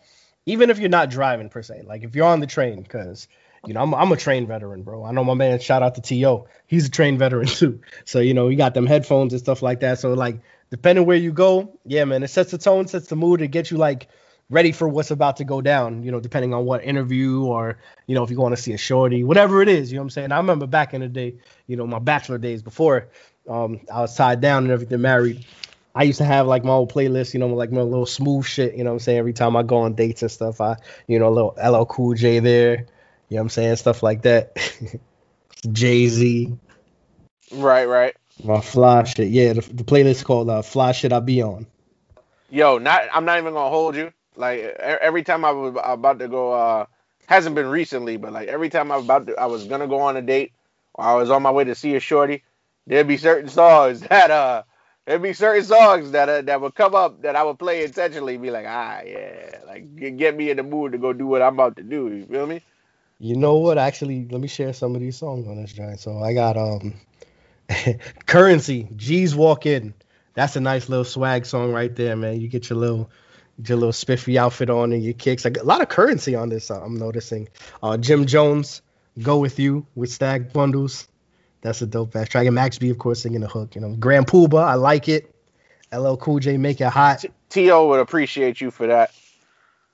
even 0.46 0.70
if 0.70 0.78
you're 0.78 0.88
not 0.88 1.10
driving 1.10 1.50
per 1.50 1.62
se, 1.62 1.82
like 1.86 2.02
if 2.02 2.16
you're 2.16 2.26
on 2.26 2.40
the 2.40 2.46
train, 2.46 2.82
because 2.82 3.28
you 3.66 3.74
know 3.74 3.82
I'm 3.82 3.94
I'm 3.94 4.10
a 4.10 4.16
train 4.16 4.46
veteran, 4.46 4.82
bro. 4.82 5.04
I 5.04 5.12
know 5.12 5.22
my 5.22 5.34
man. 5.34 5.58
Shout 5.60 5.82
out 5.82 5.94
to 5.96 6.00
To. 6.00 6.44
He's 6.66 6.86
a 6.86 6.90
train 6.90 7.18
veteran 7.18 7.46
too. 7.46 7.80
So 8.04 8.20
you 8.20 8.32
know 8.32 8.48
he 8.48 8.56
got 8.56 8.74
them 8.74 8.86
headphones 8.86 9.34
and 9.34 9.40
stuff 9.40 9.60
like 9.60 9.80
that. 9.80 9.98
So 9.98 10.14
like, 10.14 10.40
depending 10.70 11.04
where 11.04 11.16
you 11.16 11.32
go, 11.32 11.78
yeah, 11.84 12.04
man, 12.04 12.22
it 12.22 12.28
sets 12.28 12.50
the 12.50 12.58
tone, 12.58 12.88
sets 12.88 13.08
the 13.08 13.16
mood, 13.16 13.42
it 13.42 13.48
gets 13.48 13.70
you 13.70 13.76
like 13.76 14.08
ready 14.52 14.70
for 14.70 14.86
what's 14.86 15.10
about 15.10 15.38
to 15.38 15.44
go 15.44 15.60
down. 15.60 16.04
You 16.04 16.12
know, 16.12 16.20
depending 16.20 16.54
on 16.54 16.64
what 16.64 16.84
interview 16.84 17.42
or 17.44 17.78
you 18.06 18.14
know 18.14 18.22
if 18.22 18.30
you 18.30 18.38
want 18.38 18.54
to 18.56 18.62
see 18.62 18.72
a 18.74 18.78
shorty, 18.78 19.24
whatever 19.24 19.62
it 19.62 19.68
is. 19.68 19.90
You 19.90 19.96
know 19.96 20.02
what 20.02 20.06
I'm 20.06 20.10
saying? 20.10 20.32
I 20.32 20.36
remember 20.36 20.66
back 20.68 20.94
in 20.94 21.00
the 21.00 21.08
day, 21.08 21.36
you 21.66 21.76
know, 21.76 21.86
my 21.86 21.98
bachelor 21.98 22.38
days 22.38 22.62
before 22.62 23.08
um 23.48 23.80
I 23.92 24.02
was 24.02 24.16
tied 24.16 24.40
down 24.40 24.64
and 24.64 24.72
everything, 24.72 25.00
married. 25.00 25.44
I 25.94 26.04
used 26.04 26.18
to 26.18 26.24
have 26.24 26.46
like 26.46 26.64
my 26.64 26.72
old 26.72 26.92
playlist, 26.92 27.34
you 27.34 27.40
know, 27.40 27.48
like 27.48 27.72
my 27.72 27.82
little 27.82 28.06
smooth 28.06 28.46
shit, 28.46 28.76
you 28.76 28.84
know 28.84 28.90
what 28.90 28.94
I'm 28.94 29.00
saying? 29.00 29.18
Every 29.18 29.32
time 29.34 29.56
I 29.56 29.62
go 29.62 29.78
on 29.78 29.94
dates 29.94 30.22
and 30.22 30.30
stuff, 30.30 30.60
I, 30.60 30.76
you 31.06 31.18
know, 31.18 31.28
a 31.28 31.34
little 31.34 31.54
LL 31.62 31.84
Cool 31.84 32.14
J 32.14 32.38
there, 32.38 32.70
you 32.72 32.76
know 32.78 32.86
what 33.28 33.40
I'm 33.40 33.48
saying? 33.50 33.76
Stuff 33.76 34.02
like 34.02 34.22
that. 34.22 34.56
Jay 35.72 36.08
Z, 36.08 36.56
Right, 37.52 37.86
right. 37.86 38.16
my 38.42 38.60
fly 38.60 39.04
shit. 39.04 39.28
Yeah, 39.28 39.52
the, 39.52 39.60
the 39.60 39.84
playlist 39.84 40.24
called 40.24 40.50
uh, 40.50 40.62
Fly 40.62 40.92
Shit 40.92 41.12
I 41.12 41.20
Be 41.20 41.42
On. 41.42 41.66
Yo, 42.50 42.78
not 42.78 43.02
I'm 43.12 43.24
not 43.24 43.38
even 43.38 43.54
gonna 43.54 43.70
hold 43.70 43.96
you. 43.96 44.12
Like 44.36 44.60
every 44.60 45.22
time 45.22 45.44
I 45.44 45.50
was 45.50 45.74
about 45.84 46.18
to 46.20 46.28
go, 46.28 46.52
uh, 46.52 46.86
hasn't 47.26 47.54
been 47.54 47.66
recently, 47.66 48.16
but 48.16 48.32
like 48.32 48.48
every 48.48 48.68
time 48.68 48.90
I 48.90 48.96
was 48.96 49.04
about 49.04 49.26
to, 49.26 49.38
I 49.38 49.46
was 49.46 49.64
gonna 49.64 49.86
go 49.86 50.00
on 50.00 50.16
a 50.16 50.22
date 50.22 50.52
or 50.94 51.04
I 51.04 51.14
was 51.14 51.30
on 51.30 51.42
my 51.42 51.50
way 51.50 51.64
to 51.64 51.74
see 51.74 51.94
a 51.96 52.00
shorty, 52.00 52.42
there'd 52.86 53.08
be 53.08 53.16
certain 53.16 53.48
songs 53.48 54.00
that 54.08 54.30
uh, 54.30 54.62
there'd 55.06 55.22
be 55.22 55.32
certain 55.32 55.64
songs 55.64 56.10
that 56.12 56.28
uh, 56.28 56.42
that 56.42 56.60
would 56.60 56.74
come 56.74 56.94
up 56.94 57.22
that 57.22 57.36
I 57.36 57.42
would 57.42 57.58
play 57.58 57.84
intentionally, 57.84 58.36
be 58.36 58.50
like, 58.50 58.66
ah, 58.68 59.00
yeah, 59.04 59.60
like 59.66 59.94
get, 59.96 60.16
get 60.16 60.36
me 60.36 60.50
in 60.50 60.56
the 60.56 60.62
mood 60.62 60.92
to 60.92 60.98
go 60.98 61.12
do 61.12 61.26
what 61.26 61.42
I'm 61.42 61.54
about 61.54 61.76
to 61.76 61.82
do. 61.82 62.08
You 62.08 62.26
feel 62.26 62.46
me? 62.46 62.62
You 63.18 63.36
know 63.36 63.56
what? 63.56 63.78
Actually, 63.78 64.26
let 64.30 64.40
me 64.40 64.48
share 64.48 64.72
some 64.72 64.94
of 64.94 65.00
these 65.00 65.16
songs 65.16 65.46
on 65.46 65.60
this 65.60 65.72
joint. 65.72 66.00
So 66.00 66.18
I 66.18 66.34
got 66.34 66.56
um 66.56 66.94
Currency, 68.26 68.88
G's 68.96 69.34
Walk 69.34 69.66
In. 69.66 69.94
That's 70.34 70.56
a 70.56 70.60
nice 70.60 70.88
little 70.88 71.04
swag 71.04 71.44
song 71.44 71.72
right 71.72 71.94
there, 71.94 72.16
man. 72.16 72.40
You 72.40 72.48
get 72.48 72.70
your 72.70 72.78
little 72.78 73.10
your 73.66 73.78
little 73.78 73.92
spiffy 73.92 74.38
outfit 74.38 74.70
on 74.70 74.92
and 74.92 75.02
your 75.02 75.12
kicks. 75.14 75.44
Like 75.44 75.56
a 75.58 75.62
lot 75.64 75.80
of 75.82 75.88
currency 75.88 76.34
on 76.34 76.48
this, 76.48 76.70
uh, 76.70 76.80
I'm 76.82 76.96
noticing. 76.96 77.48
Uh 77.82 77.96
Jim 77.96 78.26
Jones, 78.26 78.82
Go 79.20 79.38
With 79.38 79.58
You 79.58 79.86
with 79.94 80.10
Stack 80.10 80.52
Bundles. 80.52 81.08
That's 81.60 81.80
a 81.82 81.86
dope 81.86 82.16
ass 82.16 82.28
track. 82.28 82.46
And 82.46 82.54
Max 82.54 82.78
B, 82.78 82.90
of 82.90 82.98
course, 82.98 83.22
singing 83.22 83.40
the 83.40 83.48
hook. 83.48 83.74
You 83.74 83.80
know, 83.80 83.94
Grand 83.94 84.26
Puba, 84.26 84.62
I 84.62 84.74
like 84.74 85.08
it. 85.08 85.32
LL 85.92 86.16
Cool 86.16 86.38
J, 86.40 86.56
Make 86.56 86.80
It 86.80 86.88
Hot. 86.88 87.24
To 87.50 87.86
would 87.86 88.00
appreciate 88.00 88.60
you 88.60 88.70
for 88.70 88.86
that. 88.86 89.12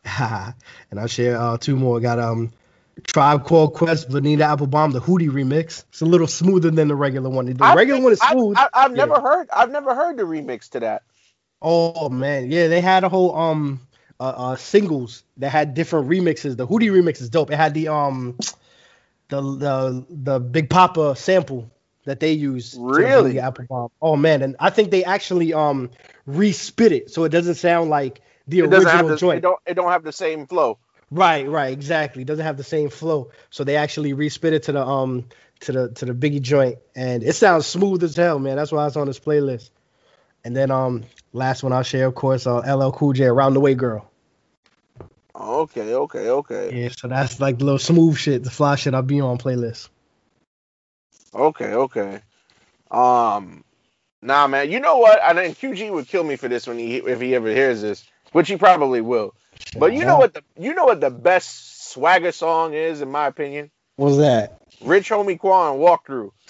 and 0.91 0.99
I'll 1.01 1.09
share 1.09 1.39
uh, 1.39 1.59
two 1.59 1.77
more. 1.77 2.01
Got 2.01 2.19
um 2.19 2.53
Tribe 3.05 3.45
Called 3.45 3.75
Quest, 3.75 4.09
Bonita 4.09 4.45
Applebum, 4.45 4.93
the 4.93 5.01
Hootie 5.01 5.29
remix. 5.31 5.85
It's 5.91 6.01
a 6.01 6.07
little 6.07 6.27
smoother 6.27 6.71
than 6.71 6.89
the 6.89 6.97
regular 6.97 7.31
one. 7.31 7.47
The 7.47 7.65
I 7.65 7.75
regular 7.75 7.97
think- 7.97 8.05
one 8.05 8.13
is 8.13 8.21
smooth. 8.21 8.57
I, 8.57 8.69
have 8.83 8.97
Yeah. 8.97 9.05
never 9.05 9.21
heard. 9.21 9.49
I've 9.53 9.71
never 9.71 9.95
heard 9.95 10.17
the 10.17 10.25
remix 10.25 10.71
to 10.71 10.81
that. 10.81 11.03
Oh 11.63 12.09
man, 12.09 12.51
yeah, 12.51 12.69
they 12.69 12.81
had 12.81 13.05
a 13.05 13.09
whole 13.09 13.35
um 13.37 13.81
uh, 14.21 14.35
uh 14.37 14.57
singles 14.57 15.25
that 15.39 15.51
had 15.51 15.75
different 15.75 16.09
remixes. 16.09 16.57
The 16.57 16.67
Hootie 16.67 16.91
remix 16.91 17.21
is 17.21 17.31
dope. 17.31 17.51
It 17.51 17.57
had 17.57 17.75
the 17.75 17.89
um 17.89 18.39
the 19.29 19.41
the 19.41 20.07
the 20.11 20.41
Big 20.41 20.71
Poppa 20.71 21.17
sample 21.17 21.71
that 22.05 22.21
they 22.21 22.33
use. 22.33 22.77
Really? 22.79 23.33
Bonita 23.33 23.53
Applebum. 23.53 23.91
Oh 24.01 24.17
man, 24.17 24.43
and 24.43 24.57
I 24.61 24.71
think 24.71 24.91
they 24.91 25.05
actually 25.05 25.53
um 25.53 25.91
respit 26.29 26.93
it 26.93 27.11
so 27.11 27.25
it 27.25 27.31
doesn't 27.31 27.57
sound 27.57 27.91
like 27.91 28.21
the 28.47 28.63
It 28.63 28.71
doesn't 28.71 28.91
have 28.91 29.07
original 29.07 29.09
the, 29.09 29.15
it 29.15 29.21
joint. 29.21 29.43
don't 29.43 29.61
it 29.67 29.75
don't 29.75 29.91
have 29.91 30.05
the 30.05 30.13
same 30.13 30.47
flow. 30.47 30.79
Right, 31.11 31.49
right, 31.49 31.73
exactly. 31.73 32.23
It 32.23 32.27
Doesn't 32.27 32.45
have 32.45 32.57
the 32.57 32.65
same 32.65 32.91
flow. 32.91 33.31
So 33.51 33.65
they 33.65 33.77
actually 33.77 34.13
respit 34.13 34.53
it 34.53 34.65
to 34.65 34.73
the 34.73 34.87
um 34.87 35.27
to 35.61 35.73
the 35.73 35.89
to 35.95 36.05
the 36.07 36.15
Biggie 36.15 36.43
joint, 36.43 36.79
and 36.95 37.23
it 37.23 37.35
sounds 37.35 37.67
smooth 37.67 38.03
as 38.05 38.17
hell, 38.17 38.39
man. 38.39 38.57
That's 38.57 38.73
why 38.73 38.87
it's 38.87 38.97
on 38.97 39.07
this 39.07 39.19
playlist. 39.21 39.71
And 40.49 40.57
then 40.57 40.71
um 40.71 41.05
last 41.35 41.63
one 41.63 41.75
I'll 41.75 41.83
share, 41.83 42.07
of 42.07 42.15
course, 42.15 42.47
uh, 42.47 42.61
LL 42.61 42.91
Cool 42.91 43.13
J, 43.13 43.25
"Around 43.27 43.53
the 43.53 43.61
Way 43.61 43.75
Girl." 43.75 44.11
Okay, 45.39 45.93
okay, 45.93 46.31
okay, 46.31 46.85
Yeah, 46.85 46.89
so 46.89 47.07
that's 47.07 47.39
like 47.39 47.59
the 47.59 47.67
little 47.67 47.79
smooth 47.79 48.17
shit, 48.17 48.45
the 48.45 48.51
fly 48.51 48.77
shit 48.77 48.95
I'll 48.95 49.03
be 49.03 49.21
on 49.21 49.37
playlist. 49.37 49.91
okay, 51.35 51.75
okay. 51.75 52.23
Um, 52.91 53.63
nah, 54.23 54.47
man. 54.47 54.71
You 54.71 54.81
know 54.81 54.97
what? 54.97 55.21
I 55.23 55.35
think 55.35 55.59
QG 55.59 55.93
would 55.93 56.09
kill 56.09 56.25
me 56.25 56.37
for 56.37 56.49
this 56.49 56.67
when 56.67 56.79
he 56.79 56.97
if 56.97 57.21
he 57.21 57.35
ever 57.35 57.51
hears 57.51 57.83
this, 57.83 58.09
which 58.33 58.49
he 58.49 58.57
probably 58.57 59.03
will. 59.03 59.35
But 59.79 59.93
you 59.93 60.07
know 60.07 60.17
what 60.17 60.33
the 60.33 60.43
you 60.59 60.73
know 60.73 60.87
what 60.87 61.03
the 61.03 61.11
best 61.11 61.91
swagger 61.91 62.33
song 62.33 62.73
is, 62.73 63.03
in 63.03 63.11
my 63.11 63.27
opinion. 63.27 63.71
What's 63.97 64.17
that? 64.17 64.63
Rich 64.81 65.11
Homie 65.11 65.39
Quan 65.39 65.77
Walkthrough. 65.77 66.31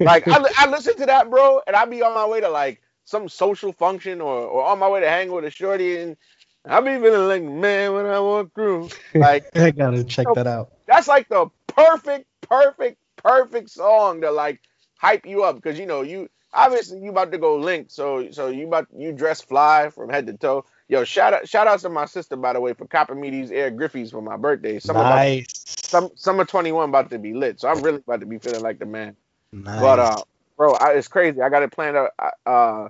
Like 0.00 0.28
I, 0.28 0.38
I 0.56 0.70
listen 0.70 0.96
to 0.98 1.06
that, 1.06 1.28
bro, 1.28 1.60
and 1.66 1.74
I 1.74 1.84
be 1.84 2.00
on 2.00 2.14
my 2.14 2.24
way 2.26 2.40
to 2.40 2.48
like 2.48 2.80
some 3.10 3.28
social 3.28 3.72
function 3.72 4.20
or, 4.20 4.44
or 4.44 4.64
on 4.64 4.78
my 4.78 4.88
way 4.88 5.00
to 5.00 5.08
hang 5.08 5.32
with 5.32 5.44
a 5.44 5.50
shorty, 5.50 5.98
and 5.98 6.16
I 6.64 6.80
be 6.80 6.94
feeling 6.94 7.26
like 7.26 7.42
man 7.42 7.92
when 7.92 8.06
I 8.06 8.20
walk 8.20 8.54
through. 8.54 8.88
Like 9.14 9.44
I 9.56 9.72
gotta 9.72 10.04
check 10.04 10.28
that 10.34 10.46
out. 10.46 10.70
that's 10.86 11.08
like 11.08 11.28
the 11.28 11.48
perfect, 11.66 12.26
perfect, 12.42 12.98
perfect 13.16 13.70
song 13.70 14.20
to 14.20 14.30
like 14.30 14.60
hype 14.98 15.26
you 15.26 15.42
up 15.42 15.56
because 15.56 15.78
you 15.78 15.86
know 15.86 16.02
you 16.02 16.28
obviously 16.52 17.00
you 17.00 17.10
about 17.10 17.32
to 17.32 17.38
go 17.38 17.56
link, 17.56 17.90
so 17.90 18.30
so 18.30 18.48
you 18.48 18.68
about 18.68 18.86
you 18.96 19.12
dress 19.12 19.40
fly 19.40 19.90
from 19.90 20.08
head 20.08 20.26
to 20.28 20.34
toe. 20.34 20.64
Yo, 20.88 21.02
shout 21.02 21.34
out 21.34 21.48
shout 21.48 21.66
out 21.66 21.80
to 21.80 21.88
my 21.88 22.04
sister 22.04 22.36
by 22.36 22.52
the 22.52 22.60
way 22.60 22.72
for 22.74 22.86
copping 22.86 23.20
me 23.20 23.30
these 23.30 23.50
Air 23.50 23.72
Griffeys 23.72 24.12
for 24.12 24.22
my 24.22 24.36
birthday. 24.36 24.78
Summer 24.78 25.00
about, 25.00 25.16
nice. 25.16 25.48
some 25.66 26.10
summer 26.14 26.44
21 26.44 26.88
about 26.88 27.10
to 27.10 27.18
be 27.18 27.34
lit, 27.34 27.60
so 27.60 27.68
I'm 27.68 27.82
really 27.82 27.98
about 27.98 28.20
to 28.20 28.26
be 28.26 28.38
feeling 28.38 28.62
like 28.62 28.78
the 28.78 28.86
man. 28.86 29.16
nice. 29.52 29.80
But 29.80 29.98
uh, 29.98 30.22
bro, 30.56 30.74
I, 30.74 30.92
it's 30.92 31.08
crazy. 31.08 31.40
I 31.40 31.48
got 31.48 31.64
it 31.64 31.72
planned 31.72 31.96
out. 31.96 32.10
Uh, 32.46 32.88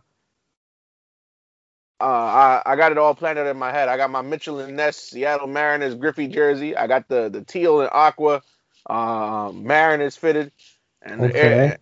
uh, 2.00 2.04
I, 2.04 2.62
I 2.66 2.76
got 2.76 2.92
it 2.92 2.98
all 2.98 3.14
planned 3.14 3.38
out 3.38 3.46
in 3.46 3.56
my 3.58 3.72
head. 3.72 3.88
I 3.88 3.96
got 3.96 4.10
my 4.10 4.22
Mitchell 4.22 4.60
and 4.60 4.76
Ness 4.76 4.96
Seattle 4.96 5.46
Mariners 5.46 5.94
Griffey 5.94 6.28
jersey. 6.28 6.76
I 6.76 6.86
got 6.86 7.08
the 7.08 7.28
the 7.28 7.42
teal 7.42 7.80
and 7.80 7.90
aqua 7.92 8.42
uh, 8.86 9.52
Mariners 9.54 10.16
fitted, 10.16 10.52
and 11.02 11.22
the 11.22 11.26
Okay. 11.26 11.36
air, 11.36 11.78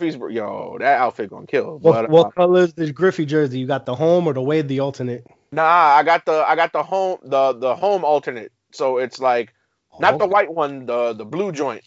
and 0.00 0.32
yo, 0.32 0.76
that 0.78 1.00
outfit 1.00 1.30
gonna 1.30 1.46
kill. 1.46 1.78
what, 1.80 1.96
But 2.06 2.12
uh, 2.12 2.30
color 2.34 2.62
is 2.62 2.74
this 2.74 2.90
Griffey 2.90 3.26
jersey? 3.26 3.58
You 3.60 3.66
got 3.66 3.86
the 3.86 3.94
home 3.94 4.26
or 4.26 4.32
the 4.34 4.42
way 4.42 4.62
the 4.62 4.80
alternate? 4.80 5.26
nah, 5.52 5.62
I 5.64 6.02
got 6.02 6.24
the 6.24 6.44
I 6.46 6.56
got 6.56 6.72
the 6.72 6.82
home 6.82 7.18
the 7.22 7.52
the 7.54 7.74
home 7.76 8.04
alternate. 8.04 8.52
So 8.72 8.98
it's 8.98 9.20
like 9.20 9.54
not 9.98 10.18
the 10.18 10.26
white 10.26 10.52
one, 10.52 10.86
the 10.86 11.12
the 11.14 11.24
blue 11.24 11.52
joint, 11.52 11.82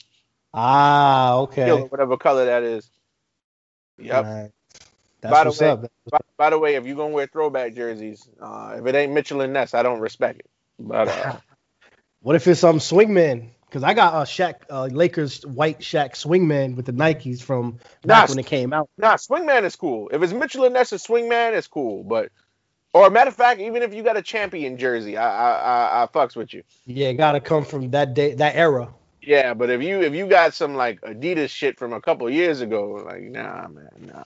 Ah, 0.53 1.37
okay. 1.41 1.89
whatever 1.89 2.17
color 2.17 2.45
that 2.45 2.63
is. 2.63 2.89
Yep. 3.99 4.27
That's 5.21 5.31
By 5.31 5.43
the 5.43 5.49
what's 5.49 5.61
way- 5.61 5.69
up. 5.69 5.81
By, 6.11 6.17
by 6.37 6.49
the 6.49 6.59
way, 6.59 6.75
if 6.75 6.85
you're 6.85 6.95
gonna 6.95 7.13
wear 7.13 7.27
throwback 7.27 7.75
jerseys, 7.75 8.27
uh, 8.41 8.75
if 8.79 8.85
it 8.85 8.95
ain't 8.95 9.13
Mitchell 9.13 9.41
and 9.41 9.53
Ness, 9.53 9.73
I 9.73 9.83
don't 9.83 9.99
respect 9.99 10.39
it. 10.39 10.49
But 10.79 11.07
uh, 11.07 11.37
What 12.21 12.35
if 12.35 12.47
it's 12.47 12.59
some 12.59 12.79
swingman? 12.79 13.49
Because 13.65 13.83
I 13.83 13.93
got 13.93 14.13
a 14.15 14.25
Shaq 14.25 14.55
uh, 14.69 14.85
Lakers 14.87 15.45
white 15.45 15.79
Shaq 15.79 16.11
swingman 16.13 16.75
with 16.75 16.85
the 16.85 16.91
Nikes 16.91 17.41
from 17.41 17.79
back 18.03 18.27
Nah, 18.27 18.33
when 18.33 18.39
it 18.39 18.45
came 18.45 18.73
out. 18.73 18.89
nah, 18.97 19.15
Swingman 19.15 19.63
is 19.63 19.75
cool. 19.77 20.09
If 20.11 20.21
it's 20.21 20.33
Mitchell 20.33 20.65
and 20.65 20.73
Ness, 20.73 20.91
a 20.91 20.95
Swingman 20.95 21.53
is 21.53 21.67
cool. 21.67 22.03
But 22.03 22.31
or 22.93 23.09
matter 23.09 23.29
of 23.29 23.35
fact, 23.35 23.61
even 23.61 23.81
if 23.81 23.93
you 23.93 24.03
got 24.03 24.17
a 24.17 24.21
champion 24.21 24.77
jersey, 24.77 25.15
I 25.17 25.23
I 25.29 25.51
I, 25.53 26.03
I 26.03 26.07
fucks 26.07 26.35
with 26.35 26.53
you. 26.53 26.63
Yeah, 26.85 27.07
it 27.09 27.13
gotta 27.13 27.39
come 27.39 27.63
from 27.63 27.91
that 27.91 28.13
day, 28.13 28.33
that 28.35 28.55
era. 28.55 28.93
Yeah, 29.21 29.53
but 29.53 29.69
if 29.69 29.81
you 29.81 30.01
if 30.01 30.13
you 30.13 30.27
got 30.27 30.53
some 30.53 30.75
like 30.75 30.99
Adidas 31.01 31.49
shit 31.49 31.79
from 31.79 31.93
a 31.93 32.01
couple 32.01 32.29
years 32.29 32.59
ago, 32.59 33.01
like 33.05 33.21
nah, 33.21 33.67
man, 33.69 33.89
nah. 34.01 34.23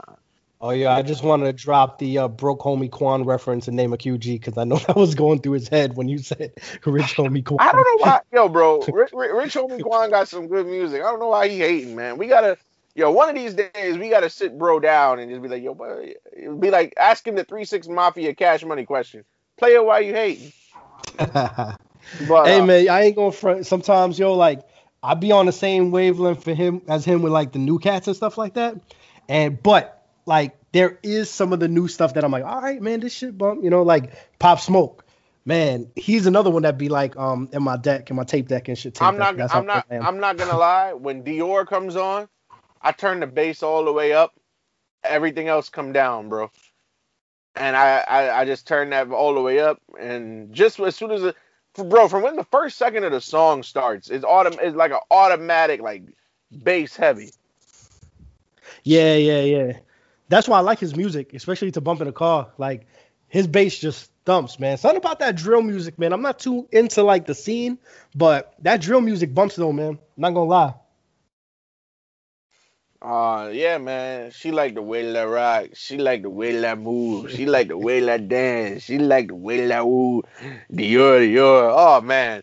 Oh 0.61 0.69
yeah, 0.71 0.95
I 0.95 1.01
just 1.01 1.23
wanted 1.23 1.45
to 1.45 1.53
drop 1.53 1.99
the 1.99 2.17
uh, 2.17 2.27
broke 2.27 2.61
homie 2.61 2.89
Quan 2.89 3.23
reference 3.23 3.67
and 3.67 3.75
name 3.75 3.93
a 3.93 3.97
QG 3.97 4.39
because 4.39 4.57
I 4.57 4.63
know 4.63 4.77
that 4.87 4.95
was 4.95 5.15
going 5.15 5.39
through 5.39 5.53
his 5.53 5.67
head 5.67 5.95
when 5.95 6.07
you 6.07 6.19
said 6.19 6.53
Rich 6.85 7.15
homie 7.15 7.43
Quan. 7.43 7.59
I 7.67 7.71
don't 7.71 7.83
know 7.83 8.05
why, 8.05 8.19
yo, 8.31 8.49
bro. 8.49 8.79
Rich, 8.79 9.11
Rich 9.13 9.55
Homie 9.55 9.81
Quan 9.81 10.09
got 10.09 10.27
some 10.27 10.47
good 10.47 10.65
music. 10.65 11.01
I 11.01 11.05
don't 11.05 11.19
know 11.19 11.29
why 11.29 11.47
he 11.49 11.59
hating, 11.59 11.95
man. 11.95 12.17
We 12.17 12.27
gotta, 12.27 12.57
yo, 12.95 13.11
one 13.11 13.29
of 13.29 13.35
these 13.35 13.53
days 13.53 13.97
we 13.97 14.09
gotta 14.09 14.29
sit 14.29 14.57
bro 14.57 14.79
down 14.79 15.19
and 15.19 15.29
just 15.29 15.41
be 15.41 15.49
like, 15.49 15.63
yo, 15.63 15.77
it'd 16.35 16.61
be 16.61 16.71
like 16.71 16.93
asking 16.97 17.35
the 17.35 17.43
three 17.43 17.65
six 17.65 17.87
mafia 17.87 18.33
cash 18.33 18.63
money 18.63 18.85
question. 18.85 19.23
Play 19.57 19.75
it 19.75 19.85
while 19.85 20.01
you 20.01 20.13
hating. 20.13 20.51
But 22.27 22.45
hey 22.45 22.59
uh, 22.59 22.65
man, 22.65 22.89
I 22.89 23.03
ain't 23.03 23.15
gonna 23.15 23.31
front. 23.31 23.65
Sometimes 23.65 24.19
yo, 24.19 24.33
like 24.33 24.61
I 25.01 25.13
be 25.15 25.31
on 25.31 25.45
the 25.45 25.51
same 25.51 25.91
wavelength 25.91 26.43
for 26.43 26.53
him 26.53 26.81
as 26.87 27.05
him 27.05 27.21
with 27.21 27.33
like 27.33 27.51
the 27.51 27.59
new 27.59 27.79
cats 27.79 28.07
and 28.07 28.15
stuff 28.15 28.37
like 28.37 28.53
that. 28.55 28.75
And 29.27 29.61
but 29.61 30.04
like 30.25 30.57
there 30.71 30.99
is 31.03 31.29
some 31.29 31.53
of 31.53 31.59
the 31.59 31.67
new 31.67 31.88
stuff 31.88 32.15
that 32.15 32.23
I'm 32.23 32.31
like, 32.31 32.43
all 32.43 32.61
right, 32.61 32.81
man, 32.81 32.99
this 32.99 33.13
shit 33.13 33.38
bump. 33.38 33.63
You 33.63 33.69
know, 33.69 33.83
like 33.83 34.13
Pop 34.39 34.59
Smoke. 34.59 35.05
Man, 35.47 35.91
he's 35.95 36.25
another 36.25 36.49
one 36.49 36.63
that 36.63 36.77
be 36.77 36.89
like 36.89 37.15
um 37.17 37.49
in 37.53 37.61
my 37.61 37.77
deck, 37.77 38.09
in 38.09 38.15
my 38.15 38.23
tape 38.23 38.47
deck 38.47 38.67
and 38.67 38.77
shit. 38.77 38.99
I'm 39.01 39.17
not, 39.17 39.39
I'm 39.51 39.65
not. 39.67 39.85
I'm 39.89 40.19
not 40.19 40.38
gonna 40.38 40.57
lie. 40.57 40.93
When 40.93 41.23
Dior 41.23 41.67
comes 41.67 41.95
on, 41.95 42.27
I 42.81 42.91
turn 42.91 43.19
the 43.19 43.27
bass 43.27 43.61
all 43.61 43.85
the 43.85 43.93
way 43.93 44.13
up. 44.13 44.33
Everything 45.03 45.47
else 45.47 45.69
come 45.69 45.93
down, 45.93 46.29
bro. 46.29 46.51
And 47.55 47.77
I, 47.77 48.03
I, 48.07 48.41
I 48.41 48.45
just 48.45 48.67
turn 48.67 48.89
that 48.89 49.09
all 49.11 49.33
the 49.33 49.41
way 49.41 49.59
up, 49.59 49.81
and 49.97 50.53
just 50.53 50.77
as 50.79 50.95
soon 50.95 51.11
as 51.11 51.23
it, 51.23 51.35
bro, 51.75 52.09
from 52.09 52.23
when 52.23 52.35
the 52.35 52.43
first 52.43 52.77
second 52.77 53.05
of 53.05 53.13
the 53.13 53.21
song 53.21 53.63
starts, 53.63 54.09
it's 54.09 54.25
autom- 54.25 54.59
it's 54.61 54.75
like 54.75 54.91
an 54.91 54.99
automatic 55.09 55.79
like 55.81 56.03
bass 56.63 56.97
heavy. 56.97 57.29
Yeah, 58.83 59.15
yeah, 59.15 59.41
yeah. 59.41 59.73
That's 60.27 60.47
why 60.47 60.57
I 60.57 60.61
like 60.61 60.79
his 60.79 60.95
music, 60.95 61.33
especially 61.33 61.71
to 61.71 61.81
bump 61.81 62.01
in 62.01 62.07
a 62.07 62.11
car. 62.11 62.51
Like 62.57 62.88
his 63.27 63.47
bass 63.47 63.77
just 63.77 64.11
thumps, 64.25 64.59
man. 64.59 64.77
Something 64.77 64.97
about 64.97 65.19
that 65.19 65.35
drill 65.35 65.61
music, 65.61 65.99
man. 65.99 66.13
I'm 66.13 66.21
not 66.21 66.39
too 66.39 66.67
into 66.71 67.03
like 67.03 67.25
the 67.25 67.35
scene, 67.35 67.77
but 68.15 68.53
that 68.63 68.81
drill 68.81 69.01
music 69.01 69.33
bumps 69.33 69.55
though, 69.55 69.71
man. 69.73 69.99
not 70.17 70.31
gonna 70.33 70.49
lie. 70.49 70.73
Uh, 73.01 73.49
yeah, 73.53 73.77
man. 73.77 74.31
She 74.31 74.51
like 74.51 74.73
the 74.73 74.81
way 74.81 75.11
that 75.11 75.23
rock. 75.23 75.67
She 75.73 75.97
like 75.97 76.23
the 76.23 76.29
way 76.29 76.59
that 76.59 76.79
move. 76.79 77.29
She 77.31 77.45
like 77.45 77.67
the 77.67 77.77
way 77.77 77.99
that 77.99 78.27
dance. 78.27 78.83
She 78.83 78.97
like 78.97 79.27
the 79.27 79.35
way 79.35 79.67
that 79.67 79.85
woo. 79.85 80.23
Dior, 80.71 81.19
Dior. 81.19 81.73
Oh 81.77 82.01
man. 82.01 82.41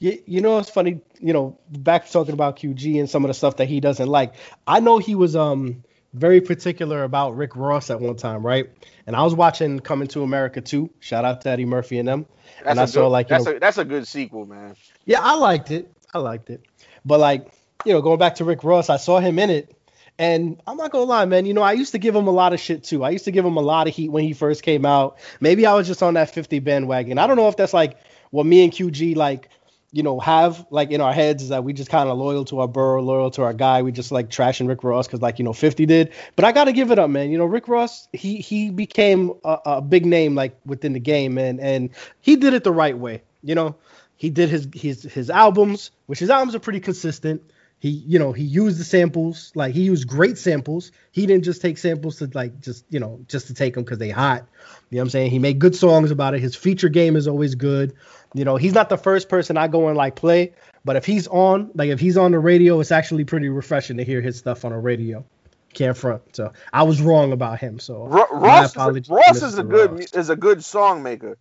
You, 0.00 0.18
you 0.26 0.40
know 0.40 0.58
it's 0.58 0.68
funny, 0.68 1.00
you 1.20 1.32
know, 1.32 1.58
back 1.70 2.06
to 2.06 2.12
talking 2.12 2.34
about 2.34 2.58
QG 2.58 2.98
and 2.98 3.08
some 3.08 3.24
of 3.24 3.28
the 3.28 3.34
stuff 3.34 3.56
that 3.58 3.68
he 3.68 3.78
doesn't 3.78 4.08
like. 4.08 4.34
I 4.66 4.80
know 4.80 4.98
he 4.98 5.14
was 5.14 5.36
um 5.36 5.84
very 6.14 6.40
particular 6.40 7.02
about 7.04 7.36
Rick 7.36 7.56
Ross 7.56 7.90
at 7.90 8.00
one 8.00 8.16
time, 8.16 8.44
right? 8.46 8.70
And 9.06 9.14
I 9.16 9.22
was 9.22 9.34
watching 9.34 9.80
Coming 9.80 10.08
to 10.08 10.22
America 10.22 10.60
too. 10.60 10.90
Shout 11.00 11.24
out 11.24 11.40
to 11.42 11.50
Eddie 11.50 11.64
Murphy 11.64 11.98
and 11.98 12.08
them. 12.08 12.26
That's 12.58 12.70
And 12.70 12.80
I 12.80 12.84
saw, 12.86 13.02
good, 13.02 13.08
like, 13.08 13.28
that's 13.28 13.44
know- 13.44 13.56
a 13.56 13.60
that's 13.60 13.78
a 13.78 13.84
good 13.84 14.06
sequel, 14.06 14.46
man. 14.46 14.76
Yeah, 15.04 15.20
I 15.20 15.34
liked 15.34 15.70
it. 15.70 15.92
I 16.12 16.18
liked 16.18 16.50
it. 16.50 16.62
But 17.04 17.20
like, 17.20 17.48
you 17.84 17.92
know, 17.92 18.00
going 18.00 18.18
back 18.18 18.36
to 18.36 18.44
Rick 18.44 18.64
Ross, 18.64 18.88
I 18.88 18.96
saw 18.96 19.18
him 19.20 19.38
in 19.38 19.50
it. 19.50 19.76
And 20.16 20.62
I'm 20.66 20.76
not 20.76 20.92
gonna 20.92 21.04
lie, 21.04 21.24
man. 21.24 21.44
You 21.44 21.54
know, 21.54 21.62
I 21.62 21.72
used 21.72 21.90
to 21.92 21.98
give 21.98 22.14
him 22.14 22.28
a 22.28 22.30
lot 22.32 22.52
of 22.52 22.60
shit 22.60 22.84
too. 22.84 23.02
I 23.02 23.10
used 23.10 23.24
to 23.24 23.32
give 23.32 23.44
him 23.44 23.56
a 23.56 23.60
lot 23.62 23.88
of 23.88 23.94
heat 23.94 24.10
when 24.10 24.22
he 24.22 24.32
first 24.32 24.62
came 24.62 24.86
out. 24.86 25.18
Maybe 25.40 25.66
I 25.66 25.74
was 25.74 25.88
just 25.88 26.04
on 26.04 26.14
that 26.14 26.30
50 26.30 26.60
bandwagon. 26.60 27.18
I 27.18 27.26
don't 27.26 27.36
know 27.36 27.48
if 27.48 27.56
that's 27.56 27.74
like 27.74 27.98
what 28.30 28.46
me 28.46 28.62
and 28.62 28.72
QG 28.72 29.16
like, 29.16 29.48
you 29.94 30.02
know, 30.02 30.18
have 30.18 30.66
like 30.70 30.90
in 30.90 31.00
our 31.00 31.12
heads 31.12 31.44
is 31.44 31.50
that 31.50 31.62
we 31.62 31.72
just 31.72 31.88
kind 31.88 32.08
of 32.08 32.18
loyal 32.18 32.44
to 32.46 32.58
our 32.58 32.66
borough, 32.66 33.00
loyal 33.00 33.30
to 33.30 33.44
our 33.44 33.52
guy. 33.52 33.82
We 33.82 33.92
just 33.92 34.10
like 34.10 34.28
trashing 34.28 34.66
Rick 34.66 34.82
Ross 34.82 35.06
because 35.06 35.22
like 35.22 35.38
you 35.38 35.44
know 35.44 35.52
50 35.52 35.86
did. 35.86 36.12
But 36.34 36.44
I 36.44 36.50
gotta 36.50 36.72
give 36.72 36.90
it 36.90 36.98
up, 36.98 37.08
man. 37.10 37.30
You 37.30 37.38
know, 37.38 37.44
Rick 37.44 37.68
Ross, 37.68 38.08
he 38.12 38.38
he 38.38 38.70
became 38.70 39.34
a, 39.44 39.58
a 39.66 39.80
big 39.80 40.04
name 40.04 40.34
like 40.34 40.58
within 40.66 40.94
the 40.94 40.98
game, 40.98 41.38
and 41.38 41.60
and 41.60 41.90
he 42.20 42.34
did 42.34 42.54
it 42.54 42.64
the 42.64 42.72
right 42.72 42.98
way. 42.98 43.22
You 43.44 43.54
know, 43.54 43.76
he 44.16 44.30
did 44.30 44.48
his 44.48 44.66
his 44.74 45.04
his 45.04 45.30
albums, 45.30 45.92
which 46.06 46.18
his 46.18 46.28
albums 46.28 46.56
are 46.56 46.60
pretty 46.60 46.80
consistent. 46.80 47.42
He, 47.78 47.90
you 47.90 48.18
know, 48.18 48.32
he 48.32 48.44
used 48.44 48.80
the 48.80 48.84
samples, 48.84 49.52
like 49.54 49.74
he 49.74 49.82
used 49.82 50.08
great 50.08 50.38
samples. 50.38 50.90
He 51.12 51.26
didn't 51.26 51.44
just 51.44 51.60
take 51.60 51.76
samples 51.76 52.16
to 52.16 52.30
like 52.32 52.58
just, 52.60 52.86
you 52.88 52.98
know, 52.98 53.20
just 53.28 53.48
to 53.48 53.54
take 53.54 53.74
them 53.74 53.84
because 53.84 53.98
they 53.98 54.08
hot. 54.08 54.48
You 54.88 54.96
know 54.96 55.02
what 55.02 55.02
I'm 55.02 55.10
saying? 55.10 55.30
He 55.30 55.38
made 55.38 55.58
good 55.58 55.76
songs 55.76 56.10
about 56.10 56.32
it. 56.32 56.40
His 56.40 56.56
feature 56.56 56.88
game 56.88 57.14
is 57.14 57.28
always 57.28 57.54
good. 57.54 57.94
You 58.34 58.44
know, 58.44 58.56
he's 58.56 58.74
not 58.74 58.88
the 58.88 58.98
first 58.98 59.28
person 59.28 59.56
I 59.56 59.68
go 59.68 59.86
and 59.88 59.96
like 59.96 60.16
play, 60.16 60.52
but 60.84 60.96
if 60.96 61.06
he's 61.06 61.28
on, 61.28 61.70
like 61.74 61.90
if 61.90 62.00
he's 62.00 62.16
on 62.16 62.32
the 62.32 62.38
radio, 62.40 62.80
it's 62.80 62.90
actually 62.90 63.24
pretty 63.24 63.48
refreshing 63.48 63.96
to 63.98 64.04
hear 64.04 64.20
his 64.20 64.36
stuff 64.36 64.64
on 64.64 64.72
the 64.72 64.78
radio. 64.78 65.24
Can't 65.72 65.96
front. 65.96 66.36
So 66.36 66.52
I 66.72 66.82
was 66.82 67.00
wrong 67.00 67.32
about 67.32 67.60
him. 67.60 67.78
So 67.78 68.06
my 68.06 68.26
Ross, 68.30 68.76
is 68.76 68.76
a, 68.76 69.14
Ross 69.14 69.42
is 69.42 69.58
a 69.58 69.62
good 69.62 69.92
Ross. 69.92 70.12
is 70.12 70.30
a 70.30 70.36
good 70.36 70.64
song 70.64 71.02
maker. 71.02 71.38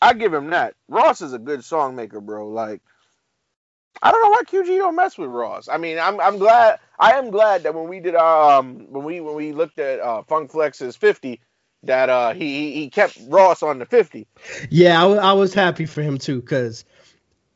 I 0.00 0.14
give 0.14 0.32
him 0.34 0.50
that. 0.50 0.74
Ross 0.88 1.20
is 1.22 1.32
a 1.32 1.38
good 1.38 1.64
song 1.64 1.94
maker, 1.94 2.20
bro. 2.20 2.48
Like 2.48 2.82
I 4.02 4.10
don't 4.10 4.22
know 4.22 4.30
why 4.30 4.42
QG 4.44 4.78
don't 4.78 4.96
mess 4.96 5.16
with 5.16 5.30
Ross. 5.30 5.68
I 5.68 5.76
mean, 5.76 5.98
I'm 5.98 6.18
I'm 6.20 6.38
glad 6.38 6.80
I 6.98 7.12
am 7.12 7.30
glad 7.30 7.62
that 7.64 7.74
when 7.74 7.88
we 7.88 8.00
did 8.00 8.14
um 8.14 8.86
when 8.90 9.04
we 9.04 9.20
when 9.20 9.34
we 9.34 9.52
looked 9.52 9.78
at 9.78 10.00
uh 10.00 10.22
Funk 10.22 10.50
Flex's 10.50 10.96
50 10.96 11.40
that 11.84 12.08
uh 12.08 12.32
he 12.32 12.72
he- 12.72 12.74
he 12.82 12.90
kept 12.90 13.18
Ross 13.28 13.62
on 13.62 13.78
the 13.78 13.86
50. 13.86 14.26
Yeah, 14.70 15.04
I, 15.04 15.32
was 15.32 15.54
happy 15.54 15.86
for 15.86 16.02
him 16.02 16.18
too, 16.18 16.42
cause 16.42 16.84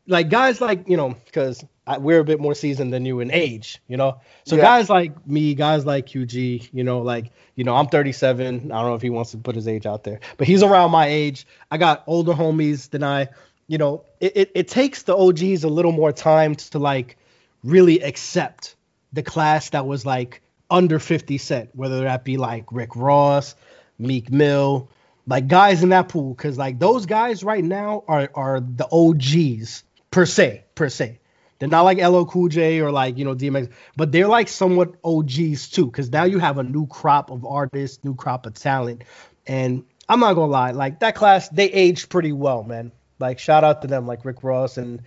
like 0.06 0.28
guys 0.28 0.60
like 0.60 0.88
you 0.88 0.96
know, 0.96 1.16
cause 1.32 1.64
we're 1.98 2.18
a 2.20 2.24
bit 2.24 2.40
more 2.40 2.54
seasoned 2.54 2.92
than 2.92 3.04
you 3.06 3.20
in 3.20 3.30
age, 3.30 3.80
you 3.86 3.96
know. 3.96 4.20
So 4.44 4.56
Yeah. 4.56 4.62
guys 4.62 4.90
like 4.90 5.26
me, 5.26 5.54
guys 5.54 5.86
like 5.86 6.06
QG, 6.06 6.68
you 6.72 6.84
know, 6.84 7.00
like 7.00 7.30
you 7.54 7.64
know, 7.64 7.74
I'm 7.76 7.86
37. 7.86 8.72
I 8.72 8.80
don't 8.80 8.90
know 8.90 8.94
if 8.94 9.02
he 9.02 9.10
wants 9.10 9.30
to 9.32 9.38
put 9.38 9.54
his 9.54 9.68
age 9.68 9.86
out 9.86 10.04
there, 10.04 10.20
but 10.36 10.46
he's 10.46 10.62
around 10.62 10.90
my 10.90 11.06
age. 11.06 11.46
I 11.70 11.78
got 11.78 12.02
older 12.06 12.32
homies 12.32 12.90
than 12.90 13.02
I. 13.02 13.28
You 13.68 13.78
know, 13.78 14.04
it, 14.20 14.36
it, 14.36 14.50
it 14.54 14.68
takes 14.68 15.02
the 15.02 15.16
OGs 15.16 15.64
a 15.64 15.68
little 15.68 15.90
more 15.90 16.12
time 16.12 16.54
to 16.54 16.78
like 16.78 17.16
really 17.64 18.00
accept 18.00 18.76
the 19.12 19.24
class 19.24 19.70
that 19.70 19.86
was 19.86 20.06
like 20.06 20.40
under 20.70 21.00
50 21.00 21.38
cent, 21.38 21.70
whether 21.74 22.02
that 22.02 22.22
be 22.24 22.36
like 22.36 22.66
Rick 22.70 22.94
Ross, 22.94 23.56
Meek 23.98 24.30
Mill, 24.30 24.88
like 25.26 25.48
guys 25.48 25.82
in 25.82 25.90
that 25.90 26.08
pool, 26.08 26.34
because 26.34 26.58
like 26.58 26.78
those 26.78 27.06
guys 27.06 27.42
right 27.42 27.64
now 27.64 28.04
are 28.08 28.30
are 28.34 28.60
the 28.60 28.86
OGs 28.90 29.84
per 30.10 30.26
se, 30.26 30.64
per 30.74 30.88
se. 30.88 31.20
They're 31.58 31.68
not 31.68 31.82
like 31.82 31.98
LL 31.98 32.24
Cool 32.24 32.48
J 32.48 32.80
or 32.80 32.90
like 32.90 33.16
you 33.16 33.24
know 33.24 33.34
DMX, 33.34 33.70
but 33.96 34.12
they're 34.12 34.28
like 34.28 34.48
somewhat 34.48 34.94
OGs 35.04 35.70
too, 35.70 35.86
because 35.86 36.10
now 36.10 36.24
you 36.24 36.38
have 36.38 36.58
a 36.58 36.62
new 36.62 36.86
crop 36.86 37.30
of 37.30 37.44
artists, 37.44 38.04
new 38.04 38.14
crop 38.14 38.46
of 38.46 38.54
talent, 38.54 39.04
and 39.46 39.84
I'm 40.08 40.20
not 40.20 40.34
gonna 40.34 40.52
lie, 40.52 40.70
like 40.72 41.00
that 41.00 41.14
class 41.14 41.48
they 41.48 41.70
aged 41.72 42.10
pretty 42.10 42.32
well, 42.32 42.62
man. 42.62 42.92
Like 43.18 43.38
shout 43.38 43.64
out 43.64 43.82
to 43.82 43.88
them, 43.88 44.06
like 44.06 44.24
Rick 44.24 44.42
Ross 44.42 44.76
and 44.76 45.02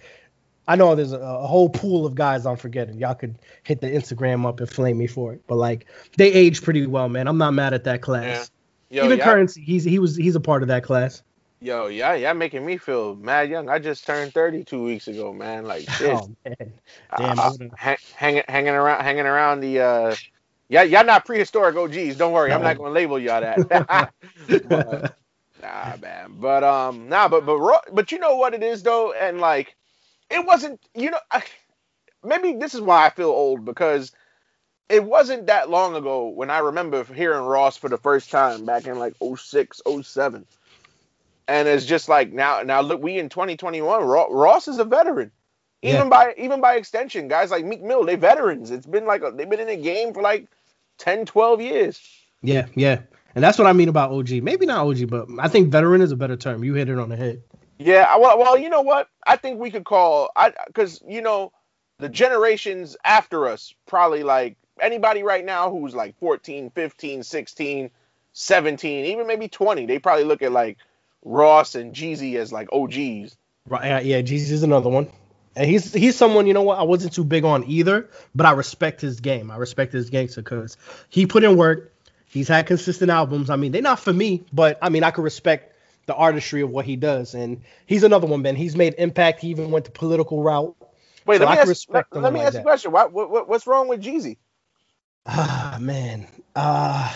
I 0.68 0.76
know 0.76 0.94
there's 0.94 1.14
a, 1.14 1.20
a 1.20 1.48
whole 1.48 1.68
pool 1.68 2.06
of 2.06 2.14
guys 2.14 2.46
I'm 2.46 2.56
forgetting. 2.56 3.00
Y'all 3.00 3.16
could 3.16 3.40
hit 3.64 3.82
the 3.82 3.88
Instagram 3.88 4.46
up 4.46 4.60
and 4.60 4.70
flame 4.70 5.00
me 5.00 5.08
for 5.08 5.34
it. 5.34 5.42
But 5.48 5.56
like 5.56 5.88
they 6.16 6.32
aged 6.32 6.64
pretty 6.64 6.86
well, 6.86 7.10
man. 7.10 7.28
I'm 7.28 7.40
not 7.40 7.56
mad 7.56 7.74
at 7.74 7.86
that 7.86 8.02
class. 8.04 8.52
Yo, 8.90 9.06
Even 9.06 9.20
currency, 9.20 9.62
he's 9.62 9.84
he 9.84 10.00
was 10.00 10.16
he's 10.16 10.36
a 10.36 10.40
part 10.40 10.64
of 10.64 10.68
that 10.70 10.84
class. 10.84 11.22
yo, 11.62 11.88
yeah, 11.88 12.14
yeah, 12.16 12.34
making 12.34 12.66
me 12.66 12.78
feel 12.78 13.16
mad 13.16 13.50
young. 13.50 13.70
I 13.70 13.80
just 13.80 14.06
turned 14.06 14.34
thirty 14.34 14.64
two 14.64 14.84
weeks 14.84 15.08
ago, 15.08 15.32
man. 15.32 15.66
Like 15.66 15.90
shit. 15.98 16.16
Oh 16.16 16.36
man, 16.46 16.74
damn. 17.18 17.40
Uh, 17.40 17.52
hang, 17.76 17.98
hanging 18.16 18.44
hanging 18.48 18.74
around 18.74 19.04
hanging 19.04 19.26
around 19.26 19.60
the 19.60 19.80
uh 19.80 20.16
yeah 20.70 20.84
y'all 20.84 21.06
not 21.06 21.26
prehistoric 21.26 21.76
OGs 21.76 22.16
don't 22.16 22.32
worry 22.32 22.54
I'm 22.54 22.64
not 22.64 22.78
gonna 22.78 22.92
label 22.92 23.20
y'all 23.20 23.42
that 23.42 23.58
but, 24.70 25.16
nah 25.62 25.98
man 26.02 26.36
but 26.40 26.64
um 26.64 27.10
nah 27.10 27.28
but 27.28 27.46
but 27.46 27.60
but 27.92 28.12
you 28.12 28.20
know 28.20 28.36
what 28.36 28.54
it 28.54 28.64
is 28.64 28.84
though 28.84 29.12
and 29.14 29.42
like 29.42 29.76
it 30.30 30.46
wasn't 30.46 30.80
you 30.96 31.12
know 31.12 31.20
I, 31.32 31.44
maybe 32.24 32.54
this 32.54 32.74
is 32.74 32.82
why 32.82 33.06
I 33.06 33.10
feel 33.10 33.30
old 33.30 33.66
because 33.66 34.12
it 34.90 35.04
wasn't 35.04 35.48
that 35.48 35.70
long 35.70 35.96
ago 35.96 36.28
when 36.30 36.50
I 36.50 36.60
remember 36.60 37.04
hearing 37.04 37.46
Ross 37.46 37.78
for 37.78 37.90
the 37.90 37.98
first 37.98 38.32
time 38.32 38.66
back 38.66 38.88
in 38.88 38.98
like 39.00 39.16
06 39.22 39.82
07 40.02 40.46
and 41.48 41.68
it's 41.68 41.86
just 41.86 42.10
like 42.10 42.32
now 42.32 42.62
now 42.64 42.82
look 42.82 43.02
we 43.02 43.18
in 43.18 43.30
2021 43.30 44.04
Ross 44.04 44.68
is 44.68 44.80
a 44.80 44.86
veteran 44.86 45.32
Yeah. 45.82 45.96
even 45.96 46.10
by 46.10 46.34
even 46.38 46.62
by 46.62 46.76
extension 46.76 47.28
guys 47.28 47.52
like 47.52 47.66
Meek 47.66 47.82
Mill 47.82 48.04
they 48.06 48.16
veterans 48.16 48.72
it's 48.72 48.86
been 48.86 49.06
like 49.06 49.24
a, 49.24 49.32
they've 49.32 49.50
been 49.50 49.60
in 49.60 49.68
the 49.68 49.76
game 49.78 50.14
for 50.14 50.22
like 50.22 50.48
10 50.98 51.26
12 51.26 51.62
years 51.62 52.02
yeah, 52.42 52.68
yeah. 52.76 53.02
And 53.36 53.44
that's 53.44 53.58
what 53.58 53.68
I 53.68 53.74
mean 53.74 53.90
about 53.90 54.12
OG. 54.12 54.30
Maybe 54.42 54.66
not 54.66 54.88
OG, 54.88 55.10
but 55.10 55.28
I 55.40 55.50
think 55.50 55.70
veteran 55.72 56.02
is 56.02 56.12
a 56.12 56.16
better 56.16 56.38
term. 56.38 56.64
You 56.64 56.74
hit 56.74 56.90
it 56.90 56.98
on 56.98 57.10
the 57.10 57.18
head. 57.18 57.42
yeah 57.78 58.16
well, 58.18 58.40
well 58.40 58.58
you 58.58 58.70
know 58.70 58.82
what 58.82 59.08
I 59.28 59.36
think 59.36 59.60
we 59.60 59.72
could 59.72 59.86
call 59.86 60.30
I 60.36 60.54
because 60.68 61.02
you 61.08 61.22
know 61.22 61.52
the 62.00 62.10
generations 62.10 62.96
after 63.04 63.48
us 63.48 63.74
probably 63.88 64.24
like 64.24 64.58
anybody 64.82 65.24
right 65.24 65.46
now 65.46 65.70
who's 65.70 65.96
like 65.96 66.18
14 66.20 66.70
15 66.72 67.24
16 67.24 67.90
17 68.34 69.06
even 69.06 69.28
maybe 69.28 69.48
20 69.48 69.86
they 69.86 70.00
probably 70.00 70.24
look 70.26 70.42
at 70.42 70.52
like 70.52 70.78
Ross 71.24 71.76
and 71.76 71.94
Jeezy 71.94 72.36
as 72.36 72.52
like 72.52 72.70
OGs 72.72 73.36
Right? 73.68 73.86
Yeah, 73.86 74.00
yeah. 74.00 74.22
Jeezy 74.22 74.52
is 74.52 74.64
another 74.64 74.90
one. 74.90 75.08
And 75.56 75.70
he's 75.70 75.94
he's 75.94 76.16
someone 76.16 76.48
you 76.48 76.54
know 76.54 76.62
what 76.64 76.80
I 76.80 76.84
wasn't 76.84 77.14
too 77.14 77.24
big 77.24 77.44
on 77.44 77.66
either, 77.66 78.10
but 78.34 78.46
I 78.46 78.52
respect 78.52 79.02
his 79.02 79.20
game. 79.20 79.52
I 79.52 79.58
respect 79.58 79.94
his 79.94 80.10
gangster 80.10 80.42
because 80.42 80.78
he 81.10 81.26
put 81.26 81.44
in 81.44 81.58
work. 81.58 81.94
He's 82.28 82.48
had 82.48 82.68
consistent 82.68 83.12
albums. 83.12 83.50
I 83.50 83.56
mean, 83.56 83.72
they're 83.72 83.82
not 83.82 84.00
for 84.00 84.14
me, 84.14 84.44
but 84.54 84.78
I 84.82 84.90
mean, 84.90 85.04
I 85.04 85.12
could 85.12 85.24
respect 85.24 85.76
the 86.06 86.16
artistry 86.16 86.62
of 86.62 86.70
what 86.70 86.86
he 86.86 86.96
does. 86.96 87.34
And 87.34 87.62
he's 87.88 88.04
another 88.04 88.28
one, 88.28 88.42
man. 88.42 88.56
He's 88.56 88.76
made 88.76 88.96
impact. 88.98 89.42
He 89.42 89.50
even 89.50 89.72
went 89.72 89.86
the 89.86 89.92
political 89.92 90.42
route. 90.44 90.76
wait 91.26 91.38
So 91.38 91.46
let 91.46 91.50
I 91.50 91.52
me 91.56 91.62
can 91.62 91.70
ask, 91.70 91.90
let, 91.90 92.06
let 92.14 92.34
me 92.34 92.40
like 92.40 92.48
ask 92.48 92.54
you 92.56 92.60
a 92.62 92.64
question 92.64 92.92
what 92.92 93.12
what- 93.12 93.50
what's 93.50 93.68
wrong 93.68 93.88
with 93.88 94.02
Jeezy 94.02 94.38
Ah, 95.26 95.78
man. 95.80 96.28
Uh, 96.56 97.14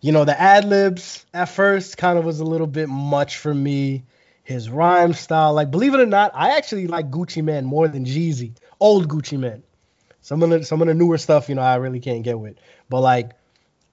you 0.00 0.12
know, 0.12 0.24
the 0.24 0.38
ad 0.40 0.64
libs 0.64 1.26
at 1.34 1.46
first 1.46 1.96
kind 1.96 2.18
of 2.18 2.24
was 2.24 2.40
a 2.40 2.44
little 2.44 2.66
bit 2.66 2.88
much 2.88 3.38
for 3.38 3.54
me. 3.54 4.04
His 4.44 4.70
rhyme 4.70 5.12
style, 5.12 5.52
like, 5.52 5.70
believe 5.70 5.92
it 5.92 6.00
or 6.00 6.06
not, 6.06 6.32
I 6.34 6.56
actually 6.56 6.86
like 6.86 7.10
Gucci 7.10 7.44
Mane 7.44 7.66
more 7.66 7.86
than 7.86 8.06
Jeezy. 8.06 8.54
Old 8.80 9.08
Gucci 9.08 9.38
Mane. 9.38 9.62
Some 10.22 10.42
of 10.42 10.50
the 10.50 10.64
some 10.64 10.80
of 10.80 10.88
the 10.88 10.94
newer 10.94 11.18
stuff, 11.18 11.48
you 11.48 11.54
know, 11.54 11.62
I 11.62 11.76
really 11.76 12.00
can't 12.00 12.22
get 12.22 12.38
with. 12.38 12.56
But 12.88 13.00
like, 13.00 13.32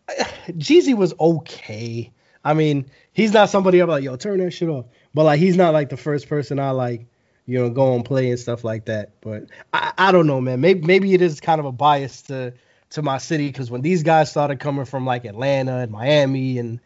Jeezy 0.48 0.96
was 0.96 1.14
okay. 1.20 2.12
I 2.44 2.54
mean, 2.54 2.90
he's 3.14 3.34
not 3.34 3.50
somebody 3.50 3.80
I'm 3.80 3.90
like, 3.90 4.04
yo, 4.04 4.16
turn 4.16 4.40
that 4.40 4.52
shit 4.52 4.70
off. 4.70 4.86
But 5.14 5.26
like, 5.26 5.40
he's 5.40 5.58
not 5.58 5.74
like 5.74 5.90
the 5.90 5.98
first 5.98 6.30
person 6.30 6.60
I 6.60 6.72
like, 6.72 7.06
you 7.46 7.60
know, 7.60 7.70
go 7.70 7.94
and 7.96 8.06
play 8.06 8.30
and 8.30 8.40
stuff 8.40 8.64
like 8.64 8.86
that. 8.86 9.12
But 9.22 9.46
I, 9.74 9.94
I 9.98 10.12
don't 10.12 10.28
know, 10.28 10.40
man. 10.40 10.62
Maybe 10.62 10.82
maybe 10.82 11.14
it 11.14 11.22
is 11.22 11.42
kind 11.42 11.60
of 11.60 11.66
a 11.66 11.72
bias 11.72 12.22
to 12.24 12.54
to 12.92 13.02
my 13.02 13.18
city 13.18 13.48
because 13.48 13.72
when 13.72 13.82
these 13.82 14.04
guys 14.04 14.30
started 14.30 14.60
coming 14.60 14.86
from 14.86 15.06
like 15.06 15.26
Atlanta 15.26 15.78
and 15.80 15.92
Miami 15.92 16.58
and 16.60 16.80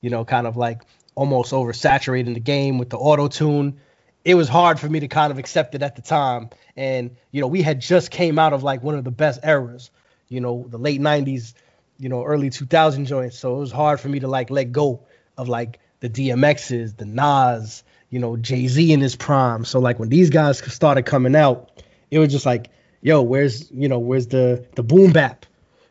you 0.00 0.10
know, 0.10 0.24
kind 0.24 0.46
of 0.46 0.56
like 0.56 0.82
almost 1.14 1.52
oversaturating 1.52 2.34
the 2.34 2.40
game 2.40 2.78
with 2.78 2.90
the 2.90 2.98
auto 2.98 3.28
tune, 3.28 3.80
it 4.24 4.34
was 4.34 4.48
hard 4.48 4.78
for 4.78 4.88
me 4.88 5.00
to 5.00 5.08
kind 5.08 5.32
of 5.32 5.38
accept 5.38 5.74
it 5.74 5.82
at 5.82 5.96
the 5.96 6.02
time. 6.02 6.50
And 6.76 7.16
you 7.30 7.40
know, 7.40 7.46
we 7.46 7.62
had 7.62 7.80
just 7.80 8.10
came 8.10 8.38
out 8.38 8.52
of 8.52 8.62
like 8.62 8.82
one 8.82 8.94
of 8.94 9.04
the 9.04 9.10
best 9.10 9.40
eras, 9.42 9.90
you 10.28 10.40
know, 10.40 10.66
the 10.68 10.78
late 10.78 11.00
'90s, 11.00 11.54
you 11.98 12.08
know, 12.08 12.24
early 12.24 12.50
2000 12.50 13.06
joints. 13.06 13.38
So 13.38 13.56
it 13.56 13.58
was 13.58 13.72
hard 13.72 14.00
for 14.00 14.08
me 14.08 14.20
to 14.20 14.28
like 14.28 14.50
let 14.50 14.72
go 14.72 15.00
of 15.36 15.48
like 15.48 15.80
the 16.00 16.08
DMXs, 16.08 16.96
the 16.96 17.06
Nas, 17.06 17.82
you 18.10 18.18
know, 18.18 18.36
Jay 18.36 18.68
Z 18.68 18.92
in 18.92 19.00
his 19.00 19.16
prime. 19.16 19.64
So 19.64 19.80
like 19.80 19.98
when 19.98 20.08
these 20.08 20.30
guys 20.30 20.58
started 20.72 21.02
coming 21.06 21.34
out, 21.34 21.82
it 22.10 22.18
was 22.18 22.30
just 22.30 22.46
like, 22.46 22.70
yo, 23.06 23.22
where's 23.22 23.70
you 23.70 23.88
know, 23.88 24.00
where's 24.00 24.26
the 24.26 24.66
the 24.74 24.82
boom 24.82 25.12
bap? 25.12 25.46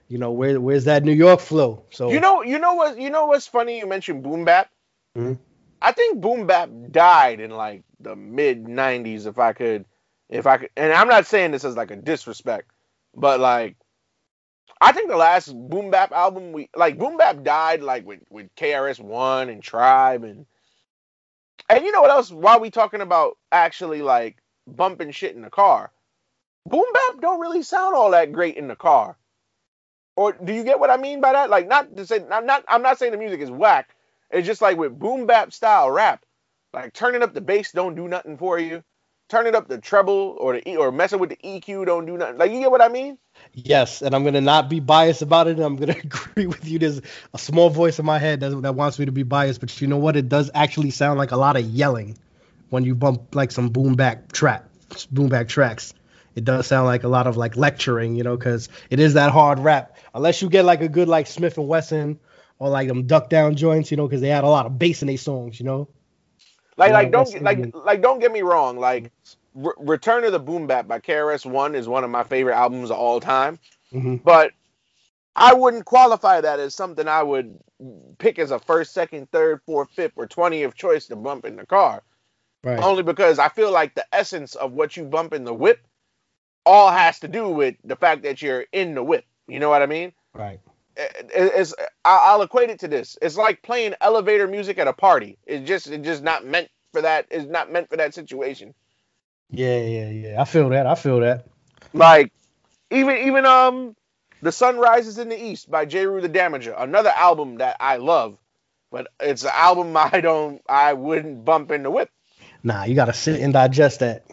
You 0.09 0.17
know, 0.17 0.31
where 0.31 0.59
where's 0.59 0.83
that 0.83 1.03
New 1.03 1.13
York 1.13 1.39
flow? 1.39 1.83
So 1.89 2.11
You 2.11 2.19
know, 2.19 2.43
you 2.43 2.59
know 2.59 2.73
what? 2.75 2.99
You 2.99 3.09
know 3.09 3.25
what's 3.27 3.47
funny? 3.47 3.79
You 3.79 3.87
mentioned 3.87 4.21
boom 4.21 4.43
bap. 4.43 4.69
Mhm. 5.17 5.39
I 5.81 5.91
think 5.93 6.19
boom 6.19 6.45
bap 6.45 6.69
died 6.91 7.39
in 7.39 7.51
like 7.51 7.83
the 8.01 8.15
mid 8.15 8.65
'90s. 8.65 9.25
If 9.25 9.39
I 9.39 9.53
could, 9.53 9.85
if 10.29 10.45
I 10.45 10.57
could, 10.57 10.69
and 10.75 10.91
I'm 10.91 11.07
not 11.07 11.25
saying 11.25 11.51
this 11.51 11.63
as 11.63 11.77
like 11.77 11.91
a 11.91 11.95
disrespect, 11.95 12.69
but 13.15 13.39
like, 13.39 13.77
I 14.81 14.91
think 14.91 15.09
the 15.09 15.15
last 15.15 15.53
boom 15.69 15.91
bap 15.91 16.11
album 16.11 16.51
we 16.51 16.69
like 16.75 16.97
boom 16.97 17.15
bap 17.15 17.43
died 17.43 17.81
like 17.81 18.05
with 18.05 18.19
with 18.29 18.53
KRS 18.55 18.99
One 18.99 19.47
and 19.49 19.63
Tribe 19.63 20.25
and 20.25 20.45
and 21.69 21.85
you 21.85 21.93
know 21.93 22.01
what 22.01 22.11
else? 22.11 22.29
While 22.29 22.59
we 22.59 22.69
talking 22.69 23.01
about 23.01 23.37
actually 23.53 24.01
like 24.01 24.37
bumping 24.67 25.11
shit 25.11 25.35
in 25.35 25.41
the 25.41 25.49
car, 25.49 25.91
boom 26.67 26.85
bap 26.93 27.21
don't 27.21 27.39
really 27.39 27.63
sound 27.63 27.95
all 27.95 28.11
that 28.11 28.31
great 28.31 28.57
in 28.57 28.67
the 28.67 28.75
car. 28.75 29.17
Or 30.15 30.31
do 30.33 30.53
you 30.53 30.63
get 30.63 30.79
what 30.79 30.89
I 30.89 30.97
mean 30.97 31.19
by 31.21 31.33
that? 31.33 31.49
Like, 31.49 31.67
not 31.67 31.95
to 31.97 32.05
say, 32.05 32.23
I'm 32.31 32.45
not, 32.45 32.63
I'm 32.67 32.81
not 32.81 32.97
saying 32.97 33.11
the 33.11 33.17
music 33.17 33.41
is 33.41 33.51
whack. 33.51 33.95
It's 34.31 34.47
just 34.47 34.61
like 34.61 34.77
with 34.77 34.97
boom 34.97 35.27
bap 35.27 35.53
style 35.53 35.91
rap, 35.91 36.25
like 36.73 36.93
turning 36.93 37.21
up 37.21 37.33
the 37.33 37.41
bass 37.41 37.71
don't 37.71 37.95
do 37.95 38.07
nothing 38.07 38.37
for 38.37 38.59
you. 38.59 38.83
Turning 39.27 39.55
up 39.55 39.67
the 39.67 39.79
treble 39.79 40.37
or 40.39 40.53
the 40.53 40.69
E 40.69 40.77
or 40.77 40.91
messing 40.91 41.19
with 41.19 41.31
the 41.31 41.37
EQ 41.37 41.87
don't 41.87 42.05
do 42.05 42.15
nothing. 42.15 42.37
Like, 42.37 42.51
you 42.51 42.59
get 42.59 42.69
what 42.69 42.81
I 42.81 42.89
mean? 42.89 43.17
Yes, 43.53 44.03
and 44.03 44.13
I'm 44.13 44.23
gonna 44.23 44.39
not 44.39 44.69
be 44.69 44.79
biased 44.79 45.23
about 45.23 45.47
it. 45.47 45.59
I'm 45.59 45.77
gonna 45.77 45.95
agree 46.03 46.45
with 46.45 46.67
you. 46.67 46.77
There's 46.77 47.01
a 47.33 47.37
small 47.37 47.69
voice 47.71 47.97
in 47.97 48.05
my 48.05 48.19
head 48.19 48.41
that, 48.41 48.51
that 48.61 48.75
wants 48.75 48.99
me 48.99 49.05
to 49.05 49.11
be 49.11 49.23
biased, 49.23 49.61
but 49.61 49.81
you 49.81 49.87
know 49.87 49.97
what? 49.97 50.15
It 50.15 50.29
does 50.29 50.51
actually 50.53 50.91
sound 50.91 51.17
like 51.17 51.31
a 51.31 51.37
lot 51.37 51.57
of 51.57 51.65
yelling 51.65 52.17
when 52.69 52.83
you 52.83 52.93
bump 52.93 53.33
like 53.33 53.51
some 53.51 53.69
boom 53.69 53.95
bap 53.95 54.31
trap, 54.31 54.69
boom 55.11 55.29
bap 55.29 55.47
tracks. 55.47 55.93
It 56.35 56.43
does 56.43 56.67
sound 56.67 56.85
like 56.85 57.03
a 57.03 57.07
lot 57.07 57.27
of 57.27 57.37
like 57.37 57.55
lecturing, 57.55 58.15
you 58.15 58.23
know, 58.23 58.35
because 58.37 58.69
it 58.89 58.99
is 58.99 59.13
that 59.13 59.31
hard 59.31 59.59
rap. 59.59 59.97
Unless 60.13 60.41
you 60.41 60.49
get 60.49 60.65
like 60.65 60.81
a 60.81 60.89
good 60.89 61.07
like 61.07 61.25
Smif-N-Wessun 61.27 62.17
or 62.59 62.69
like 62.69 62.87
them 62.87 63.07
duck 63.07 63.29
down 63.29 63.55
joints, 63.55 63.89
you 63.89 63.97
know, 63.97 64.07
because 64.07 64.21
they 64.21 64.27
had 64.29 64.43
a 64.43 64.49
lot 64.49 64.65
of 64.65 64.77
bass 64.77 65.01
in 65.01 65.07
their 65.07 65.17
songs, 65.17 65.59
you 65.59 65.65
know. 65.65 65.87
Like, 66.77 66.91
like 66.91 67.11
don't 67.11 67.25
that's- 67.31 67.41
like 67.41 67.73
like 67.85 68.01
don't 68.01 68.19
get 68.19 68.31
me 68.33 68.41
wrong. 68.41 68.77
Like, 68.77 69.11
Re- 69.53 69.71
Return 69.77 70.25
of 70.25 70.33
the 70.33 70.39
Boom 70.39 70.67
Bap 70.67 70.87
by 70.89 70.99
KRS 70.99 71.45
One 71.45 71.73
is 71.73 71.87
one 71.87 72.03
of 72.03 72.09
my 72.09 72.23
favorite 72.23 72.55
albums 72.55 72.91
of 72.91 72.97
all 72.97 73.19
time. 73.21 73.59
Mhm. 73.93 74.21
but 74.23 74.51
I 75.37 75.53
wouldn't 75.53 75.85
qualify 75.85 76.41
that 76.41 76.59
as 76.59 76.73
something 76.75 77.07
I 77.07 77.21
would 77.23 77.57
pick 78.17 78.39
as 78.39 78.51
a 78.51 78.59
first, 78.59 78.93
second, 78.93 79.29
third, 79.31 79.61
fourth, 79.65 79.89
fifth, 79.91 80.13
or 80.17 80.27
twentieth 80.27 80.75
choice 80.75 81.07
to 81.07 81.15
bump 81.15 81.45
in 81.45 81.55
the 81.55 81.65
car. 81.65 82.03
Right. 82.63 82.79
Only 82.79 83.03
because 83.03 83.37
I 83.37 83.47
feel 83.49 83.71
like 83.71 83.93
the 83.95 84.05
essence 84.11 84.55
of 84.55 84.73
what 84.73 84.97
you 84.97 85.03
bump 85.05 85.33
in 85.33 85.43
the 85.45 85.53
whip 85.53 85.79
all 86.65 86.91
has 86.91 87.19
to 87.19 87.27
do 87.27 87.49
with 87.49 87.75
the 87.83 87.95
fact 87.95 88.23
that 88.23 88.41
you're 88.41 88.65
in 88.71 88.95
the 88.95 89.03
whip. 89.03 89.25
You 89.47 89.59
know 89.59 89.69
what 89.69 89.81
I 89.81 89.85
mean? 89.85 90.13
Right. 90.33 90.59
It- 90.97 91.31
It's 91.33 91.73
I'll 92.03 92.41
equate 92.41 92.69
it 92.69 92.79
to 92.79 92.87
this. 92.87 93.17
It's 93.21 93.37
like 93.37 93.61
playing 93.61 93.95
elevator 94.01 94.47
music 94.47 94.77
at 94.77 94.87
a 94.87 94.93
party. 94.93 95.37
It's 95.45 95.67
just 95.67 95.87
it's 95.87 96.05
just 96.05 96.23
not 96.23 96.45
meant 96.45 96.69
for 96.93 97.01
that. 97.01 97.27
It's 97.29 97.49
not 97.49 97.71
meant 97.71 97.89
for 97.89 97.97
that 97.97 98.13
situation. 98.13 98.73
Yeah, 99.49 99.79
yeah, 99.79 100.09
yeah. 100.09 100.41
I 100.41 100.45
feel 100.45 100.69
that. 100.69 100.87
I 100.87 100.95
feel 100.95 101.19
that. 101.19 101.45
Like 101.93 102.31
even 102.91 103.17
even 103.27 103.45
um 103.45 103.95
The 104.41 104.51
Sun 104.51 104.77
Rises 104.77 105.17
in 105.17 105.29
the 105.29 105.41
East 105.41 105.69
by 105.69 105.85
Jeru 105.85 106.21
the 106.21 106.29
Damaja, 106.29 106.81
another 106.81 107.11
album 107.15 107.57
that 107.57 107.77
I 107.79 107.97
love, 107.97 108.37
but 108.91 109.07
it's 109.19 109.43
an 109.43 109.51
album 109.53 109.95
I 109.97 110.21
don't 110.21 110.61
I 110.67 110.93
wouldn't 110.93 111.45
bump 111.45 111.71
in 111.71 111.83
the 111.83 111.91
whip. 111.91 112.09
Nah, 112.63 112.85
you 112.85 112.95
gotta 112.95 113.13
sit 113.13 113.39
and 113.41 113.53
digest 113.53 113.99
that. 113.99 114.23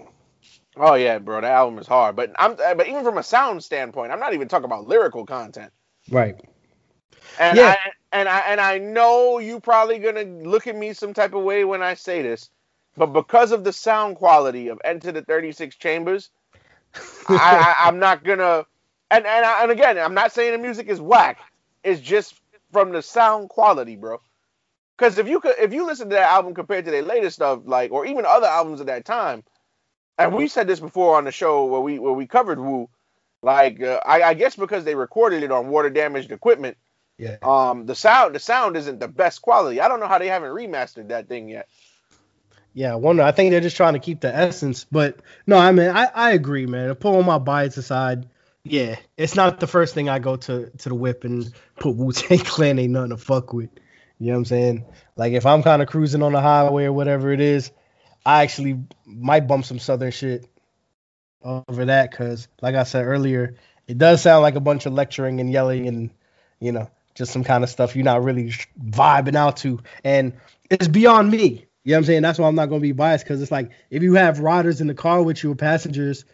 Oh 0.76 0.94
yeah, 0.94 1.18
bro, 1.20 1.40
the 1.42 1.48
album 1.48 1.78
is 1.78 1.86
hard. 1.88 2.16
But 2.16 2.32
I'm 2.36 2.52
uh, 2.52 2.74
but 2.74 2.88
even 2.88 3.04
from 3.04 3.18
a 3.18 3.22
sound 3.24 3.64
standpoint, 3.64 4.12
I'm 4.12 4.20
not 4.20 4.34
even 4.34 4.48
talking 4.48 4.66
about 4.66 4.88
lyrical 4.88 5.26
content. 5.26 5.72
Right. 6.10 6.36
And 7.38 7.58
Yeah. 7.58 7.60
I 7.60 7.76
and 8.12 8.28
I 8.28 8.40
and 8.40 8.60
I 8.60 8.78
know 8.78 9.38
you 9.38 9.60
probably 9.60 9.98
gonna 9.98 10.24
look 10.24 10.66
at 10.68 10.76
me 10.76 10.92
some 10.94 11.14
type 11.14 11.34
of 11.34 11.44
way 11.44 11.64
when 11.64 11.82
I 11.82 11.94
say 11.94 12.22
this, 12.22 12.50
but 12.96 13.08
because 13.08 13.52
of 13.52 13.64
the 13.64 13.72
sound 13.72 14.16
quality 14.16 14.68
of 14.68 14.80
Enter 14.84 15.12
the 15.12 15.22
36 15.22 15.76
Chambers, 15.76 16.30
I, 17.34 17.74
I, 17.80 17.86
I'm 17.88 17.98
not 18.00 18.24
gonna. 18.24 18.66
And 19.10 19.26
and 19.26 19.46
I, 19.46 19.62
and 19.62 19.72
again, 19.72 19.98
I'm 19.98 20.14
not 20.14 20.32
saying 20.32 20.52
the 20.52 20.58
music 20.58 20.88
is 20.88 21.00
whack. 21.00 21.40
It's 21.84 22.00
just 22.00 22.34
from 22.72 22.92
the 22.92 23.02
sound 23.02 23.50
quality, 23.50 23.96
bro. 23.96 24.18
Because 24.98 25.18
if 25.18 25.28
you 25.28 25.40
could, 25.40 25.56
if 25.58 25.72
you 25.72 25.86
listen 25.86 26.08
to 26.10 26.16
that 26.16 26.30
album 26.32 26.54
compared 26.54 26.84
to 26.86 26.90
their 26.92 27.02
latest 27.02 27.36
stuff, 27.36 27.60
like 27.64 27.92
or 27.92 28.06
even 28.06 28.26
other 28.26 28.46
albums 28.46 28.80
at 28.80 28.86
that 28.88 29.04
time, 29.04 29.44
and 30.28 30.34
we 30.34 30.48
said 30.48 30.66
this 30.66 30.80
before 30.80 31.16
on 31.16 31.24
the 31.24 31.32
show 31.32 31.66
where 31.66 31.80
we 31.80 31.98
where 31.98 32.12
we 32.12 32.26
covered 32.26 32.58
Wu, 32.58 32.88
like 33.42 33.82
uh, 33.82 34.00
I, 34.04 34.22
I 34.22 34.34
guess 34.34 34.56
because 34.56 34.84
they 34.84 34.94
recorded 34.94 35.42
it 35.42 35.50
on 35.52 35.68
water 35.68 35.90
damaged 35.90 36.32
equipment 36.32 36.76
Yeah. 37.18 37.36
um 37.42 37.86
the 37.86 37.94
sound 37.94 38.34
the 38.34 38.40
sound 38.40 38.76
isn't 38.76 39.00
the 39.00 39.08
best 39.08 39.42
quality 39.42 39.80
i 39.80 39.88
don't 39.88 40.00
know 40.00 40.08
how 40.08 40.18
they 40.18 40.28
haven't 40.28 40.50
remastered 40.50 41.08
that 41.08 41.28
thing 41.28 41.48
yet 41.48 41.68
Yeah, 42.74 42.92
I 42.92 42.96
wonder. 42.96 43.22
I 43.22 43.32
think 43.32 43.50
they're 43.50 43.60
just 43.60 43.76
trying 43.76 43.92
to 43.94 43.98
keep 43.98 44.20
the 44.20 44.34
essence. 44.34 44.84
But 44.90 45.18
no, 45.46 45.58
I 45.58 45.72
mean, 45.72 45.90
I, 45.90 46.06
I 46.06 46.30
agree, 46.32 46.66
man. 46.66 46.94
Pulling 46.94 47.26
my 47.26 47.38
bias 47.38 47.76
aside, 47.76 48.28
yeah, 48.64 48.96
it's 49.16 49.34
not 49.34 49.60
the 49.60 49.66
first 49.66 49.94
thing 49.94 50.08
I 50.08 50.18
go 50.20 50.36
to 50.36 50.70
to 50.70 50.88
the 50.88 50.94
whip 50.94 51.24
and 51.24 51.52
put 51.78 51.96
Wu 51.96 52.12
Tang 52.12 52.38
Clan 52.52 52.78
ain't 52.78 52.92
nothing 52.92 53.10
to 53.10 53.16
fuck 53.18 53.52
with. 53.52 53.68
You 54.18 54.28
know 54.28 54.32
what 54.34 54.38
I'm 54.38 54.44
saying? 54.46 54.84
Like 55.16 55.32
if 55.34 55.44
I'm 55.46 55.62
kind 55.62 55.82
of 55.82 55.88
cruising 55.88 56.22
on 56.22 56.32
the 56.32 56.40
highway 56.40 56.84
or 56.84 56.92
whatever 56.92 57.30
it 57.32 57.40
is, 57.40 57.72
I 58.24 58.42
actually 58.42 58.80
might 59.04 59.46
bump 59.46 59.64
some 59.64 59.78
southern 59.78 60.10
shit 60.10 60.46
over 61.42 61.86
that 61.86 62.10
because, 62.10 62.48
like 62.60 62.74
I 62.74 62.84
said 62.84 63.04
earlier, 63.04 63.56
it 63.88 63.98
does 63.98 64.22
sound 64.22 64.42
like 64.42 64.54
a 64.54 64.60
bunch 64.60 64.86
of 64.86 64.92
lecturing 64.92 65.40
and 65.40 65.50
yelling 65.50 65.88
and 65.88 66.10
you 66.60 66.72
know 66.72 66.90
just 67.14 67.32
some 67.32 67.44
kind 67.44 67.62
of 67.62 67.70
stuff 67.70 67.94
you're 67.94 68.04
not 68.04 68.22
really 68.22 68.52
vibing 68.82 69.36
out 69.36 69.58
to, 69.58 69.80
and 70.04 70.34
it's 70.70 70.88
beyond 70.88 71.30
me. 71.30 71.66
You 71.84 71.90
know 71.90 71.96
what 71.96 71.98
I'm 71.98 72.04
saying? 72.04 72.22
That's 72.22 72.38
why 72.38 72.46
I'm 72.46 72.54
not 72.54 72.66
gonna 72.66 72.80
be 72.80 72.92
biased 72.92 73.24
because 73.24 73.42
it's 73.42 73.50
like 73.50 73.70
if 73.90 74.02
you 74.02 74.14
have 74.14 74.38
riders 74.38 74.80
in 74.80 74.86
the 74.86 74.94
car 74.94 75.22
with 75.22 75.42
you 75.42 75.52
or 75.52 75.56
passengers 75.56 76.24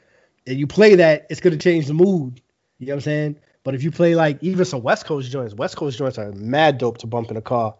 and 0.46 0.58
you 0.58 0.66
play 0.66 0.96
that, 0.96 1.26
it's 1.30 1.40
gonna 1.40 1.56
change 1.56 1.86
the 1.86 1.94
mood. 1.94 2.42
You 2.78 2.86
know 2.86 2.92
what 2.92 2.96
I'm 2.96 3.00
saying? 3.00 3.36
But 3.64 3.74
if 3.74 3.82
you 3.82 3.90
play 3.90 4.14
like 4.14 4.42
even 4.42 4.64
some 4.64 4.82
West 4.82 5.06
Coast 5.06 5.30
joints, 5.30 5.54
West 5.54 5.76
Coast 5.76 5.98
joints 5.98 6.18
are 6.18 6.32
mad 6.32 6.78
dope 6.78 6.98
to 6.98 7.06
bump 7.06 7.30
in 7.30 7.36
a 7.36 7.42
car. 7.42 7.76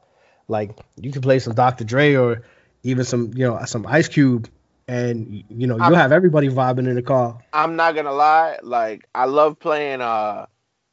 Like 0.49 0.79
you 0.97 1.13
can 1.13 1.23
play 1.23 1.39
some 1.39 1.55
Dr. 1.55 1.85
Dre 1.85 2.15
or 2.15 2.43
even 2.89 3.05
some 3.05 3.33
you 3.35 3.47
know 3.47 3.65
some 3.67 3.87
Ice 3.87 4.09
Cube, 4.09 4.49
and 4.89 5.45
you 5.51 5.67
know 5.67 5.79
you'll 5.79 5.97
have 5.97 6.13
everybody 6.13 6.49
vibing 6.49 6.89
in 6.89 6.95
the 6.97 7.03
car. 7.03 7.39
i'm 7.53 7.77
not 7.77 7.95
gonna 7.95 8.13
lie 8.13 8.59
like 8.63 9.09
i 9.15 9.25
love 9.27 9.59
playing 9.59 10.01
uh 10.03 10.47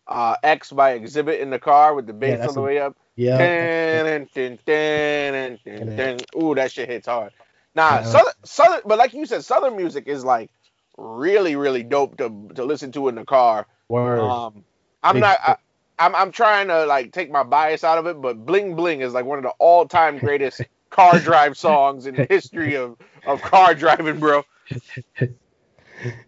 uh 0.07 0.35
x 0.43 0.71
by 0.71 0.99
Xzibit 0.99 1.39
in 1.39 1.49
the 1.51 1.59
car 1.59 1.95
with 1.95 2.07
the 2.07 2.13
bass 2.13 2.39
that's 2.39 2.47
on 2.47 2.55
the 2.55 2.61
a- 2.61 2.63
way 2.63 2.79
up 2.79 2.97
Yeah. 3.15 3.37
Dun, 3.37 3.69
dun, 3.91 4.59
dun, 4.65 5.59
dun, 5.65 5.91
dun, 5.95 6.25
ooh 6.41 6.55
that 6.55 6.71
shit 6.71 6.89
hits 6.89 7.07
hard 7.07 7.31
nah 7.75 8.01
Yeah. 8.01 8.03
southern, 8.03 8.33
southern 8.45 8.81
but 8.85 8.97
like 8.99 9.13
you 9.13 9.25
said 9.25 9.43
southern 9.45 9.77
music 9.77 10.07
is 10.07 10.25
like 10.25 10.51
really 10.97 11.55
really 11.55 11.83
dope 11.83 12.17
to 12.17 12.49
to 12.55 12.65
listen 12.65 12.91
to 12.93 13.09
in 13.09 13.15
the 13.15 13.25
car 13.25 13.65
Word. 13.89 14.19
Um, 14.19 14.65
I'm 15.03 15.15
Big 15.15 15.21
not. 15.21 15.39
I. 15.41 15.55
I'm 15.99 16.15
I'm 16.15 16.31
trying 16.31 16.67
to 16.69 16.85
like 16.85 17.13
take 17.13 17.31
my 17.31 17.43
bias 17.43 17.83
out 17.83 17.97
of 17.99 18.07
it, 18.07 18.21
but 18.21 18.45
"Bling 18.45 18.75
Bling" 18.75 19.01
is 19.01 19.13
like 19.13 19.25
one 19.25 19.37
of 19.39 19.43
the 19.43 19.53
all-time 19.59 20.19
greatest 20.21 20.65
car 20.89 21.19
drive 21.19 21.57
songs 21.57 22.05
in 22.05 22.15
the 22.15 22.25
history 22.29 22.75
of 22.75 22.97
of 23.25 23.41
car 23.41 23.73
driving, 23.73 24.19
bro. 24.19 24.43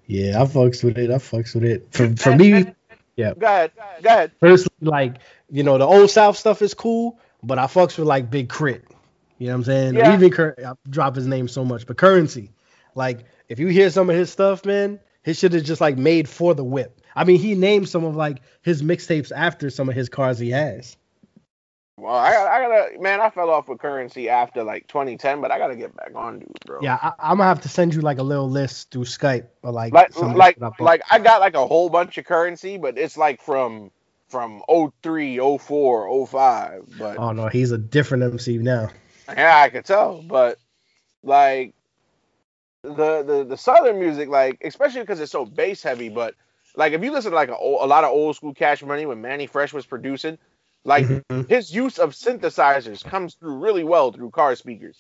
yeah, 0.05 0.41
I 0.41 0.45
fucks 0.45 0.84
with 0.84 0.97
it. 0.97 1.10
I 1.12 1.16
fucks 1.16 1.53
with 1.53 1.64
it. 1.64 1.88
For 1.91 2.16
for 2.16 2.36
me, 2.36 2.66
yeah. 3.16 3.34
Go 3.38 3.45
ahead, 3.45 3.72
go 4.01 4.10
ahead. 4.10 4.32
personally, 4.39 4.70
like 4.82 5.16
you 5.49 5.64
know, 5.64 5.78
the 5.78 5.86
old 5.86 6.10
South 6.10 6.38
stuff 6.38 6.62
is 6.62 6.74
cool, 6.74 7.20
but 7.43 7.58
I 7.60 7.66
fucks 7.66 7.97
with 7.97 8.08
like 8.08 8.30
Big 8.30 8.49
Crit. 8.49 8.86
You 9.38 9.47
know 9.47 9.53
what 9.53 9.58
I'm 9.60 9.64
saying? 9.66 9.95
Or 9.97 9.99
Yeah. 9.99 10.14
Even 10.14 10.32
Cur- 10.32 10.55
I 10.66 10.74
drop 10.89 11.16
his 11.16 11.28
name 11.28 11.47
so 11.47 11.64
much, 11.64 11.86
but 11.86 11.97
Currency, 11.97 12.51
like 12.95 13.26
if 13.49 13.60
you 13.60 13.68
hear 13.68 13.89
some 13.89 14.10
of 14.10 14.16
his 14.16 14.32
stuff, 14.32 14.66
man, 14.66 14.99
his 15.24 15.38
shit 15.38 15.53
is 15.53 15.64
just 15.64 15.80
like 15.82 15.97
made 15.97 16.28
for 16.28 16.55
the 16.55 16.64
whip. 16.64 16.99
I 17.16 17.24
mean, 17.24 17.39
he 17.39 17.55
named 17.55 17.89
some 17.89 18.03
of 18.03 18.16
like 18.16 18.41
his 18.62 18.82
mixtapes 18.82 19.32
after 19.36 19.70
some 19.70 19.89
of 19.89 19.95
his 19.95 20.10
cars 20.10 20.39
he 20.39 20.49
has. 20.51 20.97
Well, 21.98 22.14
I 22.14 22.32
got, 22.32 22.48
I 22.48 22.62
gotta, 22.62 23.00
man, 23.00 23.22
I 23.22 23.30
fell 23.32 23.50
off 23.50 23.68
with 23.68 23.80
currency 23.80 24.30
after 24.30 24.64
like 24.64 24.88
2010, 24.88 25.41
but 25.41 25.52
I 25.52 25.58
gotta 25.58 25.76
get 25.76 25.95
back 25.95 26.12
on, 26.14 26.39
dude, 26.39 26.60
bro. 26.64 26.80
Yeah, 26.82 27.00
I, 27.02 27.14
I'm 27.18 27.38
gonna 27.38 27.50
have 27.50 27.62
to 27.62 27.70
send 27.70 27.95
you 27.95 28.02
like 28.02 28.20
a 28.20 28.24
little 28.24 28.48
list 28.48 28.91
through 28.91 29.06
Skype 29.06 29.48
or 29.64 29.72
like 29.72 29.93
like 29.93 30.14
like 30.36 30.62
I 30.62 30.72
like 30.80 31.02
I 31.10 31.18
got 31.18 31.41
like 31.41 31.56
a 31.56 31.66
whole 31.66 31.89
bunch 31.89 32.20
of 32.20 32.26
currency, 32.26 32.78
but 32.78 33.00
it's 33.00 33.18
like 33.18 33.41
from 33.41 33.89
from 34.30 34.62
03, 35.02 35.39
04, 35.58 36.28
05. 36.28 36.86
But 37.00 37.18
Oh 37.18 37.32
no, 37.32 37.48
he's 37.48 37.72
a 37.72 37.80
different 37.80 38.24
MC 38.24 38.60
now. 38.60 38.89
Yeah, 39.28 39.60
I 39.60 39.70
could 39.70 39.86
tell, 39.86 40.22
but 40.22 40.60
like 41.24 41.74
the 42.84 43.24
the 43.24 43.43
the 43.43 43.58
southern 43.58 44.00
music, 44.00 44.30
like 44.30 44.62
especially 44.64 45.02
because 45.02 45.20
it's 45.20 45.32
so 45.32 45.45
bass 45.45 45.82
heavy. 45.82 46.10
But 46.10 46.36
like 46.76 46.93
if 46.93 47.04
you 47.04 47.12
listen 47.12 47.32
to 47.32 47.36
like 47.36 47.50
a 47.50 47.54
lot 47.56 48.04
of 48.04 48.12
old 48.12 48.36
school 48.36 48.54
Cash 48.54 48.84
Money 48.84 49.08
when 49.08 49.20
Mannie 49.20 49.48
Fresh 49.48 49.74
was 49.74 49.88
producing, 49.88 50.38
like 50.88 51.13
Mhm. 51.29 51.47
his 51.47 51.73
use 51.73 51.99
of 51.99 52.13
synthesizers 52.13 53.05
comes 53.05 53.35
through 53.35 53.59
really 53.59 53.85
well 53.85 54.13
through 54.13 54.31
car 54.31 54.55
speakers. 54.57 54.97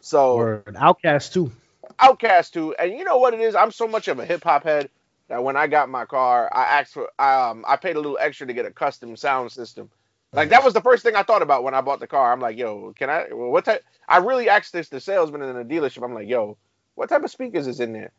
So 0.00 0.52
Word. 0.64 0.66
OutKast 0.66 1.32
too. 1.32 1.52
OutKast 2.00 2.52
too, 2.52 2.74
and 2.78 2.92
you 2.92 3.04
know 3.04 3.18
what 3.18 3.34
it 3.34 3.40
is? 3.40 3.54
I'm 3.56 3.72
so 3.72 3.88
much 3.88 4.08
of 4.08 4.18
a 4.20 4.26
hip 4.26 4.44
hop 4.44 4.64
head 4.64 4.90
that 5.28 5.44
when 5.44 5.56
I 5.56 5.68
got 5.68 5.90
my 5.90 6.06
car, 6.06 6.50
I 6.52 6.80
asked 6.80 6.94
for 6.94 7.04
um 7.20 7.64
I 7.68 7.76
paid 7.76 7.96
a 7.96 8.00
little 8.00 8.18
extra 8.20 8.46
to 8.48 8.54
get 8.54 8.66
a 8.66 8.72
custom 8.72 9.16
sound 9.16 9.52
system. 9.52 9.90
Like 10.34 10.50
that 10.50 10.64
was 10.64 10.74
the 10.74 10.82
first 10.82 11.04
thing 11.04 11.16
I 11.16 11.24
thought 11.24 11.42
about 11.42 11.64
when 11.64 11.74
I 11.74 11.82
bought 11.82 12.00
the 12.00 12.08
car. 12.08 12.32
I'm 12.32 12.40
like, 12.40 12.58
yo, 12.58 12.94
can 12.98 13.10
I? 13.10 13.26
What 13.32 13.66
type? 13.66 13.84
I 14.08 14.18
really 14.18 14.48
asked 14.50 14.72
this 14.74 14.90
the 14.90 15.00
salesman 15.00 15.42
in 15.42 15.56
the 15.56 15.64
dealership. 15.64 16.04
I'm 16.04 16.14
like, 16.14 16.28
yo, 16.28 16.58
what 16.96 17.10
type 17.10 17.24
of 17.24 17.30
speakers 17.32 17.66
is 17.68 17.80
in 17.80 17.92
there? 17.94 18.12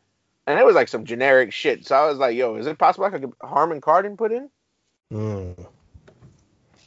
And 0.46 0.58
it 0.58 0.66
was 0.66 0.74
like 0.76 0.88
some 0.88 1.06
generic 1.06 1.52
shit. 1.52 1.86
So 1.86 1.96
I 1.96 2.06
was 2.08 2.18
like, 2.18 2.36
yo, 2.36 2.56
is 2.56 2.66
it 2.66 2.78
possible 2.78 3.06
I 3.06 3.10
could 3.10 3.22
get 3.22 3.30
Harman 3.42 3.80
Kardon 3.80 4.16
put 4.18 4.32
in? 4.32 4.50
Mm, 5.12 5.66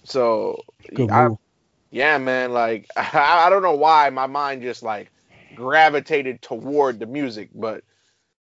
So 0.06 0.64
I- 1.10 1.30
yeah, 1.92 2.18
man. 2.18 2.54
Like 2.54 2.88
I, 2.98 3.46
I 3.48 3.50
don't 3.50 3.64
know 3.64 3.76
why 3.76 4.10
my 4.10 4.28
mind 4.28 4.62
just 4.64 4.84
like 4.84 5.12
gravitated 5.54 6.42
toward 6.42 7.00
the 7.00 7.06
music, 7.08 7.50
but 7.54 7.84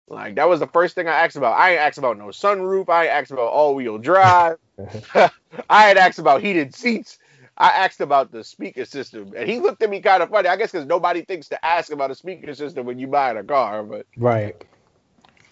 like 0.08 0.36
that 0.36 0.50
was 0.50 0.60
the 0.60 0.68
first 0.68 0.96
thing 0.96 1.08
I 1.08 1.14
asked 1.26 1.38
about. 1.38 1.58
I 1.58 1.72
ain't 1.72 1.82
asked 1.82 1.98
about 2.00 2.18
no 2.18 2.28
sunroof. 2.28 2.90
I 2.90 3.08
asked 3.08 3.32
about 3.32 3.50
all 3.52 3.76
wheel 3.76 3.98
drive. 3.98 4.58
I 5.16 5.30
had 5.70 5.98
asked 5.98 6.20
about 6.20 6.42
heated 6.42 6.76
seats. 6.76 7.20
I 7.58 7.70
asked 7.70 8.02
about 8.02 8.32
the 8.32 8.44
speaker 8.44 8.86
system, 8.86 9.34
and 9.38 9.50
he 9.50 9.60
looked 9.60 9.84
at 9.84 9.90
me 9.90 10.02
kind 10.02 10.24
of 10.24 10.30
funny. 10.30 10.50
I 10.50 10.58
guess 10.58 10.72
because 10.72 10.88
nobody 10.88 11.24
thinks 11.24 11.50
to 11.50 11.66
ask 11.66 11.92
about 11.92 12.12
a 12.12 12.16
speaker 12.16 12.54
system 12.56 12.86
when 12.86 13.00
you 13.00 13.08
buy 13.08 13.32
a 13.32 13.44
car. 13.44 13.84
But 13.84 14.08
Right. 14.18 14.66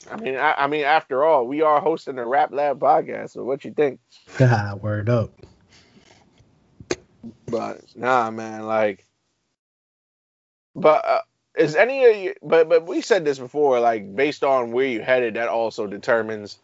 I 0.10 0.16
mean, 0.18 0.36
I, 0.36 0.54
I 0.54 0.68
mean, 0.68 0.84
after 0.84 1.24
all, 1.24 1.46
we 1.48 1.62
are 1.62 1.80
hosting 1.80 2.18
a 2.18 2.26
Rap 2.26 2.52
Lab 2.52 2.80
podcast. 2.80 3.32
So 3.32 3.44
what 3.44 3.64
you 3.66 3.72
think? 3.72 4.00
God 4.38 4.82
word 4.82 5.10
up. 5.10 5.32
But 7.48 7.82
nah, 7.96 8.32
man, 8.32 8.66
like, 8.66 9.06
but 10.76 11.06
uh, 11.06 11.22
is 11.56 11.76
any 11.76 12.06
of 12.06 12.16
you? 12.16 12.34
But 12.42 12.70
but 12.70 12.88
we 12.88 13.02
said 13.02 13.26
this 13.26 13.38
before, 13.38 13.80
like 13.80 14.16
based 14.16 14.44
on 14.44 14.72
where 14.72 14.88
you 14.88 15.02
headed, 15.02 15.36
that 15.36 15.50
also 15.50 15.86
determines 15.86 16.58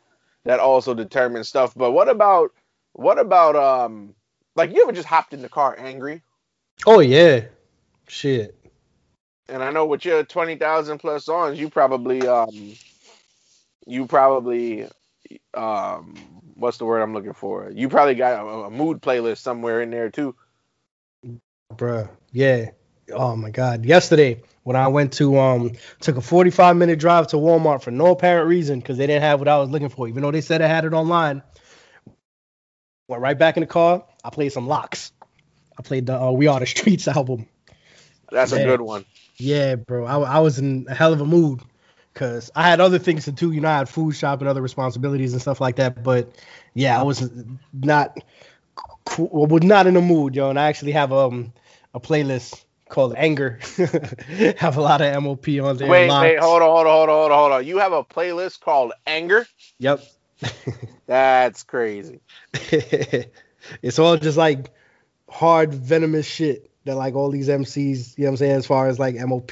that 0.45 0.59
also 0.59 0.93
determines 0.93 1.47
stuff. 1.47 1.73
But 1.75 1.91
what 1.91 2.09
about 2.09 2.51
what 2.93 3.19
about 3.19 3.55
um 3.55 4.15
like 4.55 4.73
you 4.73 4.81
ever 4.81 4.93
just 4.93 5.07
hopped 5.07 5.33
in 5.33 5.41
the 5.41 5.49
car 5.49 5.75
angry? 5.77 6.21
Oh 6.85 6.99
yeah. 6.99 7.41
Shit. 8.07 8.55
And 9.49 9.61
I 9.63 9.71
know 9.71 9.85
with 9.85 10.05
your 10.05 10.23
twenty 10.23 10.55
thousand 10.55 10.99
plus 10.99 11.25
songs, 11.25 11.59
you 11.59 11.69
probably 11.69 12.25
um 12.27 12.73
you 13.87 14.05
probably 14.05 14.87
um 15.53 16.15
what's 16.55 16.77
the 16.77 16.85
word 16.85 17.01
I'm 17.01 17.13
looking 17.13 17.33
for? 17.33 17.71
You 17.71 17.89
probably 17.89 18.15
got 18.15 18.45
a, 18.45 18.49
a 18.65 18.69
mood 18.69 19.01
playlist 19.01 19.37
somewhere 19.37 19.81
in 19.81 19.89
there 19.89 20.09
too. 20.09 20.35
Bruh. 21.73 22.09
Yeah. 22.31 22.71
Oh 23.13 23.35
my 23.35 23.51
God. 23.51 23.85
Yesterday, 23.85 24.41
when 24.63 24.75
I 24.75 24.87
went 24.89 25.13
to 25.13 25.37
um 25.37 25.71
took 25.99 26.17
a 26.17 26.21
45 26.21 26.75
minute 26.75 26.99
drive 26.99 27.27
to 27.27 27.37
Walmart 27.37 27.81
for 27.81 27.91
no 27.91 28.07
apparent 28.07 28.47
reason 28.47 28.79
because 28.79 28.97
they 28.97 29.07
didn't 29.07 29.23
have 29.23 29.39
what 29.39 29.47
I 29.47 29.57
was 29.57 29.69
looking 29.69 29.89
for, 29.89 30.07
even 30.07 30.21
though 30.23 30.31
they 30.31 30.41
said 30.41 30.61
I 30.61 30.67
had 30.67 30.85
it 30.85 30.93
online. 30.93 31.41
Went 33.07 33.23
right 33.23 33.37
back 33.39 33.55
in 33.55 33.61
the 33.61 33.67
car. 33.67 34.03
I 34.23 34.29
played 34.29 34.51
some 34.51 34.67
LOX. 34.67 35.13
I 35.79 35.81
played 35.81 36.07
the 36.07 36.21
uh, 36.21 36.31
We 36.31 36.47
Are 36.47 36.59
the 36.59 36.65
Streets 36.65 37.07
album. 37.07 37.47
That's 38.29 38.51
a 38.51 38.61
good 38.61 38.81
one. 38.81 39.05
Yeah, 39.37 39.75
bro. 39.75 40.05
I, 40.05 40.19
I 40.19 40.39
was 40.39 40.59
in 40.59 40.87
a 40.89 40.95
hell 40.95 41.13
of 41.13 41.21
a 41.21 41.25
mood 41.25 41.61
because 42.17 42.49
I 42.55 42.63
had 42.63 42.81
other 42.81 42.97
things 42.97 43.25
to 43.25 43.31
do. 43.31 43.51
You 43.51 43.61
know, 43.61 43.69
I 43.69 43.77
had 43.77 43.89
food 43.89 44.13
shop 44.13 44.39
and 44.39 44.49
other 44.49 44.61
responsibilities 44.61 45.33
and 45.33 45.41
stuff 45.41 45.61
like 45.61 45.75
that. 45.75 46.03
But 46.03 46.31
yeah, 46.73 46.99
I 46.99 47.03
was 47.03 47.29
not 47.71 48.17
was 49.19 49.63
not 49.63 49.85
in 49.85 49.93
the 49.93 50.01
mood, 50.01 50.35
yo. 50.35 50.49
And 50.49 50.59
I 50.59 50.67
actually 50.67 50.93
have 50.93 51.13
um 51.13 51.53
a 51.93 51.99
playlist 51.99 52.63
called 52.89 53.13
Anger. 53.15 53.59
have 54.57 54.77
a 54.77 54.81
lot 54.81 55.01
of 55.01 55.23
MOP 55.23 55.47
on 55.61 55.77
there. 55.77 55.87
Wait, 55.87 56.09
wait, 56.09 56.39
hold 56.39 56.63
on, 56.63 56.69
hold 56.69 56.87
on, 56.87 56.91
hold 56.91 57.09
on, 57.09 57.15
hold 57.15 57.31
on, 57.31 57.37
hold 57.37 57.51
on. 57.51 57.67
You 57.67 57.77
have 57.77 57.93
a 57.93 58.03
playlist 58.03 58.61
called 58.61 58.93
Anger? 59.05 59.45
Yep. 59.77 60.03
That's 61.05 61.63
crazy. 61.63 62.19
it's 62.53 63.99
all 63.99 64.17
just 64.17 64.37
like 64.37 64.71
hard 65.29 65.71
venomous 65.71 66.25
shit 66.25 66.71
that 66.85 66.95
like 66.95 67.13
all 67.13 67.29
these 67.29 67.47
MCs, 67.47 68.17
you 68.17 68.23
know 68.23 68.29
what 68.29 68.33
I'm 68.33 68.37
saying, 68.37 68.51
as 68.53 68.65
far 68.65 68.87
as 68.87 68.97
like 68.97 69.15
MOP 69.15 69.51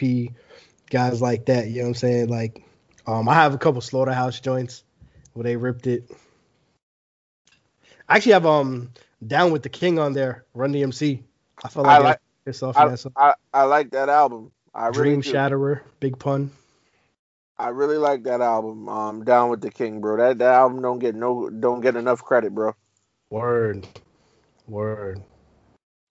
guys 0.89 1.21
like 1.21 1.45
that, 1.45 1.67
you 1.67 1.77
know 1.77 1.83
what 1.83 1.87
I'm 1.89 1.95
saying? 1.95 2.29
Like 2.29 2.63
um 3.07 3.29
I 3.29 3.33
have 3.33 3.53
a 3.53 3.57
couple 3.57 3.81
slaughterhouse 3.81 4.39
joints 4.39 4.83
where 5.33 5.43
they 5.43 5.55
ripped 5.55 5.87
it. 5.87 6.09
I 8.07 8.17
actually 8.17 8.33
have 8.33 8.45
um 8.45 8.91
down 9.25 9.51
with 9.51 9.63
the 9.63 9.69
king 9.69 9.99
on 9.99 10.13
there, 10.13 10.45
Run 10.53 10.73
DMC. 10.73 11.23
I 11.63 11.69
felt 11.69 11.87
I 11.87 11.97
like, 11.97 12.03
like- 12.03 12.19
it's 12.45 12.61
off 12.61 12.77
I, 12.77 12.87
that 12.87 12.99
song. 12.99 13.13
I, 13.17 13.33
I 13.53 13.63
like 13.63 13.91
that 13.91 14.09
album. 14.09 14.51
I 14.73 14.87
really 14.87 15.01
Dream 15.01 15.21
do. 15.21 15.31
Shatterer, 15.31 15.81
Big 15.99 16.19
Pun. 16.19 16.51
I 17.57 17.69
really 17.69 17.97
like 17.97 18.23
that 18.23 18.41
album. 18.41 18.89
Um, 18.89 19.23
Down 19.23 19.49
with 19.49 19.61
the 19.61 19.71
King, 19.71 20.01
bro. 20.01 20.17
That 20.17 20.37
that 20.39 20.53
album 20.53 20.81
don't 20.81 20.99
get 20.99 21.15
no 21.15 21.49
don't 21.49 21.81
get 21.81 21.95
enough 21.95 22.21
credit, 22.21 22.53
bro. 22.53 22.75
Word. 23.29 23.87
Word. 24.67 25.23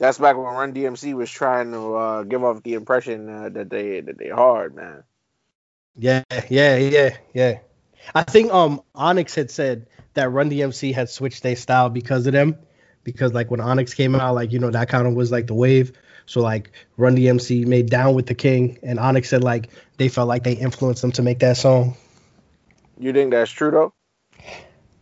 That's 0.05 0.19
back 0.19 0.37
when 0.37 0.45
Run 0.45 0.75
DMC 0.75 1.15
was 1.15 1.31
trying 1.31 1.73
to 1.73 1.95
uh, 1.95 2.23
give 2.25 2.45
off 2.45 2.63
the 2.63 2.75
impression 2.75 3.27
uh, 3.27 3.49
that 3.49 3.71
they 3.71 4.01
that 4.01 4.19
they 4.19 4.29
hard, 4.29 4.77
man. 4.77 5.03
Yeah, 5.97 6.25
yeah, 6.51 6.77
yeah, 6.77 7.17
yeah. 7.33 7.61
I 8.15 8.23
think 8.25 8.53
um 8.53 8.83
Onyx 8.95 9.35
had 9.35 9.51
said 9.51 9.87
that 10.13 10.31
Run 10.31 10.51
DMC 10.51 10.95
had 10.95 11.09
switched 11.09 11.43
their 11.43 11.57
style 11.57 11.89
because 11.89 12.27
of 12.27 12.35
them. 12.35 12.59
Because 13.03 13.33
like 13.33 13.51
when 13.51 13.63
Onyx 13.63 13.95
came 13.95 14.15
out, 14.15 14.35
like 14.35 14.53
you 14.53 14.59
know 14.59 14.71
that 14.71 14.91
kind 14.91 15.07
of 15.07 15.15
was 15.15 15.33
like 15.33 15.47
the 15.47 15.55
wave. 15.55 15.93
So 16.27 16.43
like 16.43 16.73
Run 16.99 17.17
DMC 17.17 17.65
made 17.65 17.89
Down 17.89 18.15
with 18.15 18.27
the 18.27 18.35
King, 18.35 18.79
and 18.83 19.01
Onyx 19.01 19.31
said 19.31 19.43
like 19.43 19.71
they 19.97 20.11
felt 20.11 20.29
like 20.29 20.45
they 20.45 20.53
influenced 20.53 21.01
them 21.01 21.13
to 21.13 21.23
make 21.23 21.39
that 21.39 21.57
song. 21.57 21.97
You 22.99 23.15
think 23.15 23.31
that's 23.31 23.51
true 23.51 23.71
though? 23.71 23.95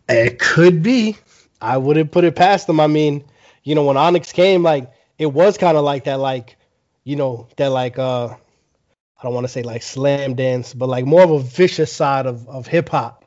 It 0.09 0.39
could 0.39 0.81
be. 0.81 1.17
I 1.61 1.79
wouldn't 1.79 2.13
put 2.13 2.23
it 2.23 2.37
past 2.37 2.69
them. 2.69 2.79
I 2.79 2.87
mean, 2.87 3.25
you 3.63 3.75
know, 3.75 3.85
when 3.85 3.97
Onyx 3.97 4.33
came, 4.33 4.63
like 4.63 4.91
it 5.19 5.27
was 5.27 5.59
kind 5.59 5.77
of 5.77 5.85
like 5.85 6.05
that, 6.05 6.19
like 6.19 6.57
you 7.05 7.17
know, 7.17 7.49
that 7.57 7.69
like 7.69 7.99
uh, 7.99 8.29
I 8.29 9.23
don't 9.23 9.35
want 9.35 9.45
to 9.45 9.53
say 9.53 9.63
like 9.63 9.83
slam 9.83 10.35
dance, 10.35 10.75
but 10.75 10.89
like 10.89 11.05
more 11.05 11.23
of 11.23 11.31
a 11.31 11.41
vicious 11.41 11.93
side 11.93 12.27
of 12.27 12.49
of 12.49 12.67
hip 12.67 12.89
hop. 12.89 13.25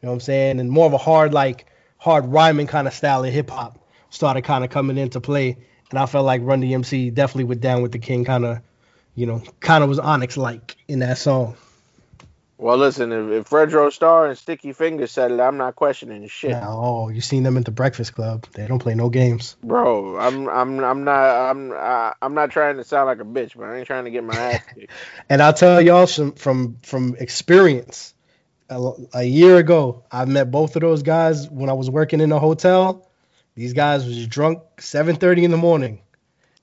You 0.00 0.06
know 0.06 0.10
what 0.10 0.14
I'm 0.14 0.20
saying? 0.20 0.60
And 0.60 0.70
more 0.70 0.86
of 0.86 0.92
a 0.92 0.98
hard 0.98 1.32
like 1.32 1.66
hard 1.98 2.26
rhyming 2.26 2.66
kind 2.66 2.86
of 2.86 2.94
style 2.94 3.24
of 3.24 3.32
hip 3.32 3.50
hop 3.50 3.78
started 4.10 4.42
kind 4.42 4.64
of 4.64 4.70
coming 4.70 4.98
into 4.98 5.20
play. 5.20 5.56
And 5.90 5.98
I 5.98 6.06
felt 6.06 6.26
like 6.26 6.42
Run 6.42 6.62
DMC 6.62 7.14
definitely 7.14 7.44
went 7.44 7.60
down 7.60 7.82
with 7.82 7.92
the 7.92 7.98
King, 7.98 8.24
kind 8.24 8.44
of, 8.44 8.58
you 9.14 9.26
know, 9.26 9.42
kind 9.60 9.84
of 9.84 9.88
was 9.88 9.98
Onyx 10.00 10.36
like 10.36 10.76
in 10.88 10.98
that 11.00 11.18
song. 11.18 11.56
Well, 12.58 12.78
listen, 12.78 13.12
if, 13.12 13.30
if 13.30 13.50
Fredro 13.50 13.92
Starr 13.92 14.28
and 14.28 14.38
Sticky 14.38 14.72
Fingers 14.72 15.12
said 15.12 15.30
it, 15.30 15.40
I'm 15.40 15.58
not 15.58 15.76
questioning 15.76 16.26
shit, 16.28 16.52
Now, 16.52 16.80
oh, 16.82 17.08
you 17.10 17.20
seen 17.20 17.42
them 17.42 17.58
at 17.58 17.66
the 17.66 17.70
Breakfast 17.70 18.14
Club? 18.14 18.46
They 18.52 18.66
don't 18.66 18.78
play 18.78 18.94
no 18.94 19.10
games. 19.10 19.56
bro. 19.62 20.16
I'm 20.16 20.48
I'm 20.48 20.82
I'm 20.82 21.04
not 21.04 21.50
I'm 21.50 21.72
I, 21.72 22.14
I'm 22.22 22.34
not 22.34 22.50
trying 22.50 22.76
to 22.78 22.84
sound 22.84 23.06
like 23.06 23.20
a 23.20 23.24
bitch, 23.24 23.56
but 23.56 23.64
I 23.64 23.78
ain't 23.78 23.86
trying 23.86 24.04
to 24.04 24.10
get 24.10 24.24
my 24.24 24.38
ass 24.38 24.62
kicked. 24.74 24.90
And 25.28 25.42
I'll 25.42 25.52
tell 25.52 25.80
y'all 25.80 26.06
some 26.06 26.32
from 26.32 26.78
from 26.82 27.16
experience. 27.18 28.14
A, 28.68 28.92
a 29.14 29.22
year 29.22 29.58
ago, 29.58 30.04
I 30.10 30.24
met 30.24 30.50
both 30.50 30.74
of 30.74 30.82
those 30.82 31.04
guys 31.04 31.48
when 31.48 31.68
I 31.70 31.74
was 31.74 31.88
working 31.88 32.20
in 32.20 32.32
a 32.32 32.38
hotel. 32.38 33.08
These 33.54 33.74
guys 33.74 34.04
was 34.04 34.26
drunk 34.26 34.60
7:30 34.78 35.44
in 35.44 35.50
the 35.50 35.56
morning. 35.56 36.00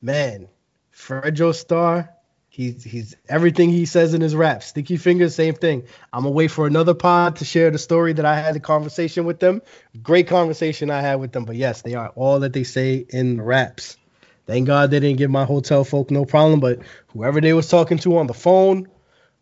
Man, 0.01 0.49
Fredro 0.93 1.53
Starr, 1.53 2.09
he's 2.53 2.83
he's 2.83 3.15
everything 3.27 3.71
he 3.71 3.85
says 3.85 4.13
in 4.13 4.21
his 4.21 4.35
rap. 4.35 4.61
Sticky 4.61 4.97
Fingers, 4.97 5.33
same 5.33 5.55
thing. 5.55 5.83
I'm 6.13 6.23
gonna 6.23 6.31
wait 6.31 6.49
for 6.49 6.67
another 6.67 6.93
pod 6.93 7.37
to 7.37 7.45
share 7.45 7.71
the 7.71 7.79
story 7.79 8.13
that 8.13 8.25
I 8.25 8.39
had 8.39 8.55
a 8.55 8.59
conversation 8.59 9.25
with 9.25 9.39
them. 9.39 9.61
Great 10.01 10.27
conversation 10.27 10.91
I 10.91 11.01
had 11.01 11.15
with 11.15 11.31
them. 11.31 11.45
But 11.45 11.55
yes, 11.55 11.81
they 11.81 11.95
are 11.95 12.09
all 12.09 12.41
that 12.41 12.53
they 12.53 12.63
say 12.63 13.05
in 13.09 13.41
raps. 13.41 13.97
Thank 14.45 14.67
God 14.67 14.91
they 14.91 14.99
didn't 14.99 15.17
give 15.17 15.31
my 15.31 15.45
hotel 15.45 15.83
folk 15.83 16.11
no 16.11 16.25
problem. 16.25 16.59
But 16.59 16.79
whoever 17.07 17.41
they 17.41 17.53
was 17.53 17.67
talking 17.69 17.97
to 17.99 18.17
on 18.17 18.27
the 18.27 18.33
phone, 18.35 18.87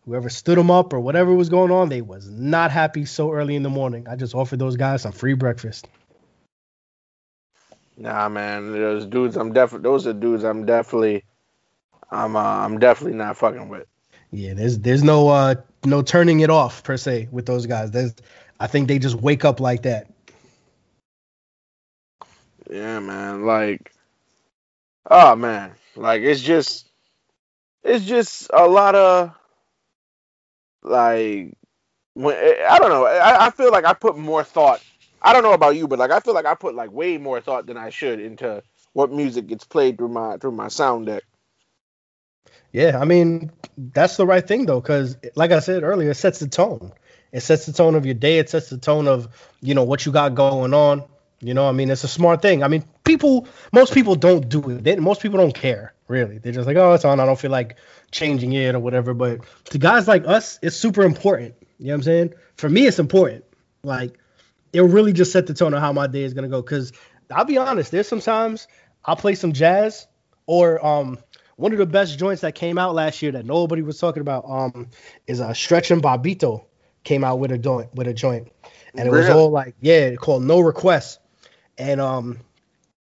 whoever 0.06 0.30
stood 0.30 0.58
them 0.58 0.72
up 0.72 0.94
or 0.94 1.00
whatever 1.02 1.34
was 1.34 1.50
going 1.50 1.72
on, 1.72 1.90
they 1.90 2.02
was 2.02 2.30
not 2.30 2.72
happy 2.72 3.04
so 3.04 3.32
early 3.32 3.56
in 3.56 3.64
the 3.64 3.70
morning. 3.70 4.08
I 4.08 4.16
just 4.16 4.36
offered 4.36 4.60
those 4.60 4.78
guys 4.78 5.02
some 5.02 5.12
free 5.12 5.34
breakfast. 5.34 5.88
Nah, 7.98 8.30
man, 8.30 8.72
those 8.72 9.06
dudes, 9.06 9.36
I'm 9.36 9.52
definitely 9.52 9.84
those 9.84 10.08
are 10.08 10.14
dudes 10.14 10.44
I'm 10.46 10.66
definitely 10.66 11.26
I'm 12.12 12.36
uh, 12.36 12.40
I'm 12.40 12.80
definitely 12.80 13.18
not 13.18 13.38
fucking 13.38 13.70
with. 13.70 13.88
Yeah, 14.32 14.54
there's 14.54 14.80
there's 14.80 15.04
no 15.04 15.30
uh 15.30 15.56
no 15.86 16.02
turning 16.02 16.42
it 16.42 16.50
off 16.50 16.84
per 16.84 16.98
se 16.98 17.30
with 17.32 17.46
those 17.46 17.66
guys. 17.66 17.92
There's 17.92 18.16
I 18.60 18.68
think 18.68 18.88
they 18.88 19.00
just 19.00 19.16
wake 19.16 19.44
up 19.44 19.60
like 19.60 19.84
that. 19.84 20.08
Yeah, 22.70 23.00
man. 23.00 23.46
Like, 23.46 23.92
oh 25.10 25.36
man, 25.36 25.72
like 25.96 26.22
it's 26.22 26.42
just, 26.42 26.88
it's 27.84 28.06
just 28.06 28.50
a 28.54 28.68
lot 28.68 28.96
of, 28.96 29.32
like, 30.84 31.58
when 32.14 32.36
I 32.38 32.78
don't 32.80 32.90
know. 32.90 33.06
I, 33.06 33.48
I 33.48 33.50
feel 33.50 33.72
like 33.72 33.86
I 33.86 33.94
put 33.94 34.18
more 34.18 34.44
thought. 34.44 34.82
I 35.22 35.34
don't 35.34 35.44
know 35.44 35.54
about 35.54 35.76
you, 35.76 35.88
but 35.88 36.00
like 36.00 36.12
I 36.12 36.20
feel 36.20 36.34
like 36.34 36.46
I 36.46 36.56
put 36.56 36.76
like 36.76 36.92
way 36.92 37.18
more 37.18 37.42
thought 37.42 37.66
than 37.66 37.78
I 37.78 37.90
should 37.90 38.20
into 38.20 38.64
what 38.94 39.12
music 39.12 39.48
gets 39.48 39.66
played 39.66 39.98
through 39.98 40.10
my 40.10 40.38
through 40.38 40.52
my 40.52 40.68
sound 40.68 41.08
deck. 41.08 41.24
Yeah, 42.72 43.00
I 43.00 43.06
mean 43.06 43.52
that's 43.78 44.18
the 44.18 44.26
right 44.26 44.46
thing 44.46 44.66
though, 44.66 44.80
because 44.82 45.18
like 45.36 45.52
I 45.52 45.60
said 45.60 45.84
earlier, 45.84 46.12
it 46.12 46.16
sets 46.16 46.40
the 46.40 46.48
tone. 46.48 46.92
It 47.32 47.42
sets 47.42 47.66
the 47.66 47.74
tone 47.74 47.96
of 47.96 48.06
your 48.06 48.16
day. 48.16 48.40
It 48.40 48.50
sets 48.50 48.70
the 48.70 48.78
tone 48.78 49.08
of 49.08 49.28
you 49.62 49.74
know 49.74 49.84
what 49.84 50.06
you 50.06 50.12
got 50.12 50.36
going 50.36 50.74
on. 50.74 51.04
You 51.42 51.56
know, 51.56 51.68
I 51.68 51.72
mean, 51.72 51.90
it's 51.90 52.04
a 52.04 52.08
smart 52.08 52.42
thing. 52.42 52.64
I 52.64 52.68
mean, 52.68 52.84
people, 53.04 53.48
most 53.74 53.94
people 53.96 54.14
don't 54.16 54.48
do 54.48 54.70
it. 54.70 54.84
They, 54.84 54.96
most 54.98 55.22
people 55.22 55.40
don't 55.40 55.56
care 55.56 55.94
really. 56.08 56.38
They're 56.38 56.54
just 56.54 56.68
like, 56.68 56.78
oh, 56.78 56.94
it's 56.94 57.04
on. 57.04 57.20
I 57.20 57.26
don't 57.26 57.40
feel 57.40 57.50
like 57.52 57.78
changing 58.12 58.54
it 58.54 58.76
or 58.76 58.80
whatever. 58.80 59.16
But 59.16 59.40
to 59.72 59.80
guys 59.80 60.08
like 60.08 60.28
us, 60.28 60.60
it's 60.62 60.76
super 60.76 61.02
important. 61.02 61.56
You 61.80 61.88
know 61.88 61.94
what 61.94 61.96
I'm 61.96 62.04
saying? 62.04 62.34
For 62.58 62.70
me, 62.70 62.86
it's 62.86 63.00
important. 63.00 63.44
Like, 63.84 64.20
it'll 64.72 64.88
really 64.88 65.14
just 65.14 65.32
set 65.32 65.48
the 65.48 65.56
tone 65.56 65.74
of 65.74 65.80
how 65.80 65.94
my 65.94 66.06
day 66.06 66.24
is 66.24 66.36
gonna 66.36 66.48
go. 66.48 66.62
Cause 66.62 66.94
I'll 67.32 67.46
be 67.46 67.58
honest, 67.58 67.92
there's 67.92 68.08
sometimes 68.08 68.68
I'll 69.04 69.16
play 69.16 69.34
some 69.34 69.54
jazz 69.54 70.06
or 70.46 70.86
um 70.86 71.18
one 71.62 71.72
of 71.72 71.78
the 71.78 71.86
best 71.86 72.18
joints 72.18 72.42
that 72.42 72.56
came 72.56 72.78
out 72.78 72.96
last 72.96 73.22
year 73.22 73.32
that 73.34 73.46
nobody 73.46 73.84
was 73.84 74.00
talking 74.00 74.22
about 74.22 74.46
um 74.48 74.88
is 75.28 75.40
a 75.40 75.48
uh, 75.50 75.54
Stretch 75.54 75.92
and 75.92 76.02
Bobbito 76.02 76.66
came 77.04 77.24
out 77.24 77.40
with 77.40 77.52
a 77.52 77.58
joint 77.58 77.94
with 77.96 78.08
a 78.08 78.14
joint. 78.14 78.52
And 78.96 79.08
it 79.08 79.12
was 79.12 79.30
all 79.30 79.50
like, 79.52 79.76
yeah, 79.80 80.16
called 80.16 80.44
No 80.44 80.60
Request. 80.60 81.20
And 81.78 82.02
um 82.02 82.40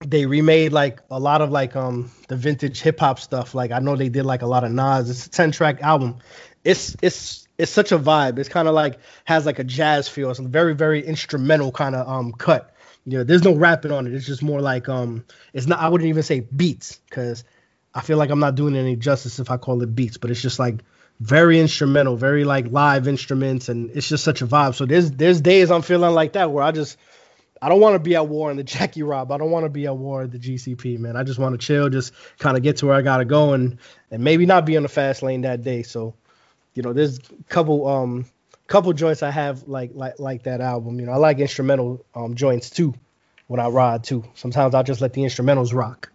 they 0.01 0.27
remade 0.27 0.73
like 0.73 1.01
a 1.11 1.19
lot 1.19 1.41
of 1.41 1.51
like 1.51 1.77
um 1.77 2.11
the 2.29 2.37
vintage 2.37 2.81
hip 2.81 3.01
hop 3.01 3.19
stuff. 3.19 3.55
Like 3.55 3.71
I 3.71 3.79
know 3.79 3.97
they 3.97 4.09
did 4.09 4.25
like 4.25 4.43
a 4.43 4.47
lot 4.47 4.65
of 4.65 4.73
Nas. 4.73 5.09
It's 5.09 5.27
a 5.27 5.31
10 5.31 5.53
track 5.53 5.81
album. 5.83 6.19
It's 6.65 6.95
it's 7.03 7.49
it's 7.59 7.73
such 7.73 7.93
a 7.93 7.99
vibe. 7.99 8.39
It's 8.39 8.49
kind 8.49 8.69
of 8.69 8.75
like 8.75 8.99
has 9.25 9.47
like 9.47 9.59
a 9.61 9.65
jazz 9.65 10.09
feel. 10.09 10.31
It's 10.31 10.39
a 10.39 10.43
very 10.43 10.75
very 10.75 11.05
instrumental 11.05 11.73
kind 11.73 11.95
of 11.95 12.07
um 12.07 12.33
cut. 12.33 12.75
You 13.07 13.19
know, 13.19 13.25
there's 13.25 13.43
no 13.43 13.55
rapping 13.55 13.93
on 13.93 14.07
it. 14.07 14.13
It's 14.13 14.27
just 14.27 14.43
more 14.43 14.61
like 14.61 14.89
um 14.89 15.25
it's 15.55 15.67
not 15.67 15.81
I 15.81 15.89
wouldn't 15.89 16.09
even 16.09 16.23
say 16.23 16.41
beats 16.41 17.01
cuz 17.11 17.45
I 17.95 18.01
feel 18.01 18.17
like 18.17 18.31
I'm 18.31 18.41
not 18.41 18.55
doing 18.55 18.77
any 18.77 18.97
justice 18.97 19.39
if 19.39 19.51
I 19.51 19.57
call 19.57 19.83
it 19.83 19.95
beats, 19.95 20.17
but 20.17 20.31
it's 20.31 20.41
just 20.41 20.59
like 20.59 20.83
very 21.21 21.61
instrumental, 21.61 22.17
very 22.17 22.45
like 22.45 22.71
live 22.71 23.07
instruments 23.07 23.69
and 23.69 23.91
it's 23.91 24.09
just 24.09 24.25
such 24.25 24.43
a 24.43 24.47
vibe. 24.47 24.75
So 24.75 24.87
there's 24.87 25.11
there's 25.13 25.41
days 25.41 25.71
I'm 25.71 25.83
feeling 25.83 26.15
like 26.15 26.33
that 26.33 26.51
where 26.51 26.65
I 26.65 26.73
just 26.73 26.97
I 27.61 27.69
don't 27.69 27.81
want 27.81 27.95
to 27.95 28.01
be 28.01 28.17
at 28.17 28.27
war 28.27 28.51
in 28.51 28.57
the 28.57 28.65
Jackie 28.65 29.03
Rob. 29.03 29.31
I 29.31 29.39
don't 29.39 29.51
want 29.51 29.65
to 29.65 29.71
be 29.71 29.87
at 29.87 29.97
war 29.97 30.23
at 30.23 30.33
the 30.33 30.39
GCP, 30.39 30.99
man. 30.99 31.17
I 31.17 31.23
just 31.23 31.39
want 31.39 31.59
to 31.59 31.65
chill, 31.65 31.89
just 31.89 32.13
kind 32.39 32.57
of 32.57 32.63
get 32.63 32.79
to 32.79 32.87
where 32.87 32.97
I 32.97 33.03
gotta 33.03 33.25
go 33.25 33.53
and 33.53 33.79
and 34.11 34.25
maybe 34.25 34.47
not 34.47 34.67
be 34.67 34.77
on 34.77 34.83
the 34.83 34.89
fast 34.89 35.23
lane 35.23 35.43
that 35.43 35.63
day. 35.63 35.83
So, 35.83 36.15
you 36.75 36.83
know, 36.83 36.93
there's 36.93 37.19
a 37.19 37.45
couple 37.49 37.87
um 37.87 38.27
couple 38.67 38.93
joints 38.95 39.23
I 39.23 39.31
have 39.31 39.69
like 39.69 39.91
like 39.95 40.19
like 40.19 40.45
that 40.45 40.61
album. 40.61 40.99
You 40.99 41.07
know, 41.07 41.13
I 41.13 41.17
like 41.17 41.39
instrumental 41.39 42.05
um 42.15 42.35
joints 42.35 42.71
too 42.71 42.95
when 43.49 43.61
I 43.61 43.69
ride 43.69 44.03
too. 44.05 44.25
Sometimes 44.35 44.75
I'll 44.75 44.83
just 44.83 45.01
let 45.01 45.13
the 45.13 45.23
instrumentals 45.23 45.75
rock. 45.75 46.12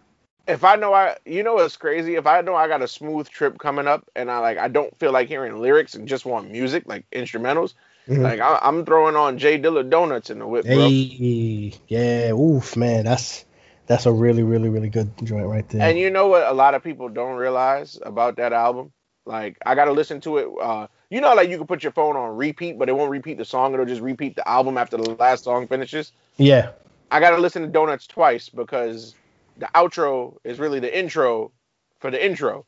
If 0.48 0.64
I 0.64 0.76
know 0.76 0.94
I, 0.94 1.16
you 1.26 1.42
know, 1.42 1.54
what's 1.54 1.76
crazy. 1.76 2.16
If 2.16 2.26
I 2.26 2.40
know 2.40 2.56
I 2.56 2.68
got 2.68 2.82
a 2.82 2.88
smooth 2.88 3.28
trip 3.28 3.58
coming 3.58 3.86
up, 3.86 4.08
and 4.16 4.30
I 4.30 4.38
like, 4.38 4.58
I 4.58 4.68
don't 4.68 4.96
feel 4.98 5.12
like 5.12 5.28
hearing 5.28 5.60
lyrics 5.60 5.94
and 5.94 6.08
just 6.08 6.24
want 6.24 6.50
music, 6.50 6.84
like 6.86 7.08
instrumentals. 7.10 7.74
Mhm. 8.08 8.22
Like 8.22 8.40
I, 8.40 8.58
I'm 8.62 8.84
throwing 8.86 9.16
on 9.16 9.36
J 9.38 9.60
Dilla 9.60 9.88
Donuts 9.88 10.30
in 10.30 10.38
the 10.38 10.46
whip, 10.46 10.64
bro. 10.64 10.88
Hey, 10.88 11.74
yeah, 11.88 12.30
oof, 12.30 12.76
man, 12.76 13.04
that's 13.04 13.44
that's 13.86 14.06
a 14.06 14.12
really 14.12 14.42
really 14.42 14.70
really 14.70 14.88
good 14.88 15.10
joint 15.22 15.46
right 15.46 15.68
there. 15.68 15.88
And 15.88 15.98
you 15.98 16.10
know 16.10 16.28
what? 16.28 16.46
A 16.46 16.52
lot 16.52 16.74
of 16.74 16.82
people 16.82 17.10
don't 17.10 17.36
realize 17.36 17.98
about 18.02 18.36
that 18.36 18.54
album. 18.54 18.92
Like 19.26 19.58
I 19.66 19.74
gotta 19.74 19.92
listen 19.92 20.22
to 20.22 20.38
it. 20.38 20.48
Uh, 20.60 20.86
you 21.10 21.20
know, 21.20 21.34
like 21.34 21.50
you 21.50 21.58
can 21.58 21.66
put 21.66 21.82
your 21.82 21.92
phone 21.92 22.16
on 22.16 22.36
repeat, 22.36 22.78
but 22.78 22.88
it 22.88 22.96
won't 22.96 23.10
repeat 23.10 23.36
the 23.36 23.44
song. 23.44 23.74
It'll 23.74 23.84
just 23.84 24.00
repeat 24.00 24.36
the 24.36 24.48
album 24.48 24.78
after 24.78 24.96
the 24.96 25.10
last 25.10 25.44
song 25.44 25.68
finishes. 25.68 26.12
yeah, 26.38 26.70
I 27.10 27.20
gotta 27.20 27.36
listen 27.36 27.60
to 27.60 27.68
Donuts 27.68 28.06
twice 28.06 28.48
because 28.48 29.14
the 29.58 29.66
outro 29.74 30.38
is 30.44 30.58
really 30.60 30.80
the 30.80 30.98
intro 30.98 31.52
for 32.00 32.10
the 32.10 32.24
intro. 32.24 32.66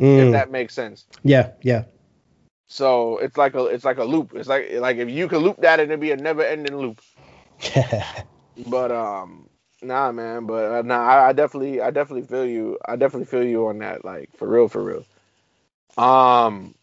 Mm, 0.00 0.18
If 0.18 0.30
that 0.30 0.50
makes 0.50 0.74
sense. 0.74 1.06
yeah, 1.24 1.52
yeah. 1.62 1.84
So 2.68 3.18
it's 3.18 3.36
like 3.36 3.54
a 3.54 3.64
it's 3.66 3.84
like 3.84 3.98
a 3.98 4.04
loop. 4.04 4.32
It's 4.34 4.48
like 4.48 4.72
like 4.74 4.96
if 4.98 5.08
you 5.10 5.28
could 5.28 5.42
loop 5.42 5.58
that, 5.62 5.80
it'd 5.80 6.00
be 6.00 6.12
a 6.12 6.16
never 6.16 6.42
ending 6.42 6.76
loop. 6.76 7.00
But 8.66 8.92
um, 8.92 9.48
nah, 9.82 10.12
man. 10.12 10.46
But 10.46 10.72
uh, 10.72 10.82
nah, 10.82 11.00
I, 11.02 11.28
I 11.28 11.32
definitely 11.32 11.80
I 11.80 11.90
definitely 11.90 12.26
feel 12.26 12.46
you. 12.46 12.78
I 12.86 12.96
definitely 12.96 13.26
feel 13.26 13.44
you 13.44 13.66
on 13.68 13.78
that. 13.78 14.04
Like 14.04 14.30
for 14.36 14.48
real, 14.48 14.68
for 14.68 14.82
real. 14.82 15.04
Um. 15.96 16.74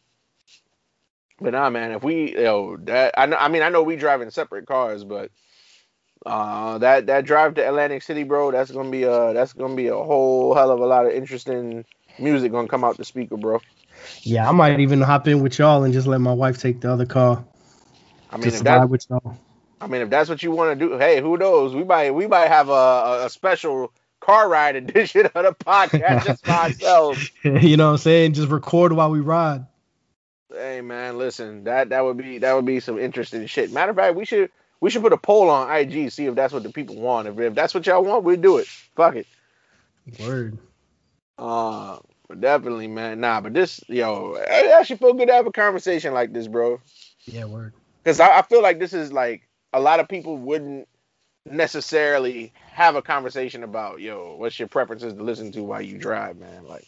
But 1.40 1.52
nah, 1.54 1.70
man. 1.70 1.92
If 1.92 2.04
we, 2.04 2.36
yo, 2.36 2.78
that 2.78 3.14
I 3.18 3.26
know. 3.26 3.38
I 3.38 3.50
mean, 3.50 3.64
I 3.64 3.70
know 3.70 3.84
we 3.84 3.96
drive 3.96 4.22
in 4.22 4.32
separate 4.32 4.68
cars, 4.68 5.04
but 5.04 5.32
uh, 6.26 6.78
that 6.80 7.08
that 7.08 7.26
drive 7.26 7.56
to 7.56 7.68
Atlantic 7.68 8.04
City, 8.04 8.24
bro, 8.24 8.52
that's 8.52 8.72
gonna 8.72 8.90
be 8.90 9.04
a 9.04 9.34
that's 9.34 9.54
gonna 9.54 9.76
be 9.76 9.88
a 9.88 9.96
whole 9.96 10.54
hell 10.54 10.72
of 10.72 10.80
a 10.80 10.86
lot 10.86 11.06
of 11.06 11.12
interesting 11.12 11.86
music 12.20 12.52
gonna 12.52 12.68
come 12.68 12.84
out 12.84 12.98
the 12.98 13.06
speaker, 13.06 13.38
bro. 13.38 13.60
yeah, 14.22 14.48
I 14.48 14.52
might 14.52 14.80
even 14.80 15.02
hop 15.02 15.28
in 15.28 15.42
with 15.42 15.60
y'all 15.60 15.84
and 15.84 15.94
just 15.94 16.08
let 16.08 16.22
my 16.22 16.34
wife 16.34 16.60
take 16.60 16.82
the 16.82 16.92
other 16.92 17.06
car. 17.06 17.44
I 18.30 18.38
mean, 18.38 18.48
if 18.48 18.64
that, 18.64 18.90
with 18.90 19.06
y'all. 19.10 19.38
I 19.80 19.88
mean, 19.88 20.02
if 20.02 20.10
that's 20.10 20.30
what 20.30 20.42
you 20.42 20.52
want 20.52 20.80
to 20.80 20.88
do, 20.88 20.98
hey, 20.98 21.22
who 21.22 21.38
knows? 21.38 21.76
We 21.76 21.84
might 21.84 22.12
we 22.12 22.26
might 22.26 22.48
have 22.48 22.70
a, 22.70 22.72
a, 22.72 23.26
a 23.26 23.30
special 23.30 23.92
car 24.22 24.48
ride 24.48 24.76
edition 24.78 25.26
of 25.26 25.44
the 25.44 25.54
podcast 25.54 26.26
just 26.26 26.46
by 26.46 26.70
ourselves. 26.70 27.32
you 27.44 27.78
know 27.78 27.88
what 27.88 27.92
I'm 27.92 27.98
saying? 27.98 28.34
Just 28.34 28.50
record 28.50 28.94
while 28.94 29.12
we 29.12 29.20
ride. 29.20 29.66
Hey 30.52 30.82
man, 30.82 31.18
listen, 31.18 31.66
that 31.66 31.90
that 31.90 32.04
would 32.04 32.18
be 32.18 32.38
that 32.40 32.54
would 32.54 32.66
be 32.66 32.80
some 32.80 32.98
interesting 32.98 33.46
shit. 33.48 33.72
Matter 33.72 33.92
of 33.92 33.98
fact, 33.98 34.16
we 34.16 34.26
should 34.26 34.52
we 34.84 34.90
should 34.90 35.02
put 35.02 35.14
a 35.14 35.18
poll 35.18 35.50
on 35.50 35.74
IG, 35.74 36.12
see 36.12 36.26
if 36.26 36.36
that's 36.36 36.52
what 36.52 36.62
the 36.62 36.70
people 36.70 36.98
want. 36.98 37.26
If, 37.26 37.40
if 37.40 37.56
that's 37.56 37.74
what 37.74 37.88
y'all 37.88 38.04
want, 38.04 38.26
we'll 38.26 38.36
do 38.36 38.58
it. 38.58 38.68
Fuck 38.68 39.16
it. 39.16 39.26
Word. 40.20 40.58
Uh, 41.38 42.00
but 42.28 42.42
definitely, 42.42 42.90
man. 42.90 43.22
Nah, 43.22 43.40
but 43.40 43.54
this, 43.54 43.80
yo, 43.88 44.36
it 44.36 44.72
actually 44.72 44.98
feel 44.98 45.14
good 45.14 45.30
to 45.30 45.34
have 45.36 45.48
a 45.48 45.54
conversation 45.54 46.14
like 46.14 46.34
this, 46.34 46.50
bro. 46.50 46.82
Yeah, 47.24 47.46
word. 47.46 47.72
Because 48.04 48.20
I, 48.20 48.40
I 48.40 48.42
feel 48.42 48.62
like 48.62 48.78
this 48.78 48.92
is 48.92 49.14
like 49.14 49.48
a 49.72 49.80
lot 49.80 50.02
of 50.02 50.10
people 50.10 50.36
wouldn't 50.36 50.90
necessarily 51.46 52.52
have 52.70 52.98
a 52.98 53.02
conversation 53.02 53.64
about, 53.64 54.02
yo, 54.02 54.36
what's 54.36 54.60
your 54.60 54.68
preferences 54.68 55.14
to 55.14 55.24
listen 55.24 55.54
to 55.54 55.64
while 55.64 55.82
you 55.82 55.98
drive, 55.98 56.36
man? 56.36 56.68
Like, 56.68 56.88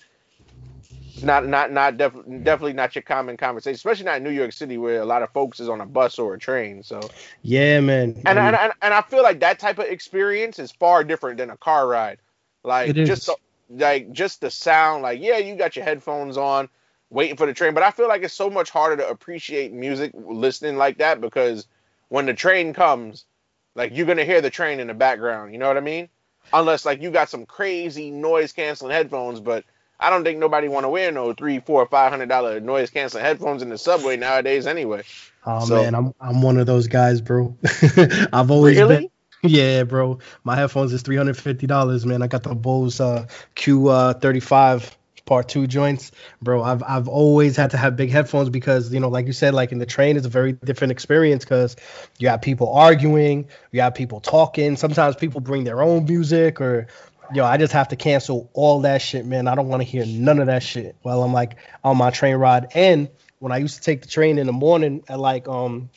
not 1.21 1.47
not 1.47 1.71
not 1.71 1.97
def- 1.97 2.13
definitely 2.43 2.73
not 2.73 2.95
your 2.95 3.03
common 3.03 3.37
conversation, 3.37 3.75
especially 3.75 4.05
not 4.05 4.17
in 4.17 4.23
New 4.23 4.31
York 4.31 4.53
City 4.53 4.77
where 4.77 5.01
a 5.01 5.05
lot 5.05 5.23
of 5.23 5.31
folks 5.31 5.59
is 5.59 5.69
on 5.69 5.81
a 5.81 5.85
bus 5.85 6.19
or 6.19 6.33
a 6.35 6.39
train. 6.39 6.83
So, 6.83 7.11
Yeah, 7.43 7.81
man. 7.81 8.15
and 8.25 8.39
and, 8.39 8.55
and, 8.55 8.73
and 8.81 8.93
I 8.93 9.01
feel 9.01 9.23
like 9.23 9.39
that 9.41 9.59
type 9.59 9.79
of 9.79 9.85
experience 9.85 10.59
is 10.59 10.71
far 10.71 11.03
different 11.03 11.37
than 11.37 11.49
a 11.49 11.57
car 11.57 11.87
ride. 11.87 12.19
Like 12.63 13.01
just 13.03 13.25
the, 13.27 13.35
like 13.69 14.11
just 14.11 14.41
the 14.41 14.49
sound. 14.49 15.03
Like 15.03 15.19
yeah, 15.21 15.37
you 15.37 15.55
got 15.55 15.75
your 15.75 15.85
headphones 15.85 16.37
on, 16.37 16.69
waiting 17.09 17.37
for 17.37 17.45
the 17.45 17.53
train, 17.53 17.73
but 17.73 17.83
I 17.83 17.91
feel 17.91 18.07
like 18.07 18.23
it's 18.23 18.33
so 18.33 18.49
much 18.49 18.69
harder 18.69 18.97
to 18.97 19.09
appreciate 19.09 19.73
music 19.73 20.11
listening 20.15 20.77
like 20.77 20.97
that 20.99 21.21
because 21.21 21.67
when 22.09 22.25
the 22.25 22.33
train 22.33 22.73
comes, 22.73 23.25
like 23.75 23.95
you're 23.95 24.07
gonna 24.07 24.25
hear 24.25 24.41
the 24.41 24.49
train 24.49 24.79
in 24.79 24.87
the 24.87 24.93
background. 24.93 25.53
You 25.53 25.59
know 25.59 25.67
what 25.67 25.77
I 25.77 25.81
mean? 25.81 26.09
Unless 26.53 26.85
like 26.85 27.01
you 27.01 27.11
got 27.11 27.29
some 27.29 27.45
crazy 27.45 28.09
noise 28.11 28.51
canceling 28.53 28.91
headphones, 28.91 29.39
but 29.39 29.65
I 29.99 30.09
don't 30.09 30.23
think 30.23 30.39
nobody 30.39 30.67
want 30.67 30.83
to 30.83 30.89
wear 30.89 31.11
no 31.11 31.33
three, 31.33 31.59
four, 31.59 31.85
five 31.87 32.11
hundred 32.11 32.29
dollar 32.29 32.59
noise 32.59 32.89
canceling 32.89 33.23
headphones 33.23 33.61
in 33.61 33.69
the 33.69 33.77
subway 33.77 34.17
nowadays. 34.17 34.67
Anyway, 34.67 35.03
Oh 35.45 35.63
So- 35.65 35.75
man, 35.83 35.95
I'm 35.95 36.13
I'm 36.19 36.41
one 36.41 36.57
of 36.57 36.65
those 36.65 36.87
guys, 36.87 37.21
bro. 37.21 37.55
I've 38.33 38.51
always 38.51 38.77
really? 38.77 38.95
been. 38.97 39.09
Yeah, 39.43 39.83
bro. 39.83 40.19
My 40.43 40.55
headphones 40.55 40.91
is 40.91 41.01
three 41.03 41.17
hundred 41.17 41.37
fifty 41.37 41.67
dollars, 41.67 42.05
man. 42.05 42.21
I 42.23 42.27
got 42.27 42.43
the 42.43 42.55
Bose 42.55 42.99
uh, 42.99 43.27
Q 43.53 43.87
uh, 43.89 44.13
thirty 44.15 44.39
five 44.39 44.97
part 45.25 45.47
two 45.49 45.65
joints, 45.67 46.11
bro. 46.41 46.63
I've 46.63 46.81
I've 46.83 47.07
always 47.07 47.55
had 47.55 47.71
to 47.71 47.77
have 47.77 47.95
big 47.95 48.09
headphones 48.09 48.49
because 48.49 48.91
you 48.91 48.99
know, 48.99 49.09
like 49.09 49.27
you 49.27 49.33
said, 49.33 49.53
like 49.53 49.71
in 49.71 49.77
the 49.77 49.85
train, 49.85 50.17
is 50.17 50.25
a 50.25 50.29
very 50.29 50.53
different 50.53 50.91
experience 50.91 51.43
because 51.45 51.75
you 52.17 52.27
got 52.27 52.41
people 52.41 52.73
arguing, 52.73 53.47
you 53.71 53.77
got 53.77 53.93
people 53.93 54.19
talking. 54.19 54.75
Sometimes 54.77 55.15
people 55.15 55.41
bring 55.41 55.63
their 55.63 55.81
own 55.81 56.05
music 56.05 56.59
or. 56.59 56.87
Yo, 57.33 57.43
I 57.43 57.57
just 57.57 57.73
have 57.73 57.89
to 57.89 57.95
cancel 57.95 58.49
all 58.53 58.81
that 58.81 59.01
shit, 59.01 59.25
man. 59.25 59.47
I 59.47 59.55
don't 59.55 59.67
want 59.67 59.81
to 59.81 59.87
hear 59.87 60.05
none 60.05 60.39
of 60.39 60.47
that 60.47 60.63
shit 60.63 60.95
while 61.01 61.23
I'm 61.23 61.33
like 61.33 61.57
on 61.83 61.97
my 61.97 62.11
train 62.11 62.35
ride. 62.35 62.67
And 62.75 63.09
when 63.39 63.51
I 63.51 63.57
used 63.57 63.75
to 63.75 63.81
take 63.81 64.01
the 64.01 64.07
train 64.07 64.37
in 64.37 64.47
the 64.47 64.53
morning 64.53 65.03
at 65.07 65.19
like 65.19 65.47
um 65.47 65.89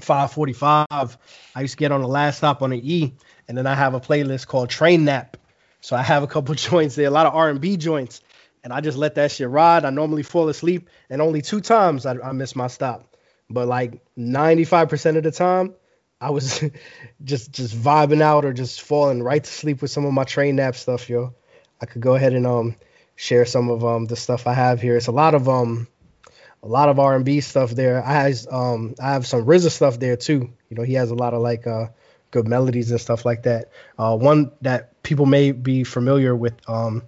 545 0.00 1.18
i 1.54 1.60
used 1.60 1.74
to 1.74 1.78
get 1.78 1.92
on 1.92 2.02
the 2.02 2.08
last 2.08 2.38
stop 2.38 2.62
on 2.62 2.70
the 2.70 2.94
e 2.94 3.14
and 3.46 3.56
then 3.56 3.66
i 3.66 3.74
have 3.74 3.94
a 3.94 4.00
playlist 4.00 4.46
called 4.46 4.68
train 4.68 5.04
nap 5.04 5.36
so 5.80 5.94
i 5.94 6.02
have 6.02 6.22
a 6.22 6.26
couple 6.26 6.54
joints 6.56 6.96
there 6.96 7.06
a 7.06 7.10
lot 7.10 7.26
of 7.26 7.34
r&b 7.34 7.76
joints 7.76 8.20
and 8.64 8.72
i 8.72 8.80
just 8.80 8.98
let 8.98 9.14
that 9.14 9.30
shit 9.30 9.48
ride 9.48 9.84
i 9.84 9.90
normally 9.90 10.24
fall 10.24 10.48
asleep 10.48 10.88
and 11.10 11.22
only 11.22 11.42
two 11.42 11.60
times 11.60 12.06
i, 12.06 12.14
I 12.18 12.32
miss 12.32 12.56
my 12.56 12.66
stop 12.66 13.16
but 13.48 13.68
like 13.68 14.02
95% 14.18 15.16
of 15.16 15.22
the 15.22 15.30
time 15.30 15.74
i 16.20 16.30
was 16.30 16.62
just 17.24 17.52
just 17.52 17.76
vibing 17.76 18.22
out 18.22 18.44
or 18.44 18.52
just 18.52 18.82
falling 18.82 19.22
right 19.22 19.44
to 19.44 19.50
sleep 19.50 19.82
with 19.82 19.90
some 19.90 20.04
of 20.04 20.12
my 20.12 20.24
train 20.24 20.56
nap 20.56 20.74
stuff 20.74 21.08
yo 21.08 21.34
i 21.80 21.86
could 21.86 22.02
go 22.02 22.14
ahead 22.14 22.32
and 22.32 22.46
um 22.46 22.76
share 23.16 23.44
some 23.44 23.70
of 23.70 23.84
um 23.84 24.06
the 24.06 24.16
stuff 24.16 24.46
i 24.46 24.52
have 24.52 24.80
here 24.80 24.96
it's 24.96 25.06
a 25.06 25.12
lot 25.12 25.34
of 25.34 25.48
um 25.48 25.86
a 26.64 26.68
lot 26.68 26.88
of 26.88 26.98
R 26.98 27.14
and 27.14 27.24
B 27.24 27.40
stuff 27.40 27.70
there. 27.72 28.02
I 28.02 28.12
has 28.12 28.48
um 28.50 28.94
I 29.00 29.12
have 29.12 29.26
some 29.26 29.44
RZA 29.44 29.70
stuff 29.70 30.00
there 30.00 30.16
too. 30.16 30.50
You 30.70 30.76
know, 30.76 30.82
he 30.82 30.94
has 30.94 31.10
a 31.10 31.14
lot 31.14 31.34
of 31.34 31.42
like 31.42 31.66
uh 31.66 31.88
good 32.30 32.48
melodies 32.48 32.90
and 32.90 33.00
stuff 33.00 33.24
like 33.24 33.44
that. 33.44 33.70
Uh, 33.98 34.16
one 34.16 34.50
that 34.62 35.02
people 35.02 35.26
may 35.26 35.52
be 35.52 35.84
familiar 35.84 36.34
with 36.34 36.54
um 36.68 37.02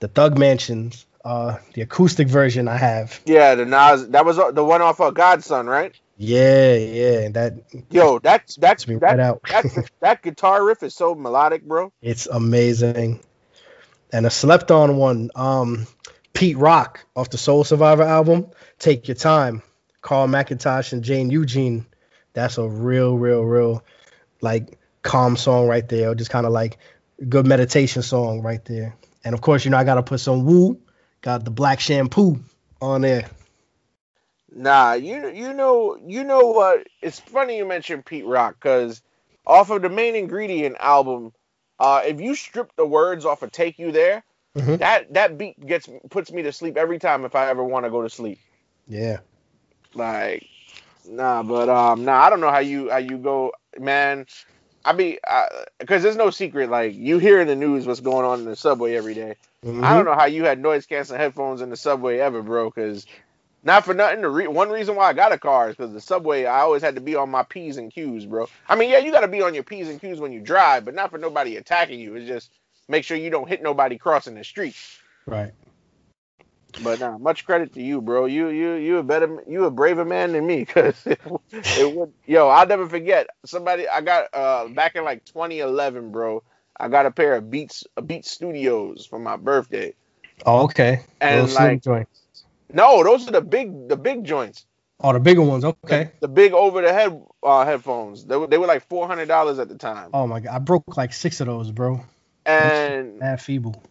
the 0.00 0.08
Thug 0.08 0.36
Mansions, 0.38 1.06
uh 1.24 1.58
the 1.74 1.82
acoustic 1.82 2.26
version 2.28 2.66
I 2.66 2.76
have. 2.76 3.20
Yeah, 3.24 3.54
the 3.54 3.64
Nas 3.64 4.08
that 4.08 4.26
was 4.26 4.36
the 4.36 4.64
one 4.64 4.82
off 4.82 5.00
of 5.00 5.14
God's 5.14 5.46
Son, 5.46 5.66
right? 5.66 5.94
Yeah, 6.22 6.74
yeah, 6.74 7.28
that 7.30 7.54
Yo, 7.90 8.18
that's 8.18 8.56
that's 8.56 8.86
me 8.86 8.96
that, 8.96 9.02
right 9.02 9.20
out. 9.20 9.40
that, 9.48 9.64
that 10.00 10.22
guitar 10.22 10.62
riff 10.62 10.82
is 10.82 10.94
so 10.94 11.14
melodic, 11.14 11.64
bro. 11.64 11.94
it's 12.02 12.26
amazing. 12.26 13.20
And 14.12 14.26
a 14.26 14.30
slept 14.30 14.70
on 14.70 14.98
one, 14.98 15.30
um 15.34 15.86
Pete 16.34 16.58
Rock 16.58 17.06
off 17.16 17.30
the 17.30 17.38
Soul 17.38 17.64
Survivor 17.64 18.02
album, 18.02 18.50
Take 18.78 19.08
Your 19.08 19.14
Time. 19.14 19.62
Carl 20.02 20.28
McIntosh 20.28 20.92
and 20.92 21.02
Jane 21.02 21.30
Eugene. 21.30 21.86
That's 22.34 22.58
a 22.58 22.68
real, 22.68 23.16
real, 23.16 23.42
real 23.42 23.82
like 24.42 24.78
calm 25.00 25.38
song 25.38 25.68
right 25.68 25.88
there. 25.88 26.14
Just 26.14 26.30
kind 26.30 26.44
of 26.44 26.52
like 26.52 26.76
good 27.30 27.46
meditation 27.46 28.02
song 28.02 28.42
right 28.42 28.62
there. 28.66 28.94
And 29.24 29.34
of 29.34 29.40
course, 29.40 29.64
you 29.64 29.70
know, 29.70 29.78
I 29.78 29.84
gotta 29.84 30.02
put 30.02 30.20
some 30.20 30.44
woo, 30.44 30.78
got 31.22 31.46
the 31.46 31.50
black 31.50 31.80
shampoo 31.80 32.40
on 32.82 33.00
there. 33.00 33.26
Nah, 34.52 34.94
you 34.94 35.28
you 35.30 35.52
know 35.52 35.96
you 36.04 36.24
know 36.24 36.46
what? 36.48 36.86
It's 37.02 37.20
funny 37.20 37.56
you 37.56 37.64
mentioned 37.64 38.04
Pete 38.04 38.26
Rock 38.26 38.56
because 38.60 39.00
off 39.46 39.70
of 39.70 39.82
the 39.82 39.88
main 39.88 40.16
ingredient 40.16 40.76
album, 40.80 41.32
uh, 41.78 42.02
if 42.04 42.20
you 42.20 42.34
strip 42.34 42.74
the 42.76 42.86
words 42.86 43.24
off 43.24 43.42
of 43.42 43.52
"Take 43.52 43.78
You 43.78 43.92
There," 43.92 44.24
Mhm. 44.56 44.78
that 44.78 45.12
that 45.14 45.38
beat 45.38 45.64
gets 45.64 45.88
puts 46.10 46.32
me 46.32 46.42
to 46.42 46.52
sleep 46.52 46.76
every 46.76 46.98
time 46.98 47.24
if 47.24 47.34
I 47.36 47.48
ever 47.48 47.62
want 47.62 47.84
to 47.84 47.90
go 47.90 48.02
to 48.02 48.10
sleep. 48.10 48.38
Yeah. 48.88 49.20
Like, 49.94 50.48
nah, 51.08 51.42
but 51.42 51.68
um, 51.68 52.04
nah, 52.04 52.20
I 52.20 52.30
don't 52.30 52.40
know 52.40 52.50
how 52.50 52.58
you 52.58 52.90
how 52.90 52.98
you 52.98 53.18
go, 53.18 53.52
man. 53.78 54.26
I 54.84 54.92
be 54.92 55.18
because 55.78 56.02
there's 56.02 56.16
no 56.16 56.30
secret. 56.30 56.70
Like 56.70 56.94
you 56.94 57.18
hear 57.18 57.40
in 57.40 57.46
the 57.46 57.56
news 57.56 57.86
what's 57.86 58.00
going 58.00 58.24
on 58.24 58.40
in 58.40 58.46
the 58.46 58.56
subway 58.56 58.96
every 58.96 59.14
day. 59.14 59.36
Mm-hmm. 59.64 59.84
I 59.84 59.94
don't 59.94 60.06
know 60.06 60.14
how 60.14 60.24
you 60.26 60.44
had 60.44 60.58
noise 60.58 60.86
canceling 60.86 61.20
headphones 61.20 61.60
in 61.60 61.70
the 61.70 61.76
subway 61.76 62.18
ever, 62.18 62.42
bro. 62.42 62.70
Because 62.70 63.06
not 63.62 63.84
for 63.84 63.94
nothing. 63.94 64.22
The 64.22 64.28
re- 64.28 64.46
one 64.46 64.70
reason 64.70 64.96
why 64.96 65.08
I 65.08 65.12
got 65.12 65.32
a 65.32 65.38
car 65.38 65.70
is 65.70 65.76
because 65.76 65.92
the 65.92 66.00
subway. 66.00 66.44
I 66.46 66.60
always 66.60 66.82
had 66.82 66.94
to 66.94 67.00
be 67.00 67.14
on 67.14 67.30
my 67.30 67.42
p's 67.42 67.76
and 67.76 67.92
q's, 67.92 68.26
bro. 68.26 68.48
I 68.68 68.76
mean, 68.76 68.90
yeah, 68.90 68.98
you 68.98 69.12
got 69.12 69.20
to 69.20 69.28
be 69.28 69.42
on 69.42 69.54
your 69.54 69.62
p's 69.62 69.88
and 69.88 70.00
q's 70.00 70.20
when 70.20 70.32
you 70.32 70.40
drive, 70.40 70.84
but 70.84 70.94
not 70.94 71.10
for 71.10 71.18
nobody 71.18 71.56
attacking 71.56 72.00
you. 72.00 72.14
It's 72.14 72.26
just 72.26 72.50
make 72.88 73.04
sure 73.04 73.16
you 73.16 73.30
don't 73.30 73.48
hit 73.48 73.62
nobody 73.62 73.98
crossing 73.98 74.34
the 74.34 74.44
street. 74.44 74.76
Right. 75.26 75.52
But 76.82 77.00
nah, 77.00 77.18
much 77.18 77.44
credit 77.44 77.74
to 77.74 77.82
you, 77.82 78.00
bro. 78.00 78.26
You 78.26 78.48
you 78.48 78.74
you 78.74 78.98
a 78.98 79.02
better 79.02 79.42
you 79.46 79.64
a 79.64 79.70
braver 79.70 80.04
man 80.04 80.32
than 80.32 80.46
me, 80.46 80.64
cause 80.64 80.94
it, 81.06 81.20
it 81.52 81.94
would. 81.94 82.12
Yo, 82.26 82.48
I'll 82.48 82.66
never 82.66 82.88
forget. 82.88 83.28
Somebody 83.44 83.88
I 83.88 84.00
got 84.00 84.32
uh 84.32 84.68
back 84.68 84.94
in 84.96 85.04
like 85.04 85.24
2011, 85.24 86.12
bro. 86.12 86.42
I 86.78 86.88
got 86.88 87.06
a 87.06 87.10
pair 87.10 87.34
of 87.34 87.50
Beats 87.50 87.84
Beat 88.06 88.24
Studios 88.24 89.04
for 89.04 89.18
my 89.18 89.36
birthday. 89.36 89.94
Oh, 90.46 90.64
okay. 90.64 91.00
And 91.20 91.42
Little 91.42 91.66
like, 91.66 91.82
joints. 91.82 92.19
No, 92.72 93.02
those 93.04 93.28
are 93.28 93.32
the 93.32 93.40
big 93.40 93.88
the 93.88 93.96
big 93.96 94.24
joints. 94.24 94.66
Oh, 95.02 95.12
the 95.12 95.20
bigger 95.20 95.42
ones. 95.42 95.64
Okay. 95.64 96.10
The, 96.20 96.26
the 96.26 96.28
big 96.28 96.52
over 96.52 96.82
the 96.82 96.92
head 96.92 97.20
uh, 97.42 97.64
headphones. 97.64 98.24
They 98.26 98.36
were 98.36 98.46
they 98.46 98.58
were 98.58 98.66
like 98.66 98.86
four 98.86 99.06
hundred 99.06 99.28
dollars 99.28 99.58
at 99.58 99.68
the 99.68 99.76
time. 99.76 100.10
Oh 100.12 100.26
my 100.26 100.40
god, 100.40 100.54
I 100.54 100.58
broke 100.58 100.96
like 100.96 101.12
six 101.12 101.40
of 101.40 101.46
those, 101.46 101.70
bro. 101.70 102.04
And 102.46 103.18
Mad 103.18 103.40
feeble. 103.40 103.82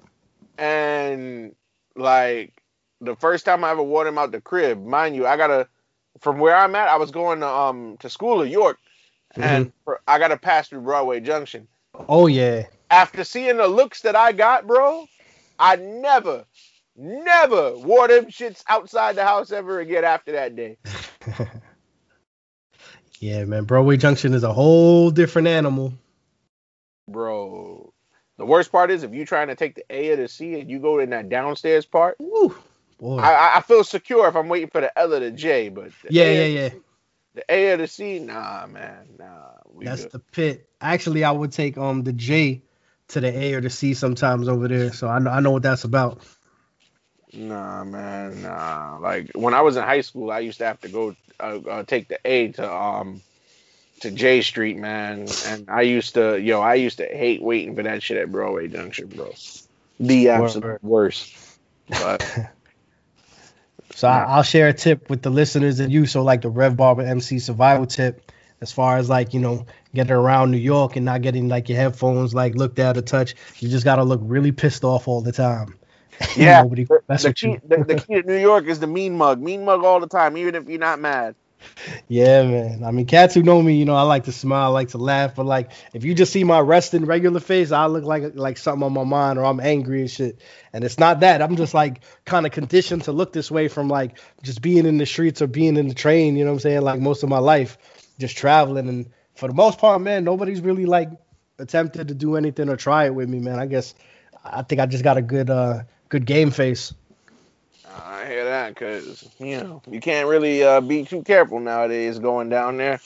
and 0.58 1.56
like 1.96 2.62
the 3.02 3.16
first 3.16 3.46
time 3.46 3.64
I 3.64 3.72
ever 3.72 3.84
wore 3.84 4.04
them 4.04 4.18
out 4.18 4.32
the 4.32 4.42
crib, 4.42 4.84
mind 4.84 5.16
you, 5.16 5.26
I 5.26 5.38
gotta 5.38 5.68
from 6.20 6.40
where 6.40 6.56
I'm 6.56 6.76
at, 6.76 6.88
I 6.88 6.98
was 6.98 7.12
going 7.12 7.40
to 7.40 7.48
um 7.48 7.98
to 8.00 8.10
school 8.10 8.42
in 8.42 8.50
York, 8.50 8.78
and 9.36 9.72
for, 9.86 10.02
I 10.08 10.20
gotta 10.20 10.38
pass 10.38 10.70
through 10.70 10.82
Broadway 10.82 11.20
Junction. 11.20 11.68
Oh 12.08 12.28
yeah. 12.28 12.66
After 12.92 13.24
seeing 13.24 13.58
the 13.58 13.68
looks 13.68 14.02
that 14.02 14.16
I 14.16 14.32
got, 14.32 14.66
bro, 14.66 15.08
I 15.60 15.76
never, 15.76 16.46
never 17.00 17.78
wore 17.78 18.08
them 18.08 18.26
shits 18.26 18.64
outside 18.68 19.16
the 19.16 19.24
house 19.26 19.52
ever 19.52 19.80
again 19.80 20.04
after 20.04 20.34
that 20.34 20.56
day. 20.56 20.78
yeah, 23.20 23.46
man. 23.46 23.64
Broadway 23.64 23.98
Junction 23.98 24.34
is 24.34 24.44
a 24.44 24.54
whole 24.54 25.10
different 25.10 25.48
animal. 25.48 25.94
Bro, 27.08 27.94
the 28.38 28.46
worst 28.46 28.72
part 28.72 28.92
is 28.92 29.04
if 29.04 29.14
you 29.14 29.26
trying 29.26 29.48
to 29.48 29.56
take 29.56 29.76
the 29.76 29.86
A 29.90 30.12
or 30.12 30.16
the 30.18 30.28
C 30.28 30.60
and 30.60 30.70
you 30.70 30.80
go 30.80 31.00
in 31.00 31.10
that 31.12 31.30
downstairs 31.30 31.86
part, 31.86 32.18
Woo. 32.20 32.56
Boy. 33.00 33.18
I, 33.20 33.58
I- 33.58 33.62
feel 33.62 33.84
secure 33.84 34.28
if 34.28 34.36
I'm 34.36 34.50
waiting 34.50 34.70
for 34.70 34.82
the 34.82 34.98
L 35.00 35.14
or 35.14 35.20
the 35.20 35.32
J, 35.32 35.70
but 35.70 35.92
the 36.04 36.10
yeah, 36.14 36.24
A, 36.26 36.54
yeah, 36.54 36.62
yeah. 36.62 36.70
the 37.34 37.44
A 37.50 37.72
or 37.72 37.78
the 37.78 37.88
C, 37.88 38.20
nah, 38.20 38.68
man, 38.68 39.08
nah. 39.18 39.52
That's 39.82 40.04
good. 40.04 40.12
the 40.12 40.20
pit. 40.20 40.70
Actually, 40.82 41.24
I 41.24 41.32
would 41.32 41.52
take 41.54 41.78
um 41.78 42.04
the 42.04 42.14
J 42.14 42.62
to 43.10 43.22
the 43.22 43.36
A 43.36 43.54
or 43.54 43.62
the 43.62 43.70
C 43.70 43.94
sometimes 43.94 44.48
over 44.50 44.68
there. 44.68 44.92
So 44.92 45.08
I 45.08 45.20
know 45.20 45.32
I 45.32 45.40
know 45.40 45.52
what 45.52 45.64
that's 45.64 45.86
about. 45.86 46.22
Nah, 47.34 47.84
man, 47.84 48.42
nah. 48.42 48.98
Like 49.00 49.32
when 49.36 49.54
I 49.54 49.62
was 49.62 49.78
in 49.78 49.84
high 49.84 50.02
school, 50.02 50.32
I 50.32 50.40
used 50.40 50.58
to 50.60 50.66
have 50.66 50.82
to 50.82 50.90
go 50.90 51.16
uh, 51.40 51.60
uh, 51.70 51.84
take 51.84 52.08
the 52.08 52.20
A 52.26 52.50
to 52.54 52.74
um 52.74 53.22
to 54.02 54.12
Jay 54.12 54.42
Street, 54.42 54.78
man, 54.78 55.28
and 55.46 55.70
I 55.70 55.82
used 55.82 56.14
to, 56.14 56.40
yo, 56.40 56.62
I 56.62 56.76
used 56.76 57.00
to 57.00 57.06
hate 57.06 57.42
waiting 57.42 57.76
for 57.76 57.84
that 57.84 58.02
shit 58.02 58.18
at 58.18 58.32
Broadway 58.32 58.70
Junction, 58.70 59.08
bro. 59.08 59.34
The 60.00 60.30
absolute 60.30 60.64
Word. 60.64 60.80
worst. 60.82 61.36
But 61.90 62.50
So 64.00 64.08
I'll 64.08 64.44
share 64.44 64.70
a 64.70 64.74
tip 64.74 65.10
with 65.10 65.22
the 65.24 65.30
listeners 65.30 65.82
and 65.82 65.92
you. 65.92 66.06
So 66.06 66.24
like 66.24 66.42
the 66.42 66.50
Rev 66.50 66.78
Barber 66.78 67.02
MC 67.02 67.40
survival 67.40 67.86
tip, 67.86 68.32
as 68.62 68.72
far 68.72 68.98
as 68.98 69.10
like 69.10 69.34
you 69.34 69.42
know 69.42 69.66
getting 69.94 70.14
around 70.14 70.52
New 70.52 70.58
York 70.58 70.96
and 70.96 71.04
not 71.04 71.22
getting 71.22 71.50
like 71.50 71.68
your 71.68 71.78
headphones 71.78 72.34
like 72.34 72.56
looked 72.56 72.80
at 72.80 72.98
or 72.98 73.02
touched. 73.02 73.36
You 73.60 73.68
just 73.68 73.84
gotta 73.84 74.04
look 74.04 74.22
really 74.24 74.54
pissed 74.54 74.86
off 74.86 75.10
all 75.10 75.22
the 75.22 75.34
time. 75.34 75.78
Yeah, 76.36 76.62
Nobody 76.64 76.86
the, 76.86 77.02
the 77.08 77.34
key, 77.34 77.60
the, 77.66 77.84
the 77.84 77.96
key 77.96 78.22
to 78.22 78.24
New 78.24 78.38
York 78.38 78.66
is 78.68 78.80
the 78.80 78.88
mean 78.88 79.18
mug, 79.18 79.42
mean 79.42 79.66
mug 79.66 79.84
all 79.84 80.00
the 80.00 80.08
time, 80.08 80.38
even 80.38 80.56
if 80.56 80.68
you're 80.68 80.80
not 80.80 81.00
mad. 81.00 81.36
Yeah, 82.08 82.44
man. 82.44 82.84
I 82.84 82.92
mean, 82.92 83.06
cats 83.06 83.34
who 83.34 83.44
know 83.44 83.62
me, 83.62 83.76
you 83.76 83.86
know, 83.86 83.96
I 83.96 84.04
like 84.04 84.26
to 84.26 84.32
smile, 84.32 84.64
I 84.64 84.68
like 84.68 84.90
to 84.90 84.98
laugh, 84.98 85.36
but 85.36 85.46
like 85.46 85.72
if 85.94 86.04
you 86.04 86.14
just 86.14 86.32
see 86.32 86.44
my 86.44 86.60
resting 86.60 87.06
regular 87.06 87.40
face, 87.40 87.72
I 87.72 87.86
look 87.88 88.04
like 88.04 88.36
like 88.36 88.58
something 88.58 88.84
on 88.84 88.94
my 88.94 89.04
mind 89.04 89.38
or 89.40 89.46
I'm 89.46 89.60
angry 89.60 90.02
and 90.02 90.10
shit. 90.10 90.40
And 90.74 90.84
it's 90.84 90.98
not 90.98 91.20
that. 91.22 91.42
I'm 91.42 91.56
just 91.56 91.74
like 91.74 92.02
kind 92.26 92.46
of 92.46 92.52
conditioned 92.52 93.04
to 93.04 93.12
look 93.12 93.34
this 93.34 93.52
way 93.52 93.68
from 93.68 93.90
like 93.90 94.20
just 94.42 94.62
being 94.62 94.86
in 94.86 94.98
the 94.98 95.06
streets 95.06 95.42
or 95.42 95.48
being 95.48 95.78
in 95.78 95.88
the 95.88 95.94
train, 95.94 96.36
you 96.36 96.46
know 96.46 96.52
what 96.52 96.56
I'm 96.56 96.62
saying? 96.62 96.82
Like 96.82 97.00
most 97.00 97.24
of 97.24 97.30
my 97.30 97.40
life, 97.40 97.78
just 98.20 98.38
traveling 98.38 98.88
and 98.90 99.10
for 99.36 99.48
the 99.48 99.54
most 99.54 99.80
part, 99.80 100.02
man, 100.02 100.24
nobody's 100.24 100.62
really 100.62 100.86
like 100.86 101.10
attempted 101.60 102.10
to 102.10 102.14
do 102.14 102.36
anything 102.36 102.70
or 102.70 102.76
try 102.76 103.06
it 103.06 103.16
with 103.16 103.30
me, 103.30 103.40
man. 103.40 103.60
I 103.60 103.66
guess 103.66 103.96
I 104.44 104.64
think 104.64 104.82
I 104.82 104.86
just 104.86 105.04
got 105.04 105.18
a 105.18 105.22
good 105.22 105.50
uh 105.50 105.84
good 106.10 106.26
game 106.26 106.52
face. 106.52 106.94
I 107.88 108.26
hear 108.26 108.46
that 108.46 108.70
because 108.70 109.28
you 109.40 109.58
know 109.58 109.82
you 109.90 110.00
can't 110.00 110.28
really 110.28 110.64
uh, 110.64 110.82
be 110.82 111.06
too 111.06 111.24
careful 111.24 111.60
nowadays 111.60 112.20
going 112.20 112.50
down 112.50 112.78
there. 112.78 113.00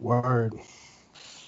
Word. 0.00 0.54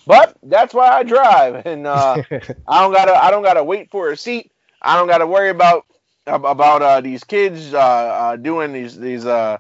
But 0.07 0.37
that's 0.43 0.73
why 0.73 0.89
I 0.89 1.03
drive, 1.03 1.67
and 1.67 1.87
uh, 1.87 2.23
I 2.69 2.81
don't 2.81 2.95
gotta 2.95 3.15
I 3.15 3.31
don't 3.31 3.43
gotta 3.43 3.65
wait 3.65 3.91
for 3.91 4.11
a 4.11 4.17
seat. 4.17 4.53
I 4.81 4.97
don't 4.97 5.09
gotta 5.09 5.27
worry 5.27 5.51
about 5.51 5.85
about 6.27 6.83
uh, 6.83 7.01
these 7.01 7.25
kids 7.25 7.75
uh, 7.75 7.79
uh, 7.79 8.37
doing 8.37 8.73
these 8.73 8.99
these 8.99 9.27
uh, 9.27 9.59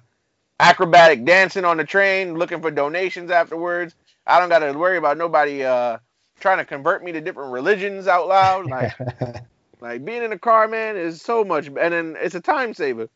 acrobatic 0.61 1.25
dancing 1.25 1.65
on 1.65 1.77
the 1.77 1.85
train, 1.85 2.35
looking 2.35 2.61
for 2.61 2.71
donations 2.71 3.31
afterwards. 3.31 3.95
I 4.27 4.39
don't 4.39 4.49
gotta 4.49 4.73
worry 4.73 4.99
about 4.99 5.19
nobody 5.19 5.65
uh, 5.65 5.99
trying 6.41 6.59
to 6.59 6.65
convert 6.65 7.03
me 7.03 7.13
to 7.13 7.21
different 7.21 7.53
religions 7.53 8.07
out 8.07 8.29
loud. 8.29 8.67
Like 8.67 8.93
like 9.81 10.05
being 10.05 10.23
in 10.25 10.33
a 10.33 10.39
car, 10.39 10.69
man, 10.69 10.97
is 10.97 11.23
so 11.23 11.45
much, 11.45 11.67
and 11.69 11.77
then 11.77 12.17
it's 12.21 12.35
a 12.35 12.41
time 12.41 12.75
saver. 12.75 13.09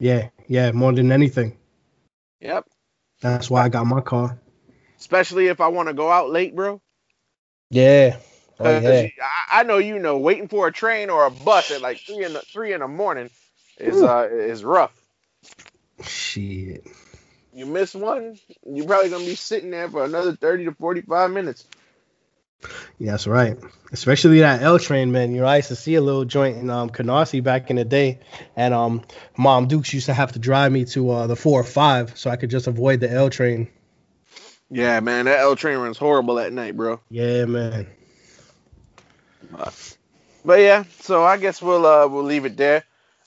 yeah, 0.00 0.30
yeah, 0.48 0.72
more 0.72 0.92
than 0.92 1.12
anything. 1.12 1.58
Yep. 2.40 2.66
That's 3.22 3.50
why 3.50 3.64
I 3.64 3.68
got 3.70 3.86
my 3.86 4.00
car. 4.02 4.38
Especially 4.98 5.48
if 5.48 5.60
I 5.60 5.68
want 5.68 5.88
to 5.88 5.94
go 5.94 6.10
out 6.10 6.30
late, 6.30 6.54
bro. 6.56 6.80
Yeah. 7.70 8.18
Oh, 8.60 8.80
'Cause 8.80 9.02
yeah. 9.02 9.08
I, 9.22 9.60
I 9.60 9.62
know 9.64 9.78
you 9.78 9.98
know 9.98 10.18
waiting 10.18 10.48
for 10.48 10.66
a 10.68 10.72
train 10.72 11.10
or 11.10 11.26
a 11.26 11.30
bus 11.30 11.70
at 11.70 11.82
like 11.82 12.00
three 12.06 12.24
in 12.24 12.34
the 12.34 12.42
three 12.52 12.72
in 12.72 12.80
the 12.80 12.88
morning 12.88 13.30
is 13.78 14.02
uh 14.02 14.28
is 14.30 14.64
rough. 14.64 14.94
Shit. 16.02 16.86
You 17.52 17.66
miss 17.66 17.94
one, 17.94 18.38
you're 18.66 18.86
probably 18.86 19.10
gonna 19.10 19.24
be 19.24 19.34
sitting 19.36 19.70
there 19.70 19.90
for 19.90 20.04
another 20.04 20.36
thirty 20.36 20.64
to 20.66 20.72
forty 20.74 21.02
five 21.02 21.30
minutes. 21.30 21.66
Yeah, 22.98 23.12
that's 23.12 23.26
right. 23.26 23.58
Especially 23.92 24.40
that 24.40 24.62
L 24.62 24.78
train, 24.78 25.12
man. 25.12 25.34
You 25.34 25.42
know, 25.42 25.46
I 25.46 25.56
used 25.56 25.68
to 25.68 25.76
see 25.76 25.94
a 25.96 26.00
little 26.00 26.24
joint 26.24 26.58
in 26.58 26.70
um 26.70 26.90
Canarsie 26.90 27.42
back 27.42 27.70
in 27.70 27.76
the 27.76 27.84
day, 27.84 28.20
and 28.56 28.72
um 28.72 29.02
Mom 29.36 29.68
Dukes 29.68 29.92
used 29.92 30.06
to 30.06 30.14
have 30.14 30.32
to 30.32 30.38
drive 30.38 30.72
me 30.72 30.84
to 30.86 31.10
uh 31.10 31.26
the 31.26 31.36
four 31.36 31.60
or 31.60 31.64
five 31.64 32.16
so 32.16 32.30
I 32.30 32.36
could 32.36 32.50
just 32.50 32.66
avoid 32.66 33.00
the 33.00 33.10
L 33.10 33.30
train. 33.30 33.68
Yeah, 34.70 35.00
man, 35.00 35.26
that 35.26 35.40
L 35.40 35.56
train 35.56 35.78
runs 35.78 35.98
horrible 35.98 36.38
at 36.38 36.52
night, 36.52 36.76
bro. 36.76 37.00
Yeah, 37.10 37.44
man. 37.44 37.86
But 40.44 40.60
yeah, 40.60 40.84
so 41.00 41.22
I 41.24 41.36
guess 41.36 41.60
we'll 41.62 41.86
uh 41.86 42.06
we'll 42.08 42.24
leave 42.24 42.44
it 42.44 42.56
there. 42.56 42.84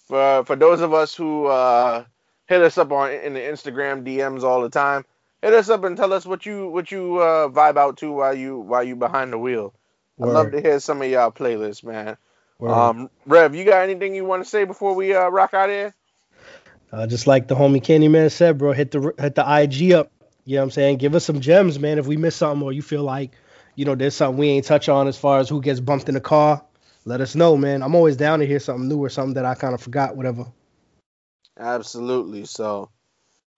For 0.07 0.43
for 0.45 0.55
those 0.55 0.81
of 0.81 0.93
us 0.93 1.15
who 1.15 1.45
uh 1.45 2.05
hit 2.47 2.61
us 2.61 2.77
up 2.77 2.91
on 2.91 3.11
in 3.11 3.33
the 3.33 3.39
Instagram 3.39 4.05
DMs 4.05 4.43
all 4.43 4.61
the 4.61 4.69
time, 4.69 5.05
hit 5.45 5.53
us 5.53 5.69
up 5.69 5.83
and 5.83 5.95
tell 5.95 6.11
us 6.11 6.25
what 6.25 6.43
you 6.45 6.67
what 6.69 6.91
you 6.91 7.19
uh 7.19 7.47
vibe 7.49 7.77
out 7.77 7.97
to 7.97 8.11
while 8.11 8.33
you 8.33 8.57
while 8.57 8.83
you 8.83 8.95
behind 8.95 9.31
the 9.31 9.37
wheel. 9.37 9.73
I'd 10.19 10.27
love 10.27 10.51
to 10.51 10.61
hear 10.61 10.79
some 10.79 11.01
of 11.01 11.09
y'all 11.09 11.31
playlists, 11.31 11.83
man. 11.83 12.17
Word. 12.57 12.71
Um, 12.71 13.09
Rev, 13.25 13.53
you 13.53 13.65
got 13.65 13.83
anything 13.83 14.15
you 14.15 14.23
want 14.25 14.43
to 14.43 14.49
say 14.49 14.63
before 14.63 14.95
we 14.95 15.13
uh, 15.13 15.27
rock 15.27 15.53
out 15.53 15.69
here? 15.69 15.93
Uh, 16.91 17.05
just 17.05 17.27
like 17.27 17.47
the 17.47 17.55
homie 17.55 17.83
Candyman 17.83 18.31
said, 18.31 18.57
bro, 18.57 18.71
hit 18.71 18.91
the 18.91 19.13
hit 19.19 19.35
the 19.35 19.43
IG 19.43 19.91
up. 19.91 20.11
You 20.45 20.55
know 20.55 20.61
what 20.61 20.63
I'm 20.65 20.71
saying? 20.71 20.97
Give 20.97 21.13
us 21.15 21.25
some 21.25 21.41
gems, 21.41 21.77
man. 21.79 21.99
If 21.99 22.07
we 22.07 22.17
miss 22.17 22.35
something 22.35 22.63
or 22.63 22.71
you 22.71 22.81
feel 22.81 23.03
like, 23.03 23.31
you 23.75 23.83
know, 23.83 23.95
there's 23.95 24.15
something 24.15 24.37
we 24.37 24.47
ain't 24.49 24.65
touch 24.65 24.89
on 24.89 25.07
as 25.07 25.17
far 25.17 25.39
as 25.39 25.49
who 25.49 25.61
gets 25.61 25.79
bumped 25.79 26.07
in 26.07 26.15
the 26.15 26.21
car, 26.21 26.63
let 27.03 27.19
us 27.19 27.35
know, 27.35 27.57
man. 27.57 27.83
I'm 27.83 27.93
always 27.93 28.15
down 28.15 28.39
to 28.39 28.47
hear 28.47 28.59
something 28.59 28.87
new 28.87 29.03
or 29.03 29.09
something 29.09 29.33
that 29.33 29.45
I 29.45 29.55
kind 29.55 29.73
of 29.73 29.81
forgot, 29.81 30.15
whatever. 30.15 30.45
Absolutely. 31.59 32.45
So, 32.45 32.89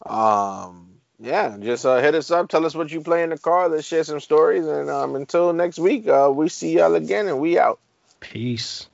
um, 0.06 0.97
yeah, 1.20 1.58
just 1.60 1.86
uh, 1.86 1.98
hit 1.98 2.16
us 2.16 2.30
up. 2.32 2.50
Tell 2.50 2.66
us 2.66 2.76
what 2.76 2.92
you 2.92 3.02
play 3.02 3.24
in 3.24 3.30
the 3.30 3.38
car. 3.38 3.70
Let's 3.70 3.88
share 3.88 4.04
some 4.04 4.20
stories. 4.20 4.66
And 4.66 4.90
um, 4.90 5.16
until 5.16 5.52
next 5.54 5.80
week, 5.80 6.08
uh, 6.08 6.32
we 6.34 6.50
see 6.50 6.78
y'all 6.78 6.96
again, 6.96 7.28
and 7.28 7.40
we 7.40 7.58
out. 7.58 7.80
Peace. 8.20 8.88